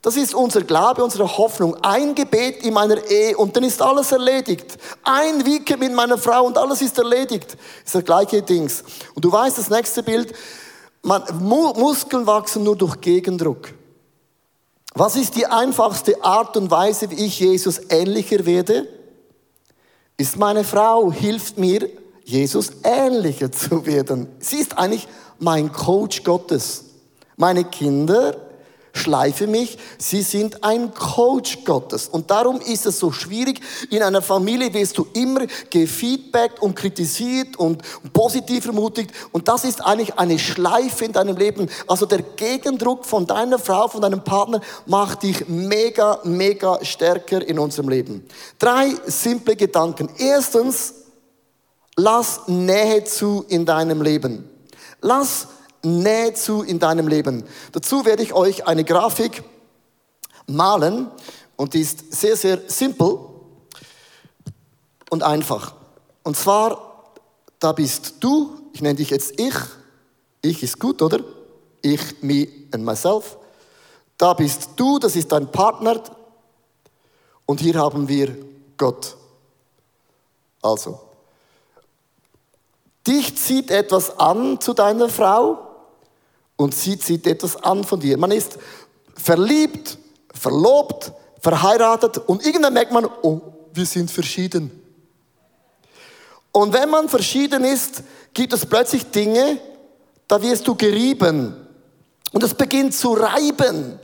Das 0.00 0.16
ist 0.16 0.34
unser 0.34 0.62
Glaube, 0.62 1.02
unsere 1.02 1.38
Hoffnung. 1.38 1.76
Ein 1.82 2.14
Gebet 2.14 2.62
in 2.64 2.74
meiner 2.74 3.04
Ehe 3.10 3.36
und 3.36 3.56
dann 3.56 3.64
ist 3.64 3.82
alles 3.82 4.12
erledigt. 4.12 4.78
Ein 5.02 5.44
Weekend 5.44 5.80
mit 5.80 5.92
meiner 5.92 6.18
Frau 6.18 6.44
und 6.44 6.56
alles 6.56 6.80
ist 6.82 6.96
erledigt. 6.98 7.56
Ist 7.84 7.94
das 7.94 8.04
gleiche 8.04 8.42
Dings. 8.42 8.84
Und 9.14 9.24
du 9.24 9.32
weißt, 9.32 9.58
das 9.58 9.70
nächste 9.70 10.02
Bild, 10.02 10.32
man, 11.02 11.22
Muskeln 11.40 12.26
wachsen 12.26 12.62
nur 12.62 12.76
durch 12.76 13.00
Gegendruck. 13.00 13.74
Was 14.94 15.16
ist 15.16 15.36
die 15.36 15.46
einfachste 15.46 16.22
Art 16.22 16.56
und 16.56 16.70
Weise, 16.70 17.10
wie 17.10 17.26
ich 17.26 17.40
Jesus 17.40 17.80
ähnlicher 17.88 18.46
werde? 18.46 18.88
ist 20.18 20.36
meine 20.36 20.64
Frau, 20.64 21.10
hilft 21.10 21.56
mir, 21.58 21.88
Jesus 22.24 22.72
ähnlicher 22.82 23.50
zu 23.50 23.86
werden. 23.86 24.28
Sie 24.40 24.56
ist 24.56 24.76
eigentlich 24.76 25.08
mein 25.38 25.72
Coach 25.72 26.24
Gottes. 26.24 26.84
Meine 27.36 27.64
Kinder 27.64 28.36
schleife 28.92 29.46
mich, 29.46 29.78
sie 29.98 30.22
sind 30.22 30.64
ein 30.64 30.92
Coach 30.94 31.64
Gottes. 31.64 32.08
Und 32.08 32.30
darum 32.30 32.60
ist 32.60 32.86
es 32.86 32.98
so 32.98 33.12
schwierig, 33.12 33.60
in 33.90 34.02
einer 34.02 34.22
Familie 34.22 34.72
wirst 34.74 34.98
du 34.98 35.06
immer 35.12 35.46
gefeedbackt 35.70 36.60
und 36.60 36.74
kritisiert 36.74 37.56
und 37.56 37.82
positiv 38.12 38.66
ermutigt. 38.66 39.10
Und 39.32 39.48
das 39.48 39.64
ist 39.64 39.84
eigentlich 39.84 40.18
eine 40.18 40.38
Schleife 40.38 41.04
in 41.04 41.12
deinem 41.12 41.36
Leben. 41.36 41.68
Also 41.86 42.06
der 42.06 42.22
Gegendruck 42.22 43.04
von 43.04 43.26
deiner 43.26 43.58
Frau, 43.58 43.88
von 43.88 44.00
deinem 44.00 44.22
Partner 44.22 44.60
macht 44.86 45.22
dich 45.22 45.48
mega, 45.48 46.20
mega 46.24 46.84
stärker 46.84 47.46
in 47.46 47.58
unserem 47.58 47.88
Leben. 47.88 48.26
Drei 48.58 48.90
simple 49.06 49.56
Gedanken. 49.56 50.08
Erstens, 50.18 50.94
lass 51.96 52.42
Nähe 52.46 53.04
zu 53.04 53.44
in 53.48 53.66
deinem 53.66 54.02
Leben. 54.02 54.48
Lass 55.00 55.48
Nähe 55.88 56.34
zu 56.34 56.62
in 56.62 56.78
deinem 56.78 57.08
Leben. 57.08 57.44
Dazu 57.72 58.04
werde 58.04 58.22
ich 58.22 58.32
euch 58.32 58.66
eine 58.66 58.84
Grafik 58.84 59.42
malen 60.46 61.10
und 61.56 61.74
die 61.74 61.80
ist 61.80 62.12
sehr, 62.12 62.36
sehr 62.36 62.60
simpel 62.68 63.18
und 65.10 65.22
einfach. 65.22 65.74
Und 66.22 66.36
zwar, 66.36 67.12
da 67.58 67.72
bist 67.72 68.14
du, 68.20 68.60
ich 68.72 68.80
nenne 68.80 68.96
dich 68.96 69.10
jetzt 69.10 69.38
ich, 69.40 69.54
ich 70.42 70.62
ist 70.62 70.78
gut, 70.78 71.02
oder? 71.02 71.20
Ich, 71.82 72.22
me 72.22 72.48
and 72.72 72.84
myself. 72.84 73.38
Da 74.16 74.34
bist 74.34 74.70
du, 74.76 74.98
das 74.98 75.16
ist 75.16 75.30
dein 75.32 75.50
Partner. 75.50 76.02
Und 77.46 77.60
hier 77.60 77.74
haben 77.74 78.08
wir 78.08 78.36
Gott. 78.76 79.16
Also, 80.60 81.00
dich 83.06 83.36
zieht 83.36 83.70
etwas 83.70 84.18
an 84.18 84.60
zu 84.60 84.74
deiner 84.74 85.08
Frau 85.08 85.67
und 86.58 86.74
sie 86.74 86.98
zieht 86.98 87.26
etwas 87.26 87.56
an 87.56 87.84
von 87.84 88.00
dir. 88.00 88.18
Man 88.18 88.32
ist 88.32 88.58
verliebt, 89.14 89.96
verlobt, 90.34 91.12
verheiratet 91.40 92.18
und 92.18 92.44
irgendwann 92.44 92.74
merkt 92.74 92.92
man, 92.92 93.06
oh, 93.22 93.40
wir 93.72 93.86
sind 93.86 94.10
verschieden. 94.10 94.70
Und 96.52 96.72
wenn 96.72 96.90
man 96.90 97.08
verschieden 97.08 97.64
ist, 97.64 98.02
gibt 98.34 98.52
es 98.52 98.66
plötzlich 98.66 99.06
Dinge, 99.06 99.60
da 100.26 100.42
wirst 100.42 100.66
du 100.66 100.74
gerieben. 100.74 101.54
Und 102.32 102.42
es 102.42 102.54
beginnt 102.54 102.94
zu 102.94 103.12
reiben. 103.12 104.00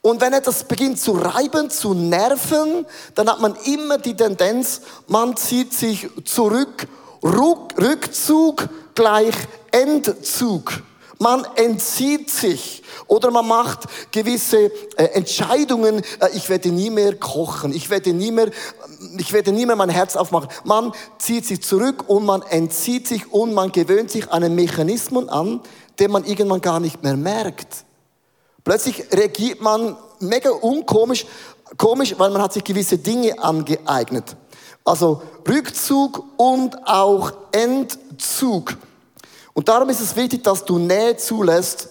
Und 0.00 0.20
wenn 0.20 0.32
etwas 0.32 0.64
beginnt 0.64 0.98
zu 0.98 1.12
reiben, 1.12 1.68
zu 1.68 1.92
nerven, 1.92 2.86
dann 3.14 3.28
hat 3.28 3.40
man 3.40 3.54
immer 3.66 3.98
die 3.98 4.16
Tendenz, 4.16 4.80
man 5.06 5.36
zieht 5.36 5.74
sich 5.74 6.08
zurück, 6.24 6.88
Rückzug 7.22 8.68
gleich 8.94 9.34
Entzug. 9.70 10.82
Man 11.22 11.46
entzieht 11.54 12.30
sich 12.30 12.82
oder 13.06 13.30
man 13.30 13.46
macht 13.46 13.84
gewisse 14.10 14.72
äh, 14.96 15.04
Entscheidungen. 15.14 16.02
Äh, 16.18 16.30
ich 16.34 16.48
werde 16.48 16.70
nie 16.70 16.90
mehr 16.90 17.14
kochen. 17.14 17.72
Ich 17.72 17.90
werde 17.90 18.12
nie 18.12 18.32
mehr, 18.32 18.50
ich 19.18 19.32
werde 19.32 19.52
nie 19.52 19.64
mehr 19.64 19.76
mein 19.76 19.88
Herz 19.88 20.16
aufmachen. 20.16 20.48
Man 20.64 20.90
zieht 21.18 21.46
sich 21.46 21.62
zurück 21.62 22.08
und 22.08 22.24
man 22.24 22.42
entzieht 22.42 23.06
sich 23.06 23.32
und 23.32 23.54
man 23.54 23.70
gewöhnt 23.70 24.10
sich 24.10 24.32
einen 24.32 24.56
Mechanismus 24.56 25.28
an, 25.28 25.60
den 26.00 26.10
man 26.10 26.24
irgendwann 26.24 26.60
gar 26.60 26.80
nicht 26.80 27.04
mehr 27.04 27.16
merkt. 27.16 27.84
Plötzlich 28.64 29.04
reagiert 29.12 29.60
man 29.60 29.96
mega 30.18 30.50
unkomisch, 30.50 31.24
komisch, 31.78 32.16
weil 32.18 32.30
man 32.30 32.42
hat 32.42 32.52
sich 32.52 32.64
gewisse 32.64 32.98
Dinge 32.98 33.38
angeeignet. 33.38 34.34
Also 34.84 35.22
Rückzug 35.48 36.24
und 36.36 36.84
auch 36.84 37.30
Entzug. 37.52 38.76
Und 39.54 39.68
darum 39.68 39.88
ist 39.90 40.00
es 40.00 40.16
wichtig, 40.16 40.42
dass 40.44 40.64
du 40.64 40.78
Nähe 40.78 41.16
zulässt. 41.16 41.88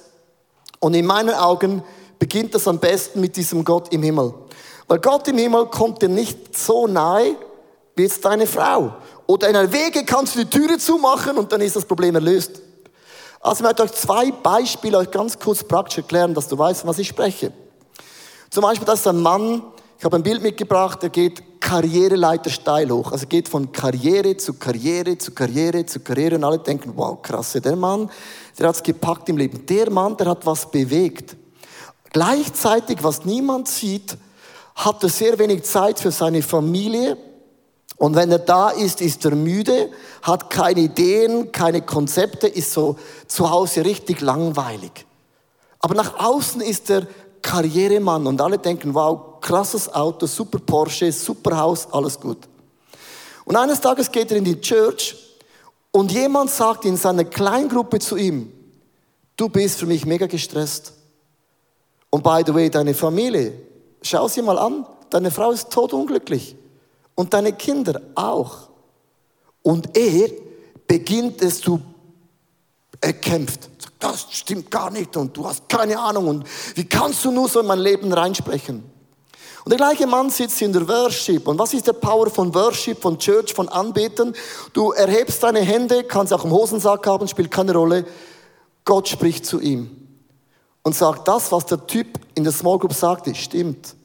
Und 0.79 0.93
in 0.93 1.05
meinen 1.05 1.35
Augen 1.35 1.83
beginnt 2.17 2.55
das 2.55 2.67
am 2.67 2.79
besten 2.79 3.21
mit 3.21 3.35
diesem 3.35 3.63
Gott 3.63 3.93
im 3.93 4.03
Himmel. 4.03 4.33
Weil 4.87 4.99
Gott 4.99 5.27
im 5.27 5.37
Himmel 5.37 5.67
kommt 5.67 6.01
dir 6.01 6.09
nicht 6.09 6.57
so 6.57 6.87
nahe 6.87 7.35
wie 7.95 8.03
jetzt 8.03 8.23
deine 8.25 8.47
Frau. 8.47 8.95
Oder 9.27 9.49
in 9.49 9.55
einer 9.55 9.71
Wege 9.71 10.03
kannst 10.05 10.35
du 10.35 10.39
die 10.39 10.49
Türe 10.49 10.77
zumachen 10.77 11.37
und 11.37 11.51
dann 11.51 11.61
ist 11.61 11.75
das 11.75 11.85
Problem 11.85 12.15
erlöst. 12.15 12.61
Also 13.39 13.63
ich 13.63 13.67
möchte 13.67 13.83
euch 13.83 13.93
zwei 13.93 14.31
Beispiele 14.31 14.97
euch 14.97 15.09
ganz 15.09 15.39
kurz 15.39 15.63
praktisch 15.63 15.97
erklären, 15.97 16.33
dass 16.33 16.47
du 16.47 16.57
weißt, 16.57 16.85
was 16.85 16.99
ich 16.99 17.07
spreche. 17.07 17.51
Zum 18.49 18.63
Beispiel, 18.63 18.85
das 18.85 18.99
ist 18.99 19.07
ein 19.07 19.21
Mann, 19.21 19.63
ich 19.97 20.03
habe 20.03 20.17
ein 20.17 20.23
Bild 20.23 20.41
mitgebracht, 20.41 21.01
der 21.01 21.09
geht 21.09 21.41
Karriereleiter 21.61 22.49
steil 22.49 22.91
hoch. 22.91 23.13
Also 23.13 23.27
geht 23.27 23.47
von 23.47 23.71
Karriere 23.71 24.35
zu 24.35 24.55
Karriere 24.55 25.17
zu 25.17 25.31
Karriere 25.31 25.85
zu 25.85 26.01
Karriere 26.01 26.35
und 26.35 26.43
alle 26.43 26.59
denken, 26.59 26.91
wow, 26.95 27.21
krass, 27.21 27.53
der 27.53 27.75
Mann, 27.77 28.09
der 28.59 28.67
hat 28.67 28.75
es 28.75 28.83
gepackt 28.83 29.29
im 29.29 29.37
Leben. 29.37 29.65
Der 29.65 29.89
Mann, 29.89 30.17
der 30.17 30.27
hat 30.27 30.45
was 30.45 30.69
bewegt. 30.69 31.37
Gleichzeitig, 32.11 33.01
was 33.01 33.23
niemand 33.23 33.69
sieht, 33.69 34.17
hat 34.75 35.01
er 35.03 35.09
sehr 35.09 35.39
wenig 35.39 35.63
Zeit 35.63 35.99
für 35.99 36.11
seine 36.11 36.41
Familie. 36.41 37.17
Und 37.95 38.15
wenn 38.15 38.31
er 38.31 38.39
da 38.39 38.71
ist, 38.71 38.99
ist 38.99 39.23
er 39.23 39.35
müde, 39.35 39.91
hat 40.23 40.49
keine 40.49 40.81
Ideen, 40.81 41.51
keine 41.51 41.83
Konzepte, 41.83 42.47
ist 42.47 42.73
so 42.73 42.97
zu 43.27 43.49
Hause 43.49 43.85
richtig 43.85 44.21
langweilig. 44.21 45.05
Aber 45.79 45.95
nach 45.95 46.19
außen 46.19 46.61
ist 46.61 46.89
er 46.89 47.07
Karrieremann 47.41 48.27
und 48.27 48.39
alle 48.39 48.57
denken, 48.57 48.93
wow, 48.93 49.39
krasses 49.41 49.91
Auto, 49.93 50.25
super 50.25 50.59
Porsche, 50.59 51.11
super 51.11 51.57
Haus, 51.57 51.87
alles 51.91 52.19
gut. 52.19 52.37
Und 53.45 53.55
eines 53.55 53.81
Tages 53.81 54.11
geht 54.11 54.31
er 54.31 54.37
in 54.37 54.43
die 54.43 54.59
Church 54.61 55.15
und 55.91 56.11
jemand 56.11 56.51
sagt 56.51 56.85
in 56.85 56.95
seiner 56.95 57.25
Kleingruppe 57.25 57.99
zu 57.99 58.15
ihm, 58.15 58.51
du 59.35 59.49
bist 59.49 59.79
für 59.79 59.85
mich 59.85 60.05
mega 60.05 60.27
gestresst. 60.27 60.93
Und 62.09 62.23
by 62.23 62.43
the 62.45 62.53
way, 62.53 62.69
deine 62.69 62.93
Familie, 62.93 63.53
schau 64.01 64.27
sie 64.27 64.41
mal 64.41 64.57
an, 64.57 64.85
deine 65.09 65.31
Frau 65.31 65.51
ist 65.51 65.69
todunglücklich 65.69 66.55
und 67.15 67.33
deine 67.33 67.53
Kinder 67.53 68.01
auch. 68.15 68.69
Und 69.63 69.97
er 69.97 70.29
beginnt 70.87 71.41
es 71.41 71.61
zu 71.61 71.79
Er 73.01 73.13
kämpft. 73.13 73.69
Das 73.99 74.27
stimmt 74.31 74.71
gar 74.71 74.89
nicht 74.89 75.17
und 75.17 75.35
du 75.35 75.45
hast 75.45 75.67
keine 75.67 75.99
Ahnung 75.99 76.27
und 76.27 76.47
wie 76.75 76.85
kannst 76.85 77.23
du 77.25 77.31
nur 77.31 77.47
so 77.47 77.59
in 77.59 77.67
mein 77.67 77.79
Leben 77.79 78.11
reinsprechen? 78.13 78.83
Und 79.63 79.69
der 79.69 79.77
gleiche 79.77 80.07
Mann 80.07 80.29
sitzt 80.29 80.59
in 80.61 80.73
der 80.73 80.87
Worship. 80.87 81.47
Und 81.47 81.59
was 81.59 81.73
ist 81.73 81.85
der 81.85 81.93
Power 81.93 82.29
von 82.31 82.53
Worship, 82.53 82.99
von 82.99 83.17
Church, 83.19 83.53
von 83.53 83.69
Anbeten? 83.69 84.33
Du 84.73 84.91
erhebst 84.91 85.43
deine 85.43 85.59
Hände, 85.59 86.03
kannst 86.03 86.33
auch 86.33 86.43
im 86.43 86.51
Hosensack 86.51 87.05
haben, 87.05 87.27
spielt 87.27 87.51
keine 87.51 87.73
Rolle. 87.73 88.05
Gott 88.85 89.07
spricht 89.07 89.45
zu 89.45 89.59
ihm 89.59 89.95
und 90.81 90.95
sagt, 90.95 91.27
das, 91.27 91.51
was 91.51 91.67
der 91.67 91.85
Typ 91.85 92.07
in 92.33 92.43
der 92.43 92.53
Small 92.53 92.79
Group 92.79 92.93
sagte, 92.93 93.35
stimmt. 93.35 93.95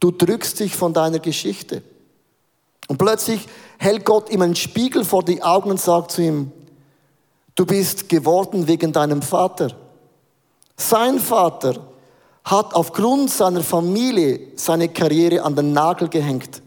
Du 0.00 0.10
drückst 0.10 0.60
dich 0.60 0.76
von 0.76 0.92
deiner 0.92 1.18
Geschichte. 1.18 1.82
Und 2.88 2.98
plötzlich 2.98 3.48
hält 3.78 4.04
Gott 4.04 4.28
ihm 4.28 4.42
einen 4.42 4.56
Spiegel 4.56 5.04
vor 5.04 5.22
die 5.22 5.42
Augen 5.42 5.70
und 5.70 5.80
sagt 5.80 6.10
zu 6.10 6.20
ihm, 6.20 6.52
du 7.54 7.66
bist 7.66 8.08
geworden 8.08 8.66
wegen 8.66 8.92
deinem 8.92 9.22
Vater. 9.22 9.76
Sein 10.76 11.20
Vater 11.20 11.76
hat 12.44 12.74
aufgrund 12.74 13.30
seiner 13.30 13.62
Familie 13.62 14.48
seine 14.56 14.88
Karriere 14.88 15.42
an 15.42 15.56
den 15.56 15.72
Nagel 15.72 16.08
gehängt. 16.08 16.62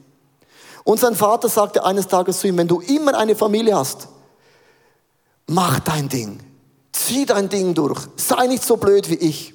Und 0.83 0.99
sein 0.99 1.15
Vater 1.15 1.49
sagte 1.49 1.83
eines 1.83 2.07
Tages 2.07 2.39
zu 2.39 2.47
ihm, 2.47 2.57
wenn 2.57 2.67
du 2.67 2.79
immer 2.79 3.17
eine 3.17 3.35
Familie 3.35 3.75
hast, 3.75 4.07
mach 5.45 5.79
dein 5.81 6.07
Ding, 6.09 6.39
zieh 6.91 7.25
dein 7.25 7.49
Ding 7.49 7.73
durch, 7.73 7.99
sei 8.15 8.47
nicht 8.47 8.63
so 8.63 8.77
blöd 8.77 9.09
wie 9.09 9.15
ich. 9.15 9.53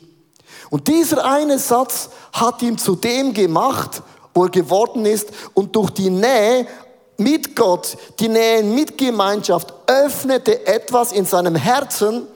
Und 0.71 0.88
dieser 0.88 1.25
eine 1.25 1.59
Satz 1.59 2.11
hat 2.33 2.62
ihn 2.62 2.79
zu 2.79 2.95
dem 2.97 3.35
gemacht, 3.35 4.03
wo 4.35 4.45
er 4.45 4.51
geworden 4.51 5.05
ist 5.05 5.29
und 5.55 5.75
durch 5.77 5.90
die 5.90 6.11
Nähe 6.11 6.66
mit 7.22 7.56
Gott, 7.56 7.96
die 8.20 8.28
Nähe 8.28 8.62
mit 8.62 8.98
Gemeinschaft 8.98 9.72
öffnete 9.87 10.66
etwas 10.66 11.12
in 11.12 11.24
seinem 11.24 11.54
Herzen, 11.54 12.26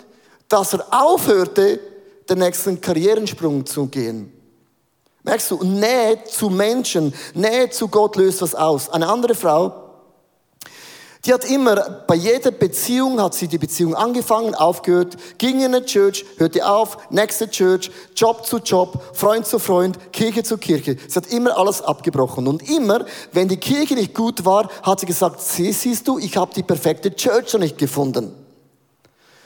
dass 0.49 0.75
er 0.75 0.85
aufhörte, 0.91 1.81
den 2.29 2.39
nächsten 2.39 2.81
Karrierensprung 2.81 3.65
zu 3.67 3.87
gehen. 3.87 4.33
Merkst 5.23 5.51
du, 5.51 5.63
Nähe 5.63 6.23
zu 6.25 6.51
Menschen, 6.51 7.13
Nähe 7.35 7.71
zu 7.71 7.89
Gott 7.89 8.17
löst 8.17 8.43
was 8.43 8.55
aus. 8.55 8.89
Eine 8.89 9.09
andere 9.09 9.35
Frau, 9.35 9.86
die 11.27 11.35
hat 11.35 11.45
immer, 11.51 11.77
bei 12.07 12.15
jeder 12.15 12.53
Beziehung 12.53 13.21
hat 13.21 13.35
sie 13.35 13.49
die 13.49 13.59
Beziehung 13.59 13.95
angefangen, 13.97 14.55
aufgehört, 14.55 15.17
ging 15.39 15.59
in 15.59 15.75
eine 15.75 15.85
Church, 15.85 16.25
hörte 16.37 16.69
auf, 16.69 16.99
nächste 17.11 17.51
Church, 17.51 17.91
Job 18.15 18.47
zu 18.47 18.59
Job, 18.59 19.03
Freund 19.13 19.45
zu 19.45 19.59
Freund, 19.59 20.13
Kirche 20.13 20.45
zu 20.45 20.57
Kirche. 20.57 20.97
Sie 21.09 21.17
hat 21.17 21.27
immer 21.27 21.59
alles 21.59 21.83
abgebrochen. 21.83 22.47
Und 22.47 22.69
immer, 22.71 23.05
wenn 23.33 23.49
die 23.49 23.57
Kirche 23.57 23.95
nicht 23.95 24.15
gut 24.15 24.45
war, 24.45 24.69
hat 24.83 25.01
sie 25.01 25.07
gesagt, 25.07 25.41
sie 25.41 25.73
siehst 25.73 26.07
du, 26.07 26.19
ich 26.19 26.37
habe 26.37 26.55
die 26.55 26.63
perfekte 26.63 27.15
Church 27.15 27.53
noch 27.55 27.61
nicht 27.61 27.79
gefunden. 27.79 28.33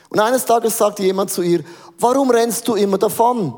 Und 0.09 0.19
eines 0.19 0.45
Tages 0.45 0.77
sagte 0.77 1.01
jemand 1.01 1.31
zu 1.31 1.41
ihr, 1.41 1.63
warum 1.97 2.29
rennst 2.29 2.67
du 2.67 2.75
immer 2.75 2.99
davon? 2.99 3.55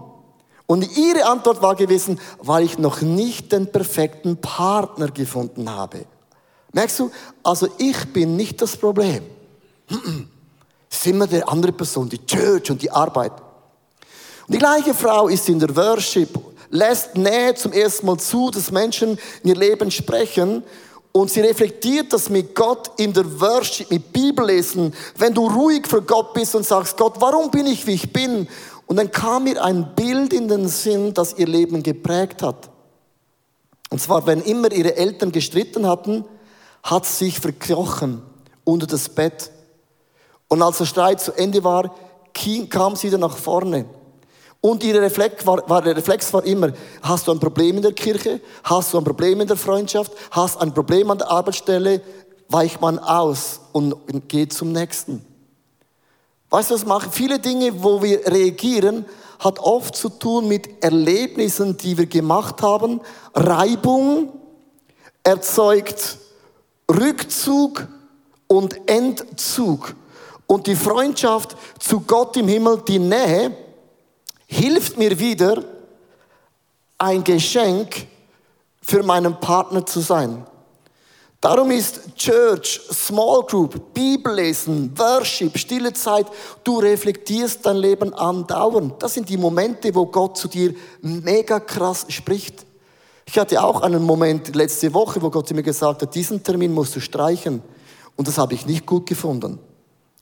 Und 0.66 0.98
ihre 0.98 1.26
Antwort 1.26 1.62
war 1.62 1.76
gewesen, 1.76 2.20
weil 2.40 2.64
ich 2.64 2.78
noch 2.78 3.02
nicht 3.02 3.52
den 3.52 3.70
perfekten 3.70 4.38
Partner 4.38 5.10
gefunden 5.10 5.70
habe. 5.70 6.06
Merkst 6.74 7.00
du? 7.00 7.12
Also 7.44 7.68
ich 7.78 8.12
bin 8.12 8.36
nicht 8.36 8.62
das 8.62 8.76
Problem. 8.76 9.24
Es 10.90 10.98
ist 10.98 11.08
immer 11.08 11.28
die 11.28 11.44
andere 11.44 11.72
Person, 11.72 12.10
die 12.10 12.26
Church 12.26 12.70
und 12.72 12.82
die 12.82 12.92
Arbeit. 12.92 13.32
Und 14.48 14.56
die 14.56 14.58
gleiche 14.58 14.94
Frau 14.94 15.28
ist 15.28 15.48
in 15.48 15.60
der 15.60 15.74
Worship, 15.76 16.30
lässt 16.70 17.16
Nähe 17.16 17.54
zum 17.54 17.72
ersten 17.72 18.08
Mal 18.08 18.18
zu, 18.18 18.50
dass 18.50 18.72
Menschen 18.72 19.18
in 19.44 19.50
ihr 19.50 19.56
Leben 19.56 19.90
sprechen 19.92 20.64
und 21.12 21.30
sie 21.30 21.42
reflektiert 21.42 22.12
das 22.12 22.30
mit 22.30 22.56
Gott 22.56 22.92
in 22.98 23.14
der 23.14 23.40
Worship, 23.40 23.92
mit 23.92 24.12
Bibellesen, 24.12 24.94
wenn 25.16 25.34
du 25.34 25.48
ruhig 25.48 25.88
für 25.88 26.02
Gott 26.02 26.34
bist 26.34 26.56
und 26.56 26.66
sagst, 26.66 26.98
Gott, 26.98 27.14
warum 27.20 27.52
bin 27.52 27.68
ich, 27.68 27.86
wie 27.86 27.94
ich 27.94 28.12
bin? 28.12 28.48
Und 28.88 28.98
dann 28.98 29.12
kam 29.12 29.46
ihr 29.46 29.64
ein 29.64 29.94
Bild 29.96 30.34
in 30.34 30.48
den 30.48 30.68
Sinn, 30.68 31.14
das 31.14 31.38
ihr 31.38 31.48
Leben 31.48 31.84
geprägt 31.84 32.42
hat. 32.42 32.70
Und 33.92 34.02
zwar, 34.02 34.26
wenn 34.26 34.42
immer 34.42 34.72
ihre 34.72 34.96
Eltern 34.96 35.32
gestritten 35.32 35.88
hatten, 35.88 36.26
hat 36.84 37.06
sich 37.06 37.40
verkrochen 37.40 38.22
unter 38.64 38.86
das 38.86 39.10
Bett. 39.10 39.52
Und 40.48 40.62
als 40.62 40.78
der 40.78 40.86
Streit 40.86 41.22
zu 41.22 41.32
Ende 41.34 41.64
war, 41.64 41.96
kam 42.70 42.96
sie 42.96 43.08
wieder 43.08 43.18
nach 43.18 43.38
vorne. 43.38 43.86
Und 44.60 44.84
ihr 44.84 45.02
Reflex 45.02 45.46
war, 45.46 45.68
war, 45.70 45.82
der 45.82 45.98
Reflex 45.98 46.32
war 46.34 46.44
immer, 46.46 46.72
hast 47.02 47.28
du 47.28 47.32
ein 47.32 47.40
Problem 47.40 47.78
in 47.78 47.82
der 47.82 47.94
Kirche? 47.94 48.40
Hast 48.64 48.94
du 48.94 48.98
ein 48.98 49.04
Problem 49.04 49.42
in 49.42 49.48
der 49.48 49.58
Freundschaft? 49.58 50.12
Hast 50.32 50.62
ein 50.62 50.74
Problem 50.74 51.10
an 51.12 51.18
der 51.18 51.30
Arbeitsstelle? 51.30 52.02
Weich 52.48 52.80
man 52.80 53.00
aus 53.00 53.60
und 53.72 53.96
geht 54.30 54.54
zum 54.54 54.72
nächsten. 54.72 55.26
Weißt 56.50 56.70
du, 56.70 56.76
was 56.76 56.86
machen? 56.86 57.12
Viele 57.12 57.40
Dinge, 57.40 57.84
wo 57.84 58.02
wir 58.02 58.26
reagieren, 58.28 59.06
hat 59.40 59.60
oft 59.60 59.96
zu 59.96 60.10
tun 60.10 60.48
mit 60.48 60.84
Erlebnissen, 60.84 61.76
die 61.78 61.98
wir 61.98 62.06
gemacht 62.06 62.62
haben. 62.62 63.02
Reibung 63.34 64.30
erzeugt 65.24 66.20
Rückzug 67.00 67.88
und 68.48 68.90
Entzug. 68.90 69.96
Und 70.46 70.68
die 70.68 70.76
Freundschaft 70.76 71.56
zu 71.80 72.02
Gott 72.02 72.38
im 72.38 72.48
Himmel, 72.48 72.82
die 72.88 73.00
Nähe, 73.00 73.56
hilft 74.46 74.98
mir 74.98 75.18
wieder, 75.18 75.64
ein 76.98 77.24
Geschenk 77.24 78.08
für 78.82 79.04
meinen 79.04 79.40
Partner 79.40 79.86
zu 79.86 80.00
sein. 80.00 80.46
Darum 81.42 81.72
ist 81.72 82.16
Church, 82.16 82.80
Small 82.90 83.44
Group, 83.44 83.94
Bibellesen, 83.94 84.98
Worship, 84.98 85.58
stille 85.58 85.92
Zeit, 85.92 86.28
du 86.64 86.80
reflektierst 86.80 87.66
dein 87.66 87.78
Leben 87.78 88.14
andauernd. 88.14 89.04
Das 89.04 89.14
sind 89.14 89.28
die 89.28 89.36
Momente, 89.36 89.94
wo 89.94 90.06
Gott 90.06 90.38
zu 90.38 90.48
dir 90.48 90.74
mega 91.02 91.60
krass 91.60 92.06
spricht. 92.08 92.66
Ich 93.26 93.38
hatte 93.40 93.64
auch 93.64 93.82
einen 93.82 94.04
Moment 94.04 94.56
letzte 94.56 94.94
Woche, 94.94 95.22
wo 95.22 95.30
Gott 95.30 95.52
mir 95.52 95.64
gesagt 95.64 96.02
hat, 96.02 96.16
diesen 96.16 96.44
Termin 96.44 96.74
musst 96.74 96.96
du 96.96 97.00
streichen. 97.00 97.62
Und 98.16 98.28
das 98.28 98.38
habe 98.38 98.54
ich 98.54 98.66
nicht 98.66 98.86
gut 98.86 99.06
gefunden. 99.06 99.60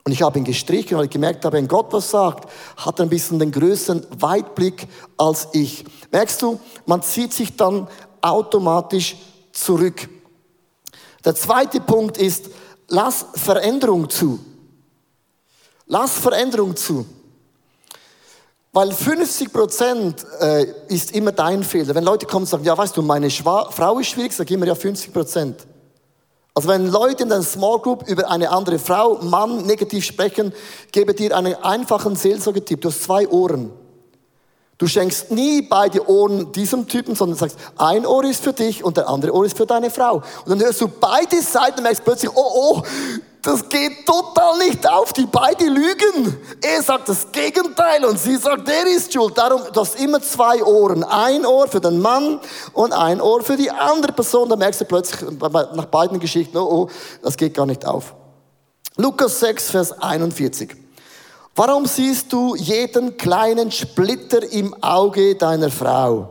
Und 0.03 0.11
ich 0.11 0.21
habe 0.21 0.39
ihn 0.39 0.45
gestrichen, 0.45 0.97
weil 0.97 1.05
ich 1.05 1.11
gemerkt 1.11 1.45
habe, 1.45 1.57
wenn 1.57 1.67
Gott 1.67 1.93
was 1.93 2.09
sagt, 2.09 2.49
hat 2.77 2.99
er 2.99 3.05
ein 3.05 3.09
bisschen 3.09 3.37
den 3.37 3.51
größeren 3.51 4.05
Weitblick 4.19 4.87
als 5.17 5.49
ich. 5.53 5.85
Merkst 6.11 6.41
du, 6.41 6.59
man 6.85 7.03
zieht 7.03 7.33
sich 7.33 7.55
dann 7.55 7.87
automatisch 8.21 9.15
zurück. 9.51 10.09
Der 11.23 11.35
zweite 11.35 11.79
Punkt 11.81 12.17
ist, 12.17 12.49
lass 12.87 13.25
Veränderung 13.35 14.09
zu. 14.09 14.39
Lass 15.85 16.13
Veränderung 16.13 16.75
zu. 16.75 17.05
Weil 18.73 18.91
50 18.93 19.51
Prozent 19.51 20.25
äh, 20.39 20.65
ist 20.87 21.13
immer 21.13 21.33
dein 21.33 21.63
Fehler. 21.63 21.93
Wenn 21.93 22.05
Leute 22.05 22.25
kommen 22.25 22.43
und 22.43 22.49
sagen, 22.49 22.63
ja, 22.63 22.77
weißt 22.77 22.95
du, 22.95 23.01
meine 23.01 23.29
Schwa 23.29 23.69
Frau 23.69 23.99
ist 23.99 24.07
schwierig, 24.07 24.31
sag 24.31 24.49
immer 24.49 24.65
ja 24.65 24.75
50 24.75 25.11
Prozent. 25.11 25.67
Also 26.53 26.69
wenn 26.69 26.87
Leute 26.87 27.23
in 27.23 27.29
der 27.29 27.41
Small 27.43 27.79
Group 27.79 28.07
über 28.07 28.29
eine 28.29 28.49
andere 28.49 28.79
Frau, 28.79 29.19
Mann 29.21 29.65
negativ 29.65 30.05
sprechen, 30.05 30.53
gebe 30.91 31.13
dir 31.13 31.35
einen 31.35 31.55
einfachen 31.55 32.15
Seelsorgetipp. 32.15 32.81
Du 32.81 32.89
hast 32.89 33.03
zwei 33.03 33.27
Ohren. 33.27 33.71
Du 34.77 34.87
schenkst 34.87 35.31
nie 35.31 35.61
beide 35.61 36.09
Ohren 36.09 36.51
diesem 36.53 36.87
Typen, 36.87 37.13
sondern 37.13 37.37
sagst, 37.37 37.57
ein 37.77 38.05
Ohr 38.05 38.23
ist 38.23 38.43
für 38.43 38.53
dich 38.53 38.83
und 38.83 38.97
der 38.97 39.07
andere 39.07 39.33
Ohr 39.33 39.45
ist 39.45 39.55
für 39.55 39.65
deine 39.65 39.91
Frau. 39.91 40.23
Und 40.43 40.49
dann 40.49 40.59
hörst 40.59 40.81
du 40.81 40.87
beide 40.87 41.41
Seiten 41.41 41.77
und 41.77 41.83
merkst 41.83 42.03
plötzlich, 42.03 42.31
oh, 42.33 42.79
oh, 42.79 42.83
das 43.41 43.67
geht 43.69 44.05
total 44.05 44.59
nicht 44.59 44.87
auf, 44.87 45.13
die 45.13 45.25
beide 45.25 45.65
lügen. 45.65 46.37
Er 46.61 46.83
sagt 46.83 47.09
das 47.09 47.31
Gegenteil 47.31 48.05
und 48.05 48.19
sie 48.19 48.35
sagt, 48.35 48.67
der 48.67 48.85
ist 48.85 49.11
schuld. 49.11 49.35
Darum, 49.37 49.61
du 49.73 49.79
hast 49.79 49.99
immer 49.99 50.21
zwei 50.21 50.63
Ohren. 50.63 51.03
Ein 51.03 51.45
Ohr 51.45 51.67
für 51.67 51.81
den 51.81 51.99
Mann 51.99 52.39
und 52.73 52.93
ein 52.93 53.19
Ohr 53.19 53.41
für 53.41 53.57
die 53.57 53.71
andere 53.71 54.11
Person. 54.11 54.47
Da 54.47 54.55
merkst 54.55 54.81
du 54.81 54.85
plötzlich 54.85 55.21
nach 55.39 55.85
beiden 55.85 56.19
Geschichten, 56.19 56.55
oh, 56.57 56.83
oh, 56.83 56.89
das 57.23 57.35
geht 57.35 57.55
gar 57.55 57.65
nicht 57.65 57.83
auf. 57.85 58.13
Lukas 58.97 59.39
6, 59.39 59.71
Vers 59.71 59.91
41. 59.91 60.75
Warum 61.55 61.85
siehst 61.87 62.31
du 62.31 62.55
jeden 62.55 63.17
kleinen 63.17 63.71
Splitter 63.71 64.43
im 64.51 64.75
Auge 64.83 65.35
deiner 65.35 65.71
Frau, 65.71 66.29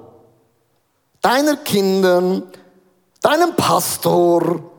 deiner 1.21 1.57
Kinder, 1.57 2.43
deinem 3.21 3.55
Pastor, 3.57 4.70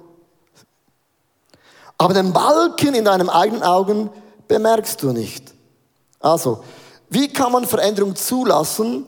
aber 2.01 2.15
den 2.15 2.33
Balken 2.33 2.95
in 2.95 3.05
deinem 3.05 3.29
eigenen 3.29 3.61
Augen 3.61 4.09
bemerkst 4.47 5.03
du 5.03 5.11
nicht? 5.11 5.53
Also, 6.19 6.63
wie 7.11 7.27
kann 7.27 7.51
man 7.51 7.67
Veränderung 7.67 8.15
zulassen? 8.15 9.05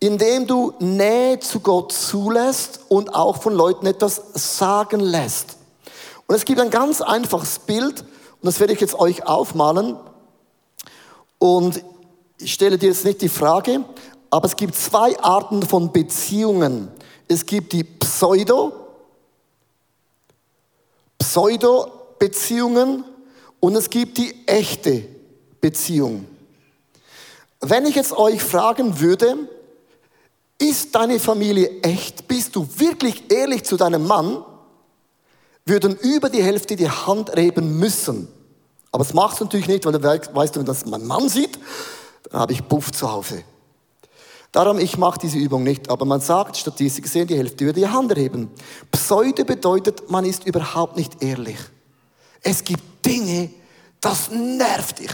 Indem 0.00 0.46
du 0.46 0.72
Nähe 0.78 1.40
zu 1.40 1.60
Gott 1.60 1.92
zulässt 1.92 2.80
und 2.88 3.14
auch 3.14 3.42
von 3.42 3.52
Leuten 3.52 3.84
etwas 3.84 4.22
sagen 4.32 5.00
lässt. 5.00 5.58
Und 6.26 6.34
es 6.34 6.46
gibt 6.46 6.58
ein 6.58 6.70
ganz 6.70 7.02
einfaches 7.02 7.58
Bild, 7.58 8.00
und 8.00 8.46
das 8.46 8.60
werde 8.60 8.72
ich 8.72 8.80
jetzt 8.80 8.98
euch 8.98 9.26
aufmalen. 9.26 9.98
Und 11.38 11.84
ich 12.38 12.54
stelle 12.54 12.78
dir 12.78 12.88
jetzt 12.88 13.04
nicht 13.04 13.20
die 13.20 13.28
Frage, 13.28 13.84
aber 14.30 14.46
es 14.46 14.56
gibt 14.56 14.74
zwei 14.74 15.20
Arten 15.20 15.62
von 15.64 15.92
Beziehungen. 15.92 16.88
Es 17.28 17.44
gibt 17.44 17.74
die 17.74 17.84
Pseudo, 17.84 18.72
Pseudo-Beziehungen 22.22 23.04
und 23.60 23.76
es 23.76 23.90
gibt 23.90 24.18
die 24.18 24.46
echte 24.46 25.04
Beziehung. 25.60 26.26
Wenn 27.60 27.86
ich 27.86 27.94
jetzt 27.94 28.12
euch 28.12 28.42
fragen 28.42 29.00
würde, 29.00 29.36
ist 30.58 30.94
deine 30.94 31.18
Familie 31.18 31.80
echt? 31.82 32.28
Bist 32.28 32.54
du 32.54 32.66
wirklich 32.76 33.30
ehrlich 33.30 33.64
zu 33.64 33.76
deinem 33.76 34.06
Mann? 34.06 34.44
Würden 35.64 35.96
über 35.96 36.28
die 36.28 36.42
Hälfte 36.42 36.76
die 36.76 36.90
Hand 36.90 37.36
reben 37.36 37.78
müssen. 37.78 38.28
Aber 38.90 39.04
das 39.04 39.14
machst 39.14 39.40
du 39.40 39.44
natürlich 39.44 39.68
nicht, 39.68 39.84
weil 39.84 39.92
du 39.92 40.02
weißt, 40.02 40.56
wenn 40.56 40.64
das 40.64 40.86
mein 40.86 41.06
Mann 41.06 41.28
sieht, 41.28 41.58
dann 42.30 42.40
habe 42.40 42.52
ich 42.52 42.66
Puff 42.66 42.92
zu 42.92 43.10
Hause. 43.10 43.42
Darum, 44.50 44.78
ich 44.78 44.98
mache 44.98 45.18
diese 45.18 45.38
Übung 45.38 45.62
nicht, 45.62 45.88
aber 45.88 46.04
man 46.04 46.20
sagt, 46.20 46.56
statistisch 46.56 47.04
gesehen, 47.04 47.26
die 47.26 47.38
Hälfte 47.38 47.64
würde 47.64 47.80
die 47.80 47.88
Hand 47.88 48.14
heben. 48.16 48.50
Pseudo 48.90 49.44
bedeutet, 49.44 50.10
man 50.10 50.26
ist 50.26 50.46
überhaupt 50.46 50.96
nicht 50.96 51.22
ehrlich. 51.22 51.56
Es 52.42 52.62
gibt 52.64 53.04
Dinge, 53.04 53.50
das 54.00 54.30
nervt 54.30 54.98
dich. 54.98 55.12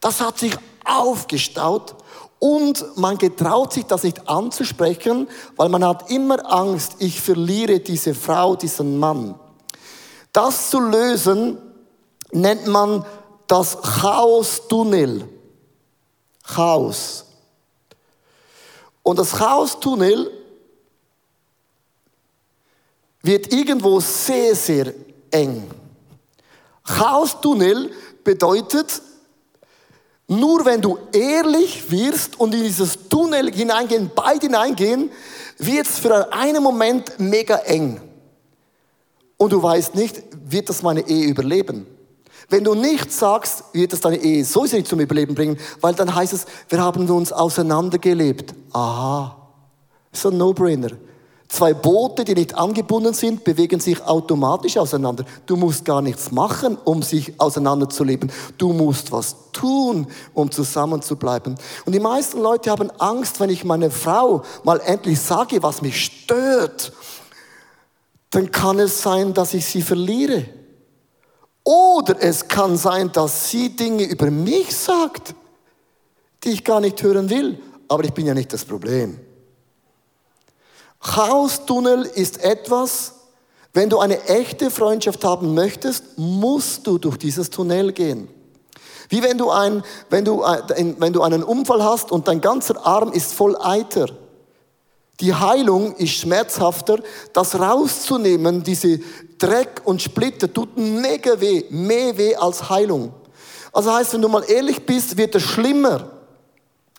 Das 0.00 0.20
hat 0.20 0.38
sich 0.38 0.56
aufgestaut 0.84 1.96
und 2.38 2.84
man 2.96 3.16
getraut 3.16 3.72
sich 3.72 3.84
das 3.84 4.02
nicht 4.02 4.28
anzusprechen, 4.28 5.26
weil 5.56 5.68
man 5.68 5.84
hat 5.84 6.10
immer 6.10 6.52
Angst, 6.52 6.96
ich 6.98 7.20
verliere 7.20 7.80
diese 7.80 8.14
Frau, 8.14 8.56
diesen 8.56 8.98
Mann. 8.98 9.34
Das 10.32 10.70
zu 10.70 10.80
lösen 10.80 11.58
nennt 12.30 12.66
man 12.66 13.04
das 13.46 13.80
Chaos-Tunnel. 13.80 15.26
Chaos. 16.42 17.24
Und 19.02 19.18
das 19.18 19.32
Chaos-Tunnel 19.32 20.30
wird 23.22 23.52
irgendwo 23.52 23.98
sehr, 24.00 24.54
sehr 24.54 24.92
eng. 25.30 25.68
Chaos-Tunnel 26.86 27.90
bedeutet, 28.24 29.02
nur 30.28 30.64
wenn 30.64 30.80
du 30.80 30.98
ehrlich 31.12 31.90
wirst 31.90 32.40
und 32.40 32.54
in 32.54 32.62
dieses 32.62 33.08
Tunnel 33.08 33.52
hineingehen, 33.52 34.10
beide 34.14 34.46
hineingehen, 34.46 35.10
wird 35.58 35.86
es 35.86 35.98
für 35.98 36.32
einen 36.32 36.62
Moment 36.62 37.18
mega 37.18 37.56
eng. 37.58 38.00
Und 39.36 39.52
du 39.52 39.62
weißt 39.62 39.94
nicht, 39.94 40.22
wird 40.48 40.68
das 40.68 40.82
meine 40.82 41.06
Ehe 41.08 41.26
überleben? 41.26 41.86
Wenn 42.48 42.64
du 42.64 42.74
nichts 42.74 43.18
sagst, 43.18 43.64
wird 43.72 43.92
es 43.92 44.00
deine 44.00 44.16
Ehe 44.16 44.44
sowieso 44.44 44.76
nicht 44.76 44.88
zum 44.88 45.00
Überleben 45.00 45.34
bringen, 45.34 45.58
weil 45.80 45.94
dann 45.94 46.14
heißt 46.14 46.32
es, 46.32 46.46
wir 46.68 46.80
haben 46.80 47.08
uns 47.10 47.32
auseinandergelebt. 47.32 48.54
Aha, 48.72 49.36
so 50.12 50.30
ein 50.30 50.38
No-Brainer. 50.38 50.92
Zwei 51.48 51.74
Boote, 51.74 52.24
die 52.24 52.34
nicht 52.34 52.56
angebunden 52.56 53.14
sind, 53.14 53.44
bewegen 53.44 53.78
sich 53.78 54.02
automatisch 54.02 54.76
auseinander. 54.76 55.24
Du 55.46 55.56
musst 55.56 55.84
gar 55.84 56.02
nichts 56.02 56.32
machen, 56.32 56.76
um 56.84 57.02
sich 57.02 57.38
auseinanderzuleben. 57.38 58.32
Du 58.58 58.72
musst 58.72 59.12
was 59.12 59.36
tun, 59.52 60.08
um 60.34 60.50
zusammenzubleiben. 60.50 61.54
Und 61.84 61.94
die 61.94 62.00
meisten 62.00 62.40
Leute 62.40 62.70
haben 62.70 62.90
Angst, 62.98 63.38
wenn 63.38 63.50
ich 63.50 63.64
meine 63.64 63.90
Frau 63.90 64.42
mal 64.64 64.80
endlich 64.80 65.20
sage, 65.20 65.62
was 65.62 65.82
mich 65.82 66.04
stört, 66.04 66.92
dann 68.30 68.50
kann 68.50 68.80
es 68.80 69.00
sein, 69.00 69.32
dass 69.32 69.54
ich 69.54 69.64
sie 69.66 69.82
verliere. 69.82 70.46
Oder 71.62 72.20
es 72.20 72.48
kann 72.48 72.76
sein, 72.76 73.12
dass 73.12 73.50
sie 73.50 73.74
Dinge 73.74 74.04
über 74.04 74.30
mich 74.30 74.76
sagt, 74.76 75.34
die 76.42 76.50
ich 76.50 76.64
gar 76.64 76.80
nicht 76.80 77.00
hören 77.02 77.30
will. 77.30 77.60
Aber 77.88 78.04
ich 78.04 78.12
bin 78.12 78.26
ja 78.26 78.34
nicht 78.34 78.52
das 78.52 78.64
Problem. 78.64 79.18
Chaos-Tunnel 81.06 82.02
ist 82.02 82.42
etwas, 82.42 83.14
wenn 83.72 83.88
du 83.88 83.98
eine 83.98 84.22
echte 84.24 84.70
Freundschaft 84.70 85.24
haben 85.24 85.54
möchtest, 85.54 86.02
musst 86.16 86.86
du 86.86 86.98
durch 86.98 87.16
dieses 87.16 87.50
Tunnel 87.50 87.92
gehen. 87.92 88.28
Wie 89.08 89.22
wenn 89.22 89.38
du, 89.38 89.50
ein, 89.50 89.84
wenn, 90.10 90.24
du, 90.24 90.38
wenn 90.40 91.12
du 91.12 91.22
einen 91.22 91.44
Unfall 91.44 91.84
hast 91.84 92.10
und 92.10 92.26
dein 92.26 92.40
ganzer 92.40 92.84
Arm 92.84 93.12
ist 93.12 93.34
voll 93.34 93.56
Eiter. 93.60 94.06
Die 95.20 95.32
Heilung 95.32 95.94
ist 95.94 96.12
schmerzhafter. 96.12 96.98
Das 97.32 97.58
rauszunehmen, 97.58 98.64
diese 98.64 98.98
Dreck 99.38 99.82
und 99.84 100.02
Splitter, 100.02 100.52
tut 100.52 100.76
mega 100.76 101.40
weh. 101.40 101.64
Mehr 101.70 102.18
weh 102.18 102.34
als 102.34 102.68
Heilung. 102.68 103.12
Also 103.72 103.92
heißt, 103.92 104.14
wenn 104.14 104.22
du 104.22 104.28
mal 104.28 104.44
ehrlich 104.48 104.84
bist, 104.84 105.16
wird 105.16 105.34
es 105.34 105.42
schlimmer. 105.42 106.10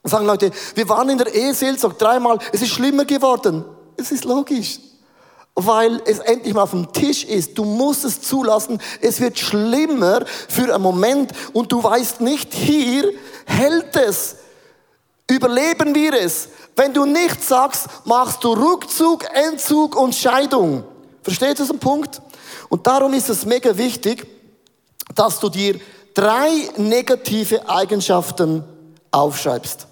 Sagen 0.04 0.26
Leute, 0.26 0.52
wir 0.76 0.88
waren 0.88 1.10
in 1.10 1.18
der 1.18 1.34
Eheseelsorge 1.34 1.98
dreimal, 1.98 2.38
es 2.54 2.62
ist 2.62 2.70
schlimmer 2.70 3.04
geworden. 3.04 3.66
Es 3.98 4.12
ist 4.12 4.24
logisch. 4.24 4.80
Weil 5.56 6.02
es 6.06 6.20
endlich 6.20 6.54
mal 6.54 6.64
auf 6.64 6.72
dem 6.72 6.94
Tisch 6.94 7.24
ist. 7.24 7.58
Du 7.58 7.66
musst 7.66 8.06
es 8.06 8.22
zulassen. 8.22 8.80
Es 9.02 9.20
wird 9.20 9.40
schlimmer 9.40 10.24
für 10.48 10.74
einen 10.74 10.84
Moment 10.84 11.32
und 11.52 11.72
du 11.72 11.84
weißt 11.84 12.22
nicht, 12.22 12.54
hier 12.54 13.12
hält 13.46 13.96
es. 13.96 14.36
Überleben 15.30 15.94
wir 15.96 16.14
es. 16.14 16.50
Wenn 16.76 16.94
du 16.94 17.06
nichts 17.06 17.48
sagst, 17.48 17.88
machst 18.06 18.44
du 18.44 18.54
Rückzug, 18.54 19.26
Entzug 19.34 19.96
und 19.96 20.14
Scheidung. 20.14 20.84
Versteht 21.24 21.50
ihr 21.50 21.56
diesen 21.56 21.80
Punkt? 21.80 22.22
Und 22.70 22.86
darum 22.86 23.14
ist 23.14 23.30
es 23.30 23.46
mega 23.46 23.76
wichtig, 23.76 24.28
dass 25.16 25.40
du 25.40 25.50
dir 25.50 25.80
drei 26.14 26.70
negative 26.78 27.68
Eigenschaften 27.68 28.64
aufschreibst. 29.12 29.88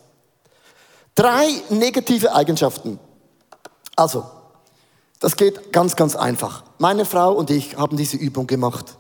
Drei 1.15 1.48
negative 1.70 2.34
Eigenschaften. 2.34 3.00
Also, 3.95 4.25
das 5.19 5.38
geht 5.38 5.71
ganz, 5.71 5.95
ganz 5.95 6.15
einfach. 6.15 6.63
Meine 6.77 7.05
Frau 7.05 7.34
und 7.34 7.49
ich 7.49 7.77
haben 7.77 7.97
diese 7.97 8.17
Übung 8.17 8.47
gemacht. 8.47 8.97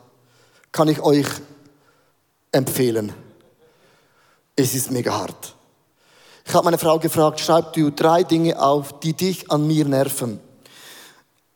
Kann 0.71 0.87
ich 0.87 1.01
euch 1.01 1.27
empfehlen. 2.51 3.13
Es 4.55 4.73
ist 4.73 4.91
mega 4.91 5.13
hart. 5.17 5.55
Ich 6.45 6.53
habe 6.53 6.65
meine 6.65 6.77
Frau 6.77 6.99
gefragt, 6.99 7.39
schreib 7.39 7.73
du 7.73 7.91
drei 7.91 8.23
Dinge 8.23 8.61
auf, 8.61 8.99
die 8.99 9.13
dich 9.13 9.51
an 9.51 9.67
mir 9.67 9.85
nerven. 9.85 10.39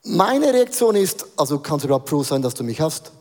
Meine 0.04 0.54
Reaktion 0.54 0.96
ist, 0.96 1.26
also 1.38 1.60
kannst 1.60 1.84
du 1.84 1.88
überhaupt 1.88 2.10
froh 2.10 2.24
sein, 2.24 2.42
dass 2.42 2.54
du 2.54 2.64
mich 2.64 2.82
hast? 2.82 3.12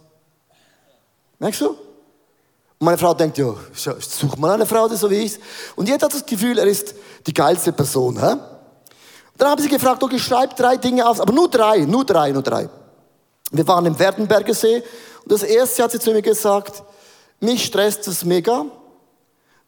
Merkst 1.39 1.61
du? 1.61 1.69
Und 1.69 2.85
meine 2.85 2.99
Frau 2.99 3.13
denkt, 3.13 3.39
ja, 3.39 3.55
such 3.73 4.37
mal 4.37 4.55
eine 4.55 4.67
Frau, 4.67 4.89
die 4.89 4.97
so 4.97 5.11
wie 5.11 5.17
ich 5.17 5.39
Und 5.77 5.89
jeder 5.89 6.07
hat 6.07 6.15
das 6.15 6.25
Gefühl, 6.25 6.59
er 6.59 6.67
ist 6.67 6.95
die 7.27 7.35
geilste 7.35 7.73
Person. 7.73 8.19
Hä? 8.21 8.37
Dann 9.39 9.51
habe 9.51 9.61
ich 9.61 9.69
sie 9.69 9.75
gefragt, 9.75 10.03
okay, 10.03 10.19
schreib 10.19 10.57
drei 10.57 10.77
Dinge 10.77 11.09
auf, 11.09 11.21
aber 11.21 11.33
nur 11.33 11.49
drei, 11.49 11.79
nur 11.79 12.05
drei, 12.05 12.33
nur 12.33 12.43
drei. 12.43 12.69
Wir 13.53 13.67
waren 13.67 13.87
im 13.87 13.99
Werdenberger 13.99 14.53
See 14.53 14.83
und 15.23 15.33
das 15.33 15.45
erste 15.45 15.85
hat 15.85 15.93
sie 15.93 16.01
zu 16.01 16.11
mir 16.11 16.23
gesagt, 16.23 16.83
mich 17.41 17.65
stresst 17.65 18.09
es 18.09 18.25
mega, 18.25 18.67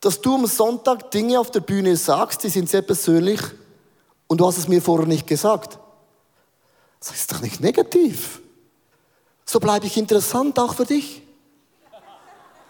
dass 0.01 0.21
du 0.21 0.35
am 0.35 0.47
Sonntag 0.47 1.11
Dinge 1.13 1.39
auf 1.39 1.53
der 1.53 1.61
Bühne 1.61 1.97
sagst, 1.97 2.43
die 2.43 2.49
sind 2.49 2.69
sehr 2.69 2.83
persönlich 2.83 3.41
und 4.27 4.41
du 4.41 4.47
hast 4.47 4.59
es 4.59 4.67
mir 4.67 4.83
vorher 4.83 5.07
nicht 5.07 5.27
gesagt. 5.27 5.79
Das 6.99 7.13
ist 7.13 7.33
doch 7.33 7.41
nicht 7.41 7.61
negativ. 7.61 8.41
So 9.47 9.61
bleibe 9.61 9.87
ich 9.87 9.97
interessant 9.97 10.59
auch 10.59 10.75
für 10.75 10.85
dich. 10.85 11.23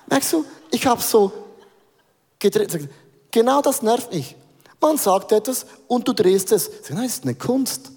Merkst 0.07 0.33
du, 0.35 0.45
ich 0.71 0.87
habe 0.87 1.01
so 1.01 1.33
gedreht. 2.39 2.89
Genau 3.31 3.63
das 3.63 3.81
nervt 3.81 4.13
mich. 4.13 4.37
Man 4.81 4.97
sagt 4.97 5.33
etwas 5.33 5.67
und 5.87 6.09
du 6.09 6.13
drehst 6.13 6.53
es. 6.53 6.71
Nein, 6.89 7.05
das 7.05 7.15
ist 7.15 7.25
eine 7.25 7.35
Kunst. 7.35 7.91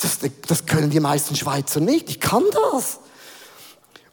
Das, 0.00 0.18
das 0.46 0.66
können 0.66 0.90
die 0.90 1.00
meisten 1.00 1.34
Schweizer 1.36 1.80
nicht. 1.80 2.10
Ich 2.10 2.20
kann 2.20 2.44
das. 2.72 3.00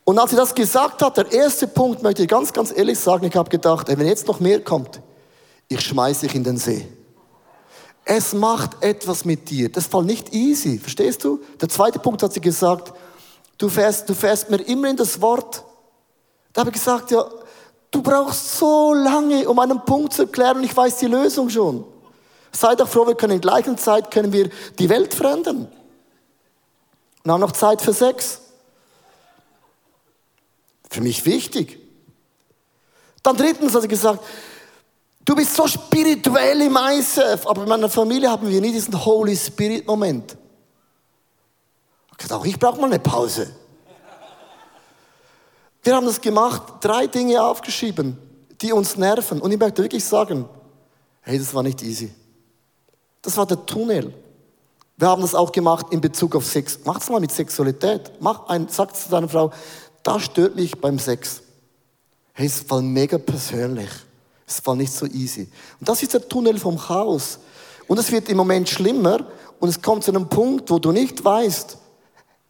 Und 0.03 0.19
als 0.19 0.31
sie 0.31 0.37
das 0.37 0.53
gesagt 0.53 1.01
hat, 1.01 1.17
der 1.17 1.31
erste 1.31 1.67
Punkt, 1.67 2.03
möchte 2.03 2.23
ich 2.23 2.29
ganz, 2.29 2.53
ganz 2.53 2.71
ehrlich 2.75 2.99
sagen, 2.99 3.25
ich 3.25 3.35
habe 3.35 3.49
gedacht, 3.49 3.87
wenn 3.87 4.05
jetzt 4.05 4.27
noch 4.27 4.39
mehr 4.39 4.63
kommt, 4.63 5.01
ich 5.67 5.81
schmeiße 5.81 6.27
dich 6.27 6.35
in 6.35 6.43
den 6.43 6.57
See. 6.57 6.87
Es 8.03 8.33
macht 8.33 8.83
etwas 8.83 9.25
mit 9.25 9.49
dir. 9.49 9.71
Das 9.71 9.87
fällt 9.87 10.05
nicht 10.05 10.31
easy, 10.31 10.77
verstehst 10.77 11.23
du? 11.23 11.39
Der 11.59 11.69
zweite 11.69 11.97
Punkt 11.97 12.21
hat 12.21 12.33
sie 12.33 12.41
gesagt, 12.41 12.93
du 13.57 13.67
fährst, 13.67 14.07
du 14.07 14.13
fährst 14.13 14.51
mir 14.51 14.61
immer 14.61 14.89
in 14.89 14.97
das 14.97 15.19
Wort. 15.21 15.63
Da 16.53 16.61
habe 16.61 16.69
ich 16.69 16.75
gesagt, 16.75 17.09
ja, 17.09 17.25
Du 17.95 18.01
brauchst 18.01 18.57
so 18.57 18.93
lange, 18.93 19.47
um 19.47 19.57
einen 19.57 19.79
Punkt 19.85 20.11
zu 20.11 20.23
erklären 20.23 20.57
und 20.57 20.65
ich 20.65 20.75
weiß 20.75 20.97
die 20.97 21.05
Lösung 21.05 21.49
schon. 21.49 21.85
Sei 22.51 22.75
doch 22.75 22.89
froh, 22.89 23.07
wir 23.07 23.15
können 23.15 23.35
in 23.35 23.39
gleicher 23.39 23.77
Zeit 23.77 24.11
können 24.11 24.33
wir 24.33 24.49
die 24.77 24.89
Welt 24.89 25.13
verändern. 25.13 25.71
Und 27.23 27.31
haben 27.31 27.39
noch 27.39 27.53
Zeit 27.53 27.81
für 27.81 27.93
Sex. 27.93 28.41
Für 30.89 30.99
mich 30.99 31.25
wichtig. 31.25 31.79
Dann 33.23 33.37
drittens 33.37 33.73
hat 33.73 33.83
sie 33.83 33.87
gesagt, 33.87 34.21
du 35.23 35.33
bist 35.33 35.55
so 35.55 35.65
spirituell 35.65 36.63
im 36.63 36.75
ISF, 36.75 37.47
aber 37.47 37.63
in 37.63 37.69
meiner 37.69 37.87
Familie 37.87 38.29
haben 38.29 38.49
wir 38.49 38.59
nie 38.59 38.73
diesen 38.73 39.05
Holy 39.05 39.37
Spirit 39.37 39.87
Moment. 39.87 40.35
Ich 42.19 42.29
auch 42.29 42.43
ich 42.43 42.59
brauche 42.59 42.81
mal 42.81 42.87
eine 42.87 42.99
Pause. 42.99 43.55
Wir 45.85 45.95
haben 45.95 46.07
das 46.07 46.19
gemacht, 46.19 46.63
drei 46.81 47.05
Dinge 47.05 47.43
aufgeschrieben, 47.43 48.17
die 48.59 48.73
uns 48.73 48.97
nerven. 48.97 49.39
Und 49.39 49.51
ich 49.51 49.59
möchte 49.59 49.83
wirklich 49.83 50.03
sagen, 50.03 50.45
hey, 51.21 51.37
das 51.37 51.53
war 51.53 51.61
nicht 51.61 51.83
easy. 51.83 52.11
Das 53.21 53.37
war 53.37 53.45
der 53.45 53.63
Tunnel. 53.67 54.11
Wir 54.97 55.07
haben 55.07 55.21
das 55.21 55.35
auch 55.35 55.51
gemacht 55.51 55.85
in 55.91 56.01
Bezug 56.01 56.35
auf 56.35 56.43
Sex. 56.43 56.79
Mach 56.85 56.99
es 56.99 57.07
mal 57.07 57.19
mit 57.19 57.31
Sexualität. 57.31 58.13
Mach 58.19 58.47
ein, 58.47 58.67
sag 58.67 58.95
zu 58.95 59.09
deiner 59.09 59.29
Frau, 59.29 59.51
das 60.01 60.23
stört 60.23 60.55
mich 60.55 60.75
beim 60.81 60.97
Sex. 60.97 61.43
Hey, 62.33 62.47
es 62.47 62.67
war 62.67 62.81
mega 62.81 63.19
persönlich. 63.19 63.89
Es 64.47 64.65
war 64.65 64.75
nicht 64.75 64.91
so 64.91 65.05
easy. 65.05 65.47
Und 65.79 65.87
das 65.87 66.01
ist 66.01 66.15
der 66.15 66.27
Tunnel 66.27 66.57
vom 66.57 66.79
Chaos. 66.79 67.37
Und 67.85 67.99
es 67.99 68.11
wird 68.11 68.27
im 68.29 68.37
Moment 68.37 68.67
schlimmer 68.67 69.19
und 69.59 69.69
es 69.69 69.79
kommt 69.79 70.03
zu 70.03 70.09
einem 70.09 70.29
Punkt, 70.29 70.67
wo 70.71 70.79
du 70.79 70.91
nicht 70.91 71.23
weißt, 71.23 71.77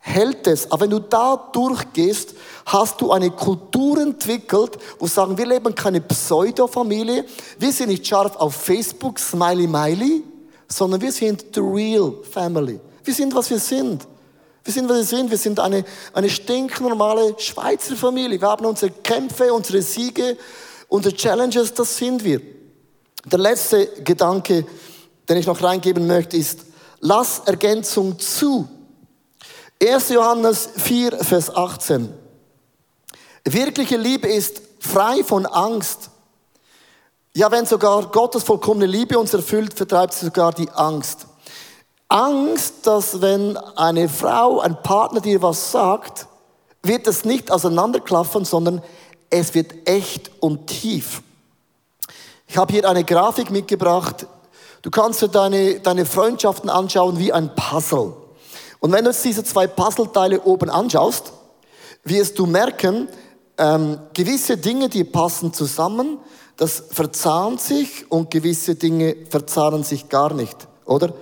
hält 0.05 0.45
es. 0.45 0.71
Aber 0.71 0.81
wenn 0.81 0.91
du 0.91 0.99
da 0.99 1.49
durchgehst, 1.51 2.35
hast 2.67 3.01
du 3.01 3.11
eine 3.11 3.31
Kultur 3.31 3.99
entwickelt, 3.99 4.77
wo 4.99 5.07
sagen, 5.07 5.35
wir 5.37 5.47
leben 5.47 5.73
keine 5.73 5.99
Pseudo-Familie. 5.99 7.25
Wir 7.57 7.71
sind 7.71 7.89
nicht 7.89 8.05
scharf 8.05 8.35
auf 8.35 8.55
Facebook, 8.55 9.17
Smiley 9.17 9.65
Miley, 9.65 10.23
sondern 10.67 11.01
wir 11.01 11.11
sind 11.11 11.45
the 11.53 11.59
real 11.59 12.13
family. 12.31 12.79
Wir 13.03 13.13
sind, 13.13 13.33
was 13.33 13.49
wir 13.49 13.59
sind. 13.59 14.07
Wir 14.63 14.73
sind, 14.73 14.87
was 14.87 14.97
wir 14.97 15.03
sind. 15.03 15.31
Wir 15.31 15.37
sind 15.39 15.59
eine, 15.59 15.83
eine 16.13 16.29
stinknormale 16.29 17.35
Schweizer 17.39 17.95
Familie. 17.95 18.39
Wir 18.39 18.47
haben 18.47 18.65
unsere 18.65 18.91
Kämpfe, 18.91 19.51
unsere 19.51 19.81
Siege, 19.81 20.37
unsere 20.87 21.15
Challenges, 21.15 21.73
das 21.73 21.97
sind 21.97 22.23
wir. 22.23 22.41
Der 23.25 23.39
letzte 23.39 23.87
Gedanke, 24.03 24.65
den 25.27 25.37
ich 25.37 25.47
noch 25.47 25.63
reingeben 25.63 26.05
möchte, 26.05 26.37
ist, 26.37 26.59
lass 26.99 27.39
Ergänzung 27.45 28.19
zu. 28.19 28.67
1. 29.81 30.09
Johannes 30.09 30.69
4, 30.77 31.17
Vers 31.23 31.53
18. 31.53 32.13
Wirkliche 33.43 33.97
Liebe 33.97 34.27
ist 34.27 34.61
frei 34.79 35.23
von 35.23 35.45
Angst. 35.45 36.09
Ja, 37.35 37.51
wenn 37.51 37.65
sogar 37.65 38.09
Gottes 38.09 38.43
vollkommene 38.43 38.85
Liebe 38.85 39.19
uns 39.19 39.33
erfüllt, 39.33 39.73
vertreibt 39.73 40.13
sie 40.13 40.25
sogar 40.25 40.53
die 40.53 40.69
Angst. 40.69 41.27
Angst, 42.07 42.88
dass 42.88 43.19
wenn 43.21 43.57
eine 43.57 44.07
Frau, 44.07 44.61
ein 44.61 44.81
Partner 44.81 45.19
dir 45.19 45.41
was 45.41 45.71
sagt, 45.71 46.27
wird 46.81 47.05
es 47.07 47.25
nicht 47.25 47.51
auseinanderklaffen, 47.51 48.45
sondern 48.45 48.81
es 49.29 49.53
wird 49.53 49.73
echt 49.89 50.31
und 50.39 50.67
tief. 50.67 51.21
Ich 52.47 52.55
habe 52.57 52.71
hier 52.71 52.88
eine 52.88 53.03
Grafik 53.03 53.51
mitgebracht. 53.51 54.25
Du 54.83 54.89
kannst 54.89 55.21
dir 55.21 55.27
deine, 55.27 55.81
deine 55.81 56.05
Freundschaften 56.05 56.69
anschauen 56.69 57.19
wie 57.19 57.33
ein 57.33 57.53
Puzzle. 57.55 58.13
Und 58.86 58.91
wenn 58.91 59.04
du 59.04 59.10
jetzt 59.10 59.26
diese 59.26 59.43
zwei 59.43 59.65
Puzzleteile 59.65 60.43
oben 60.43 60.69
anschaust, 60.69 61.34
wirst 62.04 62.38
du 62.38 62.45
merken, 62.45 63.08
ähm, 63.58 63.98
gewisse 64.13 64.58
Dinge, 64.58 64.89
die 64.89 65.04
passen 65.04 65.54
zusammen, 65.54 66.19
das 66.56 66.84
verzahnt 66.91 67.62
sich 67.62 68.06
und 68.12 68.30
gewisse 68.30 68.76
Dinge 68.76 69.15
verzahnen 69.28 69.84
sich 69.84 70.08
gar 70.08 70.36
nicht, 70.36 70.67
oder? 70.86 71.15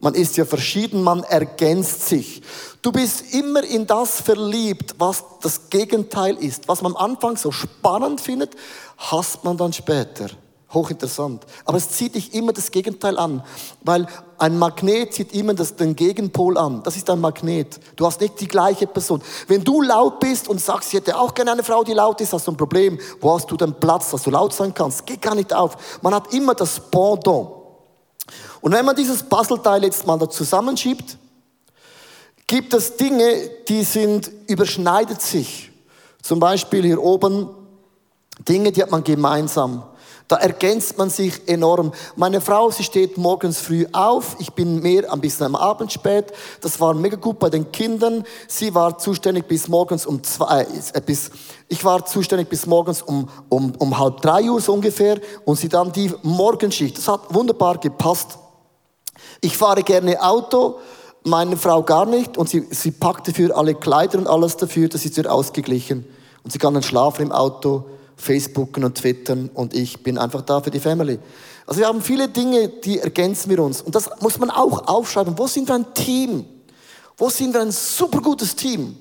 Man 0.00 0.14
ist 0.14 0.38
ja 0.38 0.46
verschieden, 0.46 1.02
man 1.02 1.22
ergänzt 1.22 2.08
sich. 2.08 2.40
Du 2.80 2.90
bist 2.90 3.34
immer 3.34 3.64
in 3.64 3.86
das 3.86 4.22
verliebt, 4.22 4.94
was 4.96 5.22
das 5.42 5.68
Gegenteil 5.68 6.38
ist. 6.38 6.68
Was 6.68 6.80
man 6.80 6.96
am 6.96 7.10
Anfang 7.10 7.36
so 7.36 7.52
spannend 7.52 8.22
findet, 8.22 8.54
hasst 8.96 9.44
man 9.44 9.58
dann 9.58 9.74
später. 9.74 10.30
Hochinteressant. 10.72 11.44
Aber 11.64 11.78
es 11.78 11.90
zieht 11.90 12.14
dich 12.14 12.32
immer 12.32 12.52
das 12.52 12.70
Gegenteil 12.70 13.18
an, 13.18 13.42
weil 13.82 14.06
ein 14.38 14.56
Magnet 14.56 15.12
zieht 15.14 15.34
immer 15.34 15.52
das, 15.54 15.74
den 15.74 15.96
Gegenpol 15.96 16.56
an. 16.56 16.82
Das 16.84 16.96
ist 16.96 17.10
ein 17.10 17.20
Magnet. 17.20 17.80
Du 17.96 18.06
hast 18.06 18.20
nicht 18.20 18.40
die 18.40 18.46
gleiche 18.46 18.86
Person. 18.86 19.20
Wenn 19.48 19.64
du 19.64 19.82
laut 19.82 20.20
bist 20.20 20.48
und 20.48 20.60
sagst, 20.60 20.90
ich 20.90 20.94
hätte 20.94 21.18
auch 21.18 21.34
gerne 21.34 21.52
eine 21.52 21.64
Frau, 21.64 21.82
die 21.82 21.92
laut 21.92 22.20
ist, 22.20 22.32
hast 22.32 22.46
du 22.46 22.52
ein 22.52 22.56
Problem. 22.56 22.98
Wo 23.20 23.34
hast 23.34 23.50
du 23.50 23.56
den 23.56 23.74
Platz, 23.74 24.10
dass 24.10 24.22
du 24.22 24.30
laut 24.30 24.52
sein 24.52 24.72
kannst? 24.72 25.04
Geht 25.06 25.22
gar 25.22 25.34
nicht 25.34 25.52
auf. 25.52 25.98
Man 26.02 26.14
hat 26.14 26.32
immer 26.32 26.54
das 26.54 26.78
Pendant. 26.78 27.48
Und 28.60 28.72
wenn 28.72 28.84
man 28.84 28.94
dieses 28.94 29.22
Puzzleteil 29.22 29.82
jetzt 29.84 30.06
mal 30.06 30.18
da 30.18 30.28
zusammenschiebt, 30.28 31.18
gibt 32.46 32.74
es 32.74 32.96
Dinge, 32.96 33.50
die 33.68 33.84
sind, 33.84 34.30
überschneidet 34.46 35.20
sich. 35.20 35.70
Zum 36.22 36.38
Beispiel 36.38 36.82
hier 36.84 37.02
oben 37.02 37.48
Dinge, 38.48 38.72
die 38.72 38.82
hat 38.82 38.90
man 38.90 39.04
gemeinsam. 39.04 39.84
Da 40.30 40.36
ergänzt 40.36 40.96
man 40.96 41.10
sich 41.10 41.48
enorm. 41.48 41.90
Meine 42.14 42.40
Frau, 42.40 42.70
sie 42.70 42.84
steht 42.84 43.18
morgens 43.18 43.58
früh 43.58 43.84
auf. 43.90 44.36
Ich 44.38 44.52
bin 44.52 44.80
mehr 44.80 45.12
ein 45.12 45.20
bisschen 45.20 45.46
am 45.46 45.56
Abend 45.56 45.90
spät. 45.90 46.26
Das 46.60 46.78
war 46.78 46.94
mega 46.94 47.16
gut 47.16 47.40
bei 47.40 47.50
den 47.50 47.72
Kindern. 47.72 48.22
Sie 48.46 48.72
war 48.72 48.96
zuständig 48.96 49.48
bis 49.48 49.66
morgens 49.66 50.06
um 50.06 50.22
zwei, 50.22 50.68
äh, 50.92 51.00
bis, 51.00 51.32
ich 51.66 51.84
war 51.84 52.06
zuständig 52.06 52.48
bis 52.48 52.64
morgens 52.66 53.02
um, 53.02 53.28
um, 53.48 53.72
um 53.76 53.98
halb 53.98 54.20
drei 54.20 54.48
Uhr 54.48 54.60
so 54.60 54.72
ungefähr. 54.72 55.20
Und 55.44 55.56
sie 55.56 55.68
dann 55.68 55.90
die 55.90 56.14
Morgenschicht. 56.22 56.96
Das 56.96 57.08
hat 57.08 57.34
wunderbar 57.34 57.78
gepasst. 57.78 58.38
Ich 59.40 59.56
fahre 59.56 59.82
gerne 59.82 60.22
Auto 60.22 60.78
meine 61.24 61.56
Frau 61.56 61.82
gar 61.82 62.06
nicht 62.06 62.38
und 62.38 62.48
sie, 62.48 62.68
sie 62.70 62.92
packte 62.92 63.34
für 63.34 63.56
alle 63.56 63.74
Kleider 63.74 64.16
und 64.16 64.28
alles 64.28 64.56
dafür, 64.56 64.88
das 64.88 65.04
ist 65.04 65.18
ihr 65.18 65.30
ausgeglichen. 65.30 66.06
Und 66.44 66.52
sie 66.52 66.58
kann 66.58 66.72
dann 66.72 66.84
schlafen 66.84 67.22
im 67.26 67.32
Auto, 67.32 67.84
Facebooken 68.20 68.84
und 68.84 68.96
Twittern 68.96 69.50
und 69.54 69.74
ich 69.74 70.02
bin 70.02 70.18
einfach 70.18 70.42
da 70.42 70.60
für 70.60 70.70
die 70.70 70.80
Family. 70.80 71.18
Also 71.66 71.80
wir 71.80 71.88
haben 71.88 72.02
viele 72.02 72.28
Dinge, 72.28 72.68
die 72.68 72.98
ergänzen 72.98 73.50
wir 73.50 73.60
uns. 73.62 73.80
Und 73.80 73.94
das 73.94 74.10
muss 74.20 74.38
man 74.38 74.50
auch 74.50 74.88
aufschreiben. 74.88 75.38
Wo 75.38 75.46
sind 75.46 75.68
wir 75.68 75.76
ein 75.76 75.94
Team? 75.94 76.44
Wo 77.16 77.30
sind 77.30 77.54
wir 77.54 77.60
ein 77.60 77.72
super 77.72 78.20
gutes 78.20 78.54
Team? 78.54 78.96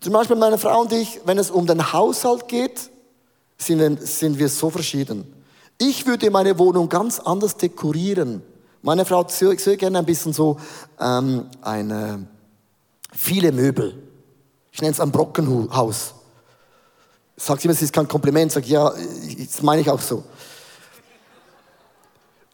Zum 0.00 0.12
Beispiel 0.12 0.36
meine 0.36 0.56
Frau 0.56 0.82
und 0.82 0.92
ich, 0.92 1.20
wenn 1.24 1.36
es 1.36 1.50
um 1.50 1.66
den 1.66 1.92
Haushalt 1.92 2.48
geht, 2.48 2.90
sind, 3.58 4.00
sind 4.06 4.38
wir 4.38 4.48
so 4.48 4.70
verschieden. 4.70 5.26
Ich 5.78 6.06
würde 6.06 6.30
meine 6.30 6.58
Wohnung 6.58 6.88
ganz 6.88 7.18
anders 7.18 7.56
dekorieren. 7.56 8.42
Meine 8.82 9.04
Frau 9.04 9.26
sehr, 9.28 9.58
sehr 9.58 9.76
gerne 9.76 9.98
ein 9.98 10.06
bisschen 10.06 10.32
so 10.32 10.58
ähm, 10.98 11.46
eine, 11.60 12.26
viele 13.12 13.52
Möbel. 13.52 14.02
Ich 14.72 14.80
nenne 14.80 14.92
es 14.92 15.00
ein 15.00 15.10
Brockenhaus. 15.10 16.14
Sagt 17.36 17.62
sie 17.62 17.68
mir, 17.68 17.74
es 17.74 17.82
ist 17.82 17.92
kein 17.92 18.08
Kompliment. 18.08 18.52
Sag 18.52 18.66
ja, 18.66 18.90
das 18.90 19.62
meine 19.62 19.82
ich 19.82 19.90
auch 19.90 20.00
so. 20.00 20.24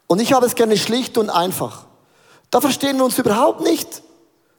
Und 0.07 0.19
ich 0.19 0.33
habe 0.33 0.45
es 0.45 0.55
gerne 0.55 0.77
schlicht 0.77 1.17
und 1.17 1.29
einfach. 1.29 1.85
Da 2.51 2.61
verstehen 2.61 2.97
wir 2.97 3.05
uns 3.05 3.17
überhaupt 3.17 3.61
nicht. 3.61 4.03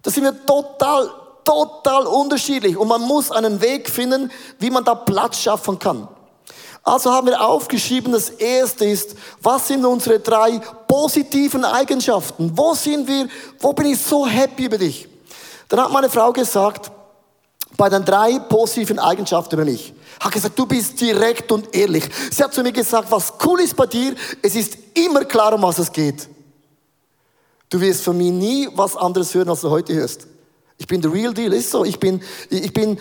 Da 0.02 0.10
sind 0.10 0.24
wir 0.24 0.46
total, 0.46 1.10
total 1.44 2.06
unterschiedlich. 2.06 2.76
Und 2.76 2.88
man 2.88 3.02
muss 3.02 3.30
einen 3.30 3.60
Weg 3.60 3.88
finden, 3.88 4.32
wie 4.58 4.70
man 4.70 4.84
da 4.84 4.94
Platz 4.94 5.38
schaffen 5.38 5.78
kann. 5.78 6.08
Also 6.82 7.12
haben 7.12 7.28
wir 7.28 7.40
aufgeschrieben, 7.40 8.12
das 8.12 8.28
erste 8.28 8.84
ist, 8.84 9.16
was 9.40 9.68
sind 9.68 9.86
unsere 9.86 10.20
drei 10.20 10.60
positiven 10.86 11.64
Eigenschaften? 11.64 12.52
Wo 12.54 12.74
sind 12.74 13.08
wir, 13.08 13.28
wo 13.58 13.72
bin 13.72 13.86
ich 13.86 14.02
so 14.02 14.26
happy 14.26 14.66
über 14.66 14.76
dich? 14.76 15.08
Dann 15.68 15.80
hat 15.80 15.90
meine 15.90 16.10
Frau 16.10 16.30
gesagt, 16.30 16.90
bei 17.76 17.88
den 17.88 18.04
drei 18.04 18.38
positiven 18.38 18.98
Eigenschaften 18.98 19.54
über 19.54 19.64
mich, 19.64 19.94
hat 20.20 20.32
gesagt, 20.32 20.58
du 20.58 20.66
bist 20.66 21.00
direkt 21.00 21.50
und 21.52 21.74
ehrlich. 21.74 22.04
Sie 22.30 22.42
hat 22.42 22.54
zu 22.54 22.62
mir 22.62 22.72
gesagt, 22.72 23.10
was 23.10 23.32
cool 23.44 23.60
ist 23.60 23.76
bei 23.76 23.86
dir, 23.86 24.14
es 24.42 24.54
ist 24.54 24.76
immer 24.94 25.24
klar, 25.24 25.54
um 25.54 25.62
was 25.62 25.78
es 25.78 25.92
geht. 25.92 26.28
Du 27.68 27.80
wirst 27.80 28.02
von 28.02 28.16
mir 28.16 28.30
nie 28.30 28.68
was 28.74 28.96
anderes 28.96 29.34
hören, 29.34 29.48
als 29.48 29.62
du 29.62 29.70
heute 29.70 29.94
hörst. 29.94 30.26
Ich 30.78 30.86
bin 30.86 31.02
the 31.02 31.08
real 31.08 31.32
deal, 31.32 31.52
ist 31.52 31.70
so. 31.70 31.84
Ich 31.84 31.98
bin, 31.98 32.22
ich 32.50 32.72
bin, 32.72 32.98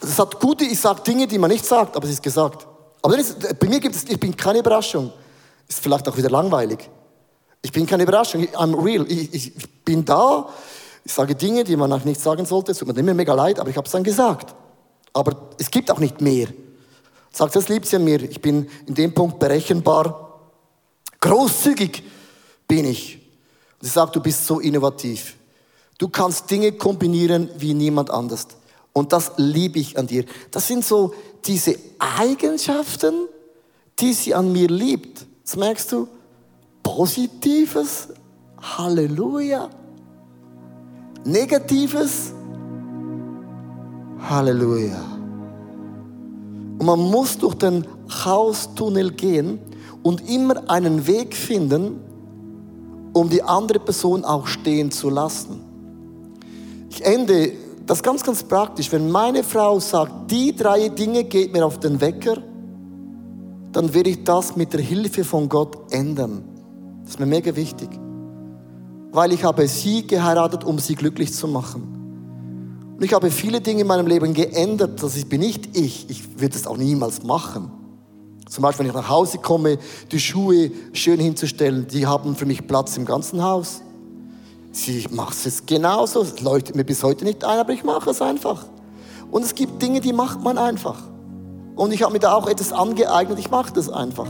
es 0.00 0.18
hat 0.18 0.40
gute, 0.40 0.64
ich 0.64 0.80
sage 0.80 1.02
Dinge, 1.02 1.26
die 1.26 1.38
man 1.38 1.50
nicht 1.50 1.64
sagt, 1.64 1.96
aber 1.96 2.04
es 2.04 2.12
ist 2.12 2.22
gesagt. 2.22 2.66
Aber 3.02 3.18
ist, 3.18 3.58
bei 3.58 3.68
mir 3.68 3.80
gibt 3.80 3.96
es, 3.96 4.04
ich 4.04 4.18
bin 4.18 4.36
keine 4.36 4.60
Überraschung. 4.60 5.12
Ist 5.68 5.80
vielleicht 5.80 6.08
auch 6.08 6.16
wieder 6.16 6.30
langweilig. 6.30 6.88
Ich 7.62 7.72
bin 7.72 7.86
keine 7.86 8.02
Überraschung. 8.02 8.44
I'm 8.44 8.82
real. 8.82 9.04
Ich, 9.08 9.34
ich 9.34 9.84
bin 9.84 10.04
da. 10.04 10.48
Ich 11.04 11.12
sage 11.12 11.34
Dinge, 11.34 11.64
die 11.64 11.76
man 11.76 11.92
auch 11.92 12.04
nicht 12.04 12.20
sagen 12.20 12.44
sollte. 12.46 12.72
Es 12.72 12.78
tut 12.78 12.88
mir 12.88 12.98
immer 12.98 13.14
mega 13.14 13.34
leid, 13.34 13.58
aber 13.58 13.70
ich 13.70 13.76
habe 13.76 13.86
es 13.86 13.92
dann 13.92 14.04
gesagt. 14.04 14.54
Aber 15.12 15.50
es 15.58 15.70
gibt 15.70 15.90
auch 15.90 15.98
nicht 15.98 16.20
mehr. 16.20 16.48
Sagt, 17.32 17.56
das 17.56 17.68
liebt 17.68 17.86
sie 17.86 17.96
an 17.96 18.04
mir. 18.04 18.22
Ich 18.22 18.40
bin 18.40 18.68
in 18.86 18.94
dem 18.94 19.14
Punkt 19.14 19.38
berechenbar. 19.38 20.40
Großzügig 21.20 22.02
bin 22.68 22.84
ich. 22.84 23.16
Und 23.80 23.86
sie 23.86 23.92
sagt, 23.92 24.16
du 24.16 24.20
bist 24.20 24.46
so 24.46 24.60
innovativ. 24.60 25.36
Du 25.98 26.08
kannst 26.08 26.50
Dinge 26.50 26.72
kombinieren 26.72 27.48
wie 27.56 27.74
niemand 27.74 28.10
anders. 28.10 28.48
Und 28.92 29.12
das 29.12 29.32
liebe 29.36 29.78
ich 29.78 29.98
an 29.98 30.06
dir. 30.06 30.24
Das 30.50 30.66
sind 30.66 30.84
so 30.84 31.14
diese 31.44 31.76
Eigenschaften, 31.98 33.28
die 33.98 34.12
sie 34.12 34.34
an 34.34 34.52
mir 34.52 34.68
liebt. 34.68 35.26
Das 35.44 35.56
merkst 35.56 35.92
du? 35.92 36.08
Positives, 36.82 38.08
Halleluja. 38.60 39.70
Negatives, 41.24 42.32
Halleluja. 44.28 45.00
Und 46.78 46.86
man 46.86 46.98
muss 46.98 47.38
durch 47.38 47.54
den 47.54 47.86
Chaos-Tunnel 48.08 49.12
gehen 49.12 49.58
und 50.02 50.28
immer 50.28 50.68
einen 50.68 51.06
Weg 51.06 51.34
finden, 51.34 52.00
um 53.12 53.28
die 53.28 53.42
andere 53.42 53.78
Person 53.78 54.24
auch 54.24 54.46
stehen 54.46 54.90
zu 54.90 55.10
lassen. 55.10 55.60
Ich 56.90 57.04
ende 57.04 57.52
das 57.86 58.02
ganz, 58.02 58.22
ganz 58.22 58.42
praktisch. 58.42 58.90
Wenn 58.92 59.10
meine 59.10 59.44
Frau 59.44 59.80
sagt, 59.80 60.30
die 60.30 60.54
drei 60.54 60.88
Dinge 60.88 61.24
geht 61.24 61.52
mir 61.52 61.64
auf 61.64 61.78
den 61.78 62.00
Wecker, 62.00 62.38
dann 63.72 63.92
werde 63.94 64.10
ich 64.10 64.24
das 64.24 64.56
mit 64.56 64.72
der 64.72 64.80
Hilfe 64.80 65.24
von 65.24 65.48
Gott 65.48 65.92
ändern. 65.92 66.44
Das 67.02 67.12
ist 67.12 67.20
mir 67.20 67.26
mega 67.26 67.54
wichtig. 67.54 67.88
Weil 69.10 69.32
ich 69.32 69.44
habe 69.44 69.66
sie 69.66 70.06
geheiratet, 70.06 70.64
um 70.64 70.78
sie 70.78 70.94
glücklich 70.94 71.32
zu 71.32 71.48
machen. 71.48 72.01
Und 73.02 73.06
ich 73.06 73.14
habe 73.14 73.32
viele 73.32 73.60
Dinge 73.60 73.80
in 73.80 73.88
meinem 73.88 74.06
Leben 74.06 74.32
geändert. 74.32 75.02
Das 75.02 75.24
bin 75.24 75.40
nicht 75.40 75.76
ich. 75.76 76.08
Ich 76.08 76.38
würde 76.40 76.54
es 76.54 76.68
auch 76.68 76.76
niemals 76.76 77.24
machen. 77.24 77.68
Zum 78.48 78.62
Beispiel, 78.62 78.84
wenn 78.84 78.90
ich 78.90 78.96
nach 78.96 79.08
Hause 79.08 79.38
komme, 79.38 79.76
die 80.12 80.20
Schuhe 80.20 80.70
schön 80.92 81.18
hinzustellen, 81.18 81.88
die 81.88 82.06
haben 82.06 82.36
für 82.36 82.46
mich 82.46 82.64
Platz 82.64 82.96
im 82.96 83.04
ganzen 83.04 83.42
Haus. 83.42 83.82
Sie 84.70 85.04
macht 85.10 85.34
es 85.44 85.66
genauso. 85.66 86.22
Es 86.22 86.40
leuchtet 86.42 86.76
mir 86.76 86.84
bis 86.84 87.02
heute 87.02 87.24
nicht 87.24 87.42
ein, 87.42 87.58
aber 87.58 87.72
ich 87.72 87.82
mache 87.82 88.10
es 88.10 88.22
einfach. 88.22 88.66
Und 89.32 89.42
es 89.42 89.56
gibt 89.56 89.82
Dinge, 89.82 90.00
die 90.00 90.12
macht 90.12 90.40
man 90.40 90.56
einfach. 90.56 91.02
Und 91.74 91.92
ich 91.92 92.04
habe 92.04 92.12
mir 92.12 92.20
da 92.20 92.34
auch 92.34 92.46
etwas 92.46 92.72
angeeignet, 92.72 93.36
ich 93.40 93.50
mache 93.50 93.72
das 93.72 93.88
einfach. 93.88 94.28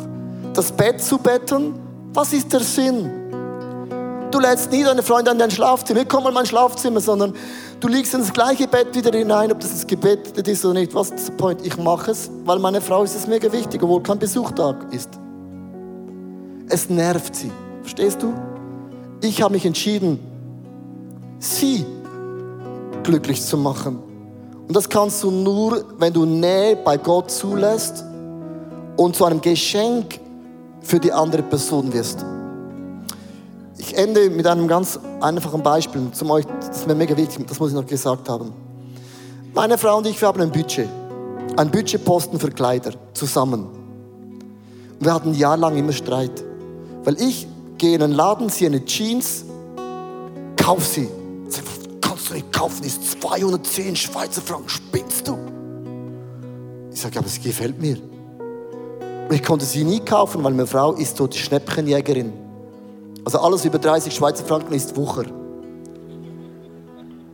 Das 0.54 0.72
Bett 0.72 0.98
zu 1.02 1.18
betten, 1.18 1.74
was 2.14 2.32
ist 2.32 2.50
der 2.50 2.60
Sinn? 2.60 3.10
Du 4.32 4.40
lädst 4.40 4.72
nie 4.72 4.82
deine 4.82 5.02
Freunde 5.02 5.30
an 5.30 5.38
dein 5.38 5.50
Schlafzimmer, 5.50 6.06
komm 6.06 6.22
mal 6.22 6.30
in 6.30 6.34
mein 6.34 6.46
Schlafzimmer, 6.46 7.00
sondern 7.00 7.34
du 7.80 7.88
liegst 7.88 8.14
in 8.14 8.20
das 8.20 8.32
gleiche 8.32 8.66
Bett 8.66 8.94
wieder 8.94 9.16
hinein, 9.16 9.52
ob 9.52 9.60
das 9.60 9.86
gebettet 9.86 10.48
ist 10.48 10.64
oder 10.64 10.80
nicht. 10.80 10.94
Was 10.94 11.10
ist 11.10 11.28
der 11.28 11.34
Point? 11.34 11.64
Ich 11.66 11.76
mache 11.76 12.12
es, 12.12 12.30
weil 12.46 12.58
meine 12.58 12.80
Frau 12.80 13.02
ist 13.02 13.14
es 13.14 13.26
mega 13.26 13.52
wichtig, 13.52 13.82
obwohl 13.82 14.02
kein 14.02 14.18
Besuchtag 14.18 14.90
ist. 14.90 15.10
Es 16.70 16.88
nervt 16.88 17.36
sie. 17.36 17.52
Verstehst 17.82 18.22
du? 18.22 18.32
Ich 19.20 19.42
habe 19.42 19.52
mich 19.52 19.66
entschieden, 19.66 20.18
sie 21.38 21.84
glücklich 23.02 23.42
zu 23.42 23.58
machen. 23.58 23.98
Und 24.66 24.74
das 24.74 24.88
kannst 24.88 25.22
du 25.22 25.30
nur, 25.30 25.84
wenn 25.98 26.14
du 26.14 26.24
Nähe 26.24 26.76
bei 26.76 26.96
Gott 26.96 27.30
zulässt 27.30 28.02
und 28.96 29.14
zu 29.14 29.26
einem 29.26 29.42
Geschenk 29.42 30.18
für 30.80 30.98
die 30.98 31.12
andere 31.12 31.42
Person 31.42 31.92
wirst. 31.92 32.24
Ich 33.82 33.98
ende 33.98 34.30
mit 34.30 34.46
einem 34.46 34.66
ganz 34.68 34.98
einfachen 35.20 35.62
Beispiel. 35.62 36.10
Zum 36.12 36.30
euch, 36.30 36.46
das 36.60 36.78
ist 36.78 36.86
mir 36.86 36.94
mega 36.94 37.16
wichtig, 37.16 37.46
das 37.46 37.58
muss 37.58 37.70
ich 37.70 37.74
noch 37.74 37.86
gesagt 37.86 38.28
haben. 38.28 38.52
Meine 39.54 39.76
Frau 39.76 39.98
und 39.98 40.06
ich, 40.06 40.18
wir 40.20 40.28
haben 40.28 40.40
ein 40.40 40.50
Budget. 40.50 40.88
Ein 41.56 41.70
Budgetposten 41.70 42.38
für 42.38 42.50
Kleider 42.50 42.92
zusammen. 43.12 43.66
Und 44.98 45.04
wir 45.04 45.12
hatten 45.12 45.34
jahrelang 45.34 45.76
immer 45.76 45.92
Streit. 45.92 46.42
Weil 47.04 47.20
ich 47.20 47.46
gehe 47.76 47.96
in 47.96 48.02
einen 48.02 48.14
Laden, 48.14 48.48
ziehe 48.48 48.70
eine 48.70 48.84
Jeans, 48.84 49.44
kauf 50.56 50.86
sie 50.86 51.08
kannst 52.12 52.30
du 52.30 52.34
nicht 52.34 52.52
kaufen, 52.52 52.84
ist 52.84 53.20
210 53.22 53.96
Schweizer 53.96 54.42
Franken, 54.42 54.68
spinnst 54.68 55.26
du? 55.26 55.38
Ich 56.92 57.00
sage, 57.00 57.18
aber 57.18 57.26
es 57.26 57.40
gefällt 57.40 57.80
mir. 57.80 57.96
Und 59.28 59.34
ich 59.34 59.42
konnte 59.42 59.64
sie 59.64 59.82
nie 59.82 60.00
kaufen, 60.00 60.44
weil 60.44 60.52
meine 60.52 60.66
Frau 60.66 60.92
ist 60.92 61.16
so 61.16 61.26
die 61.26 61.38
Schnäppchenjägerin. 61.38 62.32
Also 63.24 63.38
alles 63.38 63.64
über 63.64 63.78
30 63.78 64.14
Schweizer 64.14 64.44
Franken 64.44 64.74
ist 64.74 64.96
Wucher. 64.96 65.24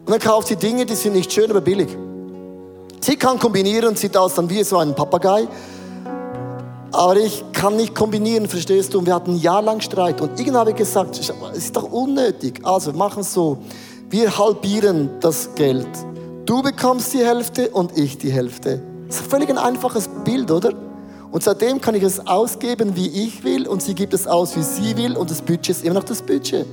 Und 0.04 0.12
dann 0.12 0.20
kauft 0.20 0.48
sie 0.48 0.56
Dinge, 0.56 0.86
die 0.86 0.94
sind 0.94 1.14
nicht 1.14 1.32
schön, 1.32 1.50
aber 1.50 1.60
billig. 1.60 1.88
Sie 3.00 3.16
kann 3.16 3.38
kombinieren 3.38 3.94
sieht 3.96 4.16
aus 4.16 4.34
dann 4.34 4.50
wie 4.50 4.62
so 4.64 4.78
ein 4.78 4.94
Papagei. 4.94 5.46
Aber 6.92 7.16
ich 7.16 7.44
kann 7.52 7.76
nicht 7.76 7.94
kombinieren, 7.94 8.48
verstehst 8.48 8.92
du? 8.92 8.98
Und 8.98 9.06
wir 9.06 9.14
hatten 9.14 9.32
ein 9.32 9.38
Jahr 9.38 9.62
lang 9.62 9.80
Streit. 9.80 10.20
Und 10.20 10.38
irgendwann 10.38 10.60
habe 10.60 10.70
ich 10.70 10.76
gesagt, 10.76 11.18
es 11.18 11.32
ist 11.56 11.76
doch 11.76 11.84
unnötig. 11.90 12.60
Also 12.64 12.92
wir 12.92 12.98
machen 12.98 13.20
es 13.20 13.32
so. 13.32 13.58
Wir 14.10 14.36
halbieren 14.38 15.10
das 15.20 15.54
Geld. 15.54 15.88
Du 16.46 16.62
bekommst 16.62 17.12
die 17.12 17.24
Hälfte 17.24 17.68
und 17.68 17.96
ich 17.96 18.16
die 18.16 18.30
Hälfte. 18.30 18.80
Das 19.06 19.20
ist 19.20 19.30
völlig 19.30 19.50
ein 19.50 19.58
einfaches 19.58 20.08
Bild, 20.24 20.50
oder? 20.50 20.72
Und 21.30 21.42
seitdem 21.42 21.80
kann 21.80 21.94
ich 21.94 22.02
es 22.02 22.26
ausgeben, 22.26 22.96
wie 22.96 23.08
ich 23.08 23.44
will, 23.44 23.68
und 23.68 23.82
sie 23.82 23.94
gibt 23.94 24.14
es 24.14 24.26
aus, 24.26 24.56
wie 24.56 24.62
sie 24.62 24.96
will, 24.96 25.16
und 25.16 25.30
das 25.30 25.42
Budget 25.42 25.70
ist 25.70 25.84
immer 25.84 25.96
noch 25.96 26.04
das 26.04 26.22
Budget. 26.22 26.66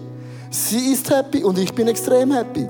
Sie 0.50 0.92
ist 0.94 1.10
happy 1.10 1.44
und 1.44 1.58
ich 1.60 1.74
bin 1.74 1.88
extrem 1.88 2.32
happy. 2.32 2.68